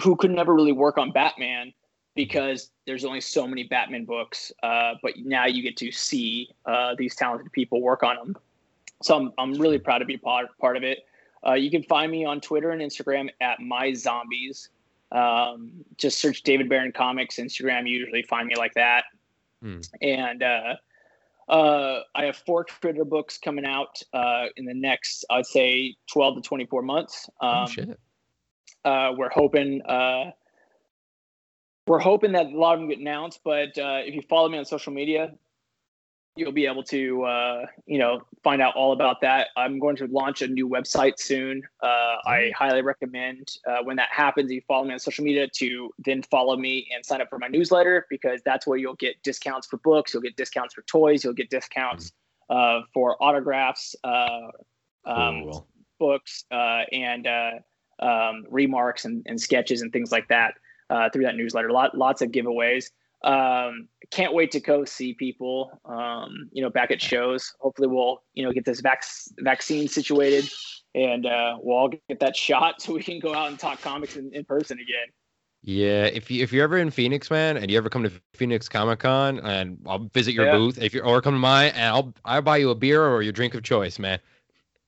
who 0.01 0.15
could 0.15 0.31
never 0.31 0.53
really 0.53 0.71
work 0.71 0.97
on 0.97 1.11
Batman 1.11 1.73
because 2.15 2.71
there's 2.85 3.05
only 3.05 3.21
so 3.21 3.47
many 3.47 3.63
Batman 3.63 4.05
books. 4.05 4.51
Uh, 4.63 4.93
but 5.01 5.13
now 5.17 5.45
you 5.45 5.61
get 5.61 5.77
to 5.77 5.91
see 5.91 6.49
uh, 6.65 6.95
these 6.97 7.15
talented 7.15 7.51
people 7.51 7.81
work 7.81 8.03
on 8.03 8.15
them. 8.15 8.35
So 9.01 9.17
I'm, 9.17 9.31
I'm 9.37 9.53
really 9.53 9.79
proud 9.79 9.99
to 9.99 10.05
be 10.05 10.17
part, 10.17 10.47
part 10.59 10.77
of 10.77 10.83
it. 10.83 10.99
Uh, 11.45 11.53
you 11.53 11.71
can 11.71 11.83
find 11.83 12.11
me 12.11 12.25
on 12.25 12.39
Twitter 12.39 12.71
and 12.71 12.81
Instagram 12.81 13.29
at 13.41 13.59
my 13.59 13.93
zombies. 13.93 14.69
Um, 15.11 15.71
just 15.97 16.19
search 16.19 16.43
David 16.43 16.69
Baron 16.69 16.91
Comics 16.91 17.37
Instagram. 17.37 17.87
You 17.87 17.99
usually 17.99 18.23
find 18.23 18.47
me 18.47 18.55
like 18.55 18.73
that. 18.75 19.05
Hmm. 19.61 19.79
And 20.01 20.43
uh, 20.43 20.75
uh, 21.49 22.01
I 22.15 22.25
have 22.25 22.37
four 22.37 22.63
critter 22.63 23.03
books 23.03 23.37
coming 23.37 23.65
out 23.65 24.01
uh, 24.13 24.45
in 24.55 24.65
the 24.65 24.73
next, 24.73 25.25
I'd 25.29 25.45
say, 25.45 25.95
12 26.11 26.35
to 26.35 26.41
24 26.41 26.81
months. 26.81 27.29
Um, 27.41 27.49
oh 27.49 27.67
shit. 27.67 27.99
uh, 28.85 29.11
we're 29.17 29.29
hoping 29.29 29.81
uh, 29.83 30.31
we're 31.87 31.99
hoping 31.99 32.31
that 32.33 32.45
a 32.45 32.57
lot 32.57 32.75
of 32.75 32.79
them 32.79 32.89
get 32.89 32.99
announced. 32.99 33.41
But 33.43 33.77
uh, 33.77 33.99
if 34.05 34.15
you 34.15 34.21
follow 34.29 34.47
me 34.47 34.57
on 34.57 34.65
social 34.65 34.93
media, 34.93 35.33
you'll 36.35 36.51
be 36.51 36.65
able 36.65 36.83
to 36.83 37.23
uh, 37.23 37.65
you 37.85 37.97
know 37.97 38.21
find 38.43 38.61
out 38.61 38.75
all 38.75 38.93
about 38.93 39.21
that. 39.21 39.49
I'm 39.57 39.79
going 39.79 39.95
to 39.97 40.07
launch 40.07 40.41
a 40.41 40.47
new 40.47 40.67
website 40.67 41.19
soon. 41.19 41.61
Uh, 41.81 42.15
I 42.25 42.51
highly 42.55 42.81
recommend 42.81 43.51
uh, 43.67 43.77
when 43.83 43.97
that 43.97 44.09
happens, 44.11 44.51
you 44.51 44.61
follow 44.67 44.85
me 44.85 44.93
on 44.93 44.99
social 44.99 45.23
media 45.23 45.47
to 45.55 45.91
then 45.99 46.23
follow 46.23 46.55
me 46.55 46.87
and 46.93 47.05
sign 47.05 47.21
up 47.21 47.29
for 47.29 47.39
my 47.39 47.47
newsletter 47.47 48.05
because 48.09 48.41
that's 48.45 48.65
where 48.65 48.77
you'll 48.77 48.95
get 48.95 49.21
discounts 49.23 49.67
for 49.67 49.77
books, 49.77 50.13
you'll 50.13 50.23
get 50.23 50.35
discounts 50.35 50.73
for 50.73 50.81
toys, 50.83 51.23
you'll 51.23 51.33
get 51.33 51.49
discounts 51.49 52.13
uh, 52.49 52.81
for 52.93 53.21
autographs. 53.21 53.95
Uh, 54.03 54.47
um, 55.05 55.43
Cool. 55.43 55.67
books 55.99 56.45
uh, 56.51 56.83
and 56.91 57.27
uh, 57.27 57.51
um, 57.99 58.45
remarks 58.49 59.05
and, 59.05 59.23
and 59.25 59.39
sketches 59.39 59.81
and 59.81 59.91
things 59.91 60.11
like 60.11 60.27
that 60.27 60.55
uh, 60.89 61.09
through 61.09 61.23
that 61.23 61.35
newsletter. 61.35 61.71
Lot, 61.71 61.97
lots 61.97 62.21
of 62.21 62.29
giveaways. 62.29 62.91
Um, 63.23 63.87
can't 64.09 64.33
wait 64.33 64.51
to 64.51 64.59
go 64.59 64.83
see 64.83 65.13
people, 65.13 65.79
um, 65.85 66.49
you 66.51 66.61
know, 66.61 66.69
back 66.69 66.91
at 66.91 67.01
shows. 67.01 67.53
Hopefully, 67.59 67.87
we'll 67.87 68.23
you 68.33 68.43
know 68.43 68.51
get 68.51 68.65
this 68.65 68.81
vac- 68.81 69.03
vaccine 69.39 69.87
situated, 69.87 70.49
and 70.95 71.25
uh, 71.25 71.57
we'll 71.61 71.77
all 71.77 71.89
get 71.89 72.19
that 72.19 72.35
shot 72.35 72.81
so 72.81 72.93
we 72.93 73.03
can 73.03 73.19
go 73.19 73.33
out 73.35 73.49
and 73.49 73.59
talk 73.59 73.81
comics 73.81 74.15
in, 74.15 74.33
in 74.33 74.43
person 74.43 74.79
again. 74.79 75.07
Yeah, 75.63 76.05
if 76.05 76.31
you 76.31 76.41
if 76.41 76.51
you're 76.51 76.63
ever 76.63 76.77
in 76.79 76.89
Phoenix, 76.89 77.29
man, 77.29 77.57
and 77.57 77.69
you 77.69 77.77
ever 77.77 77.89
come 77.89 78.01
to 78.03 78.11
Phoenix 78.33 78.67
Comic 78.67 78.99
Con, 78.99 79.39
and 79.41 79.77
I'll 79.85 80.09
visit 80.13 80.33
your 80.33 80.45
Yeah. 80.45 80.57
booth, 80.57 80.81
if 80.81 80.93
you're 80.93 81.05
or 81.05 81.21
come 81.21 81.35
to 81.35 81.39
mine, 81.39 81.71
and 81.75 81.85
I'll 81.85 82.13
I'll 82.25 82.41
buy 82.41 82.57
you 82.57 82.71
a 82.71 82.75
beer 82.75 83.05
or 83.05 83.21
your 83.21 83.33
drink 83.33 83.53
of 83.53 83.61
choice, 83.61 83.99
man. 83.99 84.19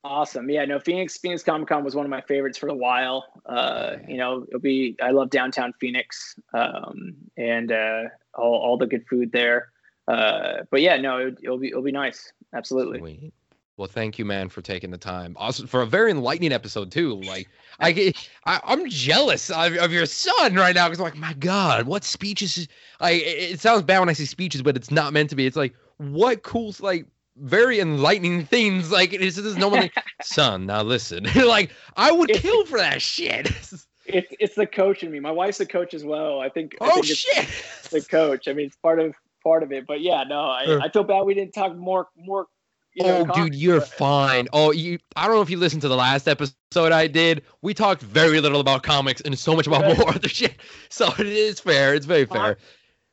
Awesome. 0.04 0.50
Yeah, 0.50 0.66
no, 0.66 0.80
Phoenix 0.80 1.18
Phoenix 1.18 1.44
Comic 1.44 1.70
Con 1.70 1.84
was 1.84 1.96
one 1.96 2.06
of 2.06 2.10
my 2.10 2.22
favorites 2.22 2.58
for 2.58 2.68
a 2.68 2.74
while. 2.74 3.24
Uh, 3.46 3.98
you 4.08 4.18
know, 4.18 4.44
it'll 4.48 4.60
be 4.60 4.98
I 5.02 5.12
love 5.12 5.30
downtown 5.30 5.74
Phoenix. 5.80 6.36
Um, 6.54 7.16
and 7.38 7.72
uh 7.72 8.04
all, 8.36 8.56
all 8.56 8.78
the 8.78 8.88
good 8.88 9.06
food 9.08 9.32
there. 9.32 9.70
Uh, 10.08 10.64
but 10.70 10.82
yeah, 10.82 10.98
no, 10.98 11.18
it, 11.18 11.38
it'll 11.42 11.58
be 11.58 11.70
it'll 11.70 11.82
be 11.82 11.92
nice. 11.92 12.32
Absolutely. 12.54 13.00
Sweet. 13.00 13.34
Well, 13.76 13.88
thank 13.88 14.20
you, 14.20 14.26
man, 14.26 14.50
for 14.50 14.62
taking 14.62 14.92
the 14.92 15.00
time. 15.00 15.36
Also, 15.40 15.66
for 15.66 15.82
a 15.82 15.86
very 15.88 16.12
enlightening 16.12 16.52
episode 16.52 16.92
too. 16.92 17.16
Like, 17.22 17.50
I, 17.80 17.92
get- 17.92 18.30
I 18.46 18.60
I'm 18.64 18.88
jealous 18.88 19.50
of, 19.50 19.76
of 19.78 19.92
your 19.92 20.06
son 20.06 20.54
right 20.56 20.76
now 20.76 20.88
because 20.88 21.00
I'm 21.00 21.06
like, 21.06 21.18
my 21.18 21.34
God, 21.34 21.88
what 21.88 22.04
speeches? 22.04 22.58
Is, 22.58 22.68
I 23.00 23.12
it 23.12 23.54
it 23.54 23.60
sounds 23.60 23.82
bad 23.82 24.00
when 24.00 24.10
I 24.10 24.14
say 24.14 24.26
speeches, 24.26 24.62
but 24.62 24.76
it's 24.76 24.92
not 24.92 25.12
meant 25.12 25.30
to 25.32 25.36
be. 25.36 25.48
It's 25.48 25.58
like 25.58 25.74
what 25.98 26.44
cool, 26.44 26.76
like 26.82 27.08
very 27.38 27.80
enlightening 27.80 28.46
things. 28.46 28.92
Like 28.92 29.12
it's 29.12 29.38
just 29.38 29.58
no 29.58 29.70
one. 29.70 29.80
Like, 29.82 29.94
son, 30.22 30.68
now 30.68 30.84
listen. 30.84 31.28
like 31.36 31.72
I 31.98 32.12
would 32.12 32.30
kill 32.30 32.66
for 32.66 32.78
that 32.78 33.02
shit. 33.02 33.50
It's 34.06 34.28
it's 34.40 34.56
the 34.56 34.68
coach 34.68 35.04
in 35.04 35.12
me. 35.12 35.20
My 35.20 35.32
wife's 35.32 35.60
a 35.60 35.66
coach 35.66 35.94
as 35.94 36.04
well. 36.04 36.40
I 36.40 36.50
think 36.50 36.76
I 36.82 36.86
oh 36.86 36.94
think 36.96 37.10
it's 37.10 37.20
shit. 37.20 37.48
the 37.92 38.02
coach. 38.02 38.48
I 38.48 38.54
mean, 38.54 38.68
it's 38.68 38.76
part 38.78 39.00
of 39.00 39.16
part 39.44 39.64
of 39.64 39.72
it. 39.72 39.86
But 39.88 40.02
yeah, 40.02 40.24
no, 40.24 40.42
I, 40.42 40.64
Uh. 40.66 40.80
I 40.84 40.90
feel 40.90 41.04
bad 41.04 41.22
we 41.22 41.34
didn't 41.34 41.54
talk 41.54 41.76
more 41.76 42.08
more. 42.18 42.48
You 42.96 43.04
know, 43.08 43.26
Oh, 43.28 43.34
dude, 43.34 43.56
you're 43.56 43.80
but- 43.80 43.88
fine. 43.90 44.48
Oh, 44.54 44.72
you. 44.72 45.00
I 45.16 45.26
don't 45.26 45.36
know 45.36 45.42
if 45.42 45.50
you 45.50 45.58
listened 45.58 45.82
to 45.82 45.88
the 45.88 45.96
last 45.96 46.28
episode 46.28 46.92
I 46.92 47.08
did. 47.08 47.42
We 47.64 47.74
talked 47.74 48.04
very 48.04 48.40
little 48.40 48.60
about 48.62 48.84
comics 48.84 49.20
and 49.22 49.38
so 49.40 49.56
much 49.56 49.66
about 49.66 49.82
Right. 49.82 49.98
more 49.98 50.10
other 50.10 50.30
shit. 50.30 50.56
So 50.90 51.08
it 51.18 51.26
is 51.26 51.60
fair. 51.60 51.96
It's 51.96 52.06
very 52.06 52.26
fair. 52.26 52.58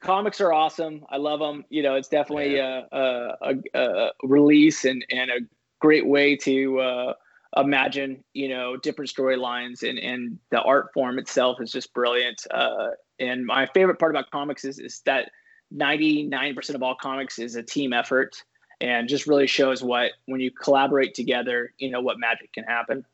comics 0.01 0.39
are 0.41 0.53
awesome. 0.53 1.05
I 1.09 1.17
love 1.17 1.41
them. 1.41 1.65
You 1.71 1.83
know, 1.83 1.95
it's 1.95 2.09
definitely 2.09 2.57
a, 2.59 2.87
a, 2.93 3.37
a, 3.43 3.55
a 3.81 4.11
release 4.23 4.85
and, 4.85 5.03
and 5.11 5.31
a 5.31 5.39
great 5.81 6.07
way 6.07 6.37
to 6.37 6.79
uh, 6.81 7.15
imagine, 7.57 8.23
you 8.33 8.49
know, 8.49 8.77
different 8.77 9.11
storylines 9.11 9.89
and, 9.89 9.99
and 9.99 10.39
the 10.51 10.61
art 10.63 10.89
form 10.95 11.19
itself 11.19 11.61
is 11.61 11.73
just 11.73 11.93
brilliant. 11.93 12.47
Uh, 12.51 12.89
and 13.19 13.45
my 13.45 13.67
favorite 13.75 13.99
part 13.99 14.13
about 14.13 14.31
comics 14.31 14.65
is, 14.65 14.79
is 14.79 15.03
that 15.07 15.31
99% 15.75 16.75
of 16.75 16.83
all 16.83 16.95
comics 16.95 17.39
is 17.39 17.57
a 17.57 17.63
team 17.63 17.93
effort 17.93 18.37
and 18.81 19.09
just 19.09 19.27
really 19.27 19.47
shows 19.47 19.83
what, 19.83 20.13
when 20.27 20.41
you 20.41 20.51
collaborate 20.51 21.15
together, 21.15 21.75
you 21.79 21.91
know, 21.91 22.01
what 22.01 22.19
magic 22.19 22.53
can 22.53 22.65
happen. 22.65 23.05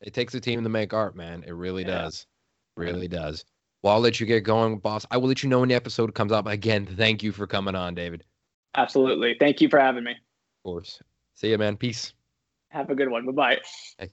It 0.00 0.12
takes 0.14 0.34
a 0.34 0.40
team 0.40 0.62
to 0.62 0.68
make 0.68 0.92
art, 0.92 1.16
man. 1.16 1.42
It 1.46 1.52
really 1.52 1.82
Yeah. 1.82 2.02
does. 2.02 2.26
Really 2.76 3.08
does. 3.08 3.44
Well, 3.82 3.94
I'll 3.94 4.00
let 4.00 4.20
you 4.20 4.26
get 4.26 4.40
going, 4.40 4.78
boss. 4.78 5.06
I 5.10 5.16
will 5.16 5.28
let 5.28 5.42
you 5.42 5.48
know 5.48 5.60
when 5.60 5.70
the 5.70 5.74
episode 5.74 6.14
comes 6.14 6.32
up. 6.32 6.46
Again, 6.46 6.84
thank 6.86 7.22
you 7.22 7.32
for 7.32 7.46
coming 7.46 7.74
on, 7.74 7.94
David. 7.94 8.24
Absolutely. 8.74 9.36
Thank 9.40 9.60
you 9.62 9.68
for 9.70 9.78
having 9.80 10.04
me. 10.04 10.12
Of 10.12 10.62
course. 10.64 11.00
See 11.34 11.50
you, 11.50 11.58
man. 11.58 11.76
Peace. 11.76 12.12
Have 12.76 12.90
a 12.90 12.94
good 12.94 13.08
one. 13.08 13.24
Bye 13.24 13.32
bye. 13.32 14.06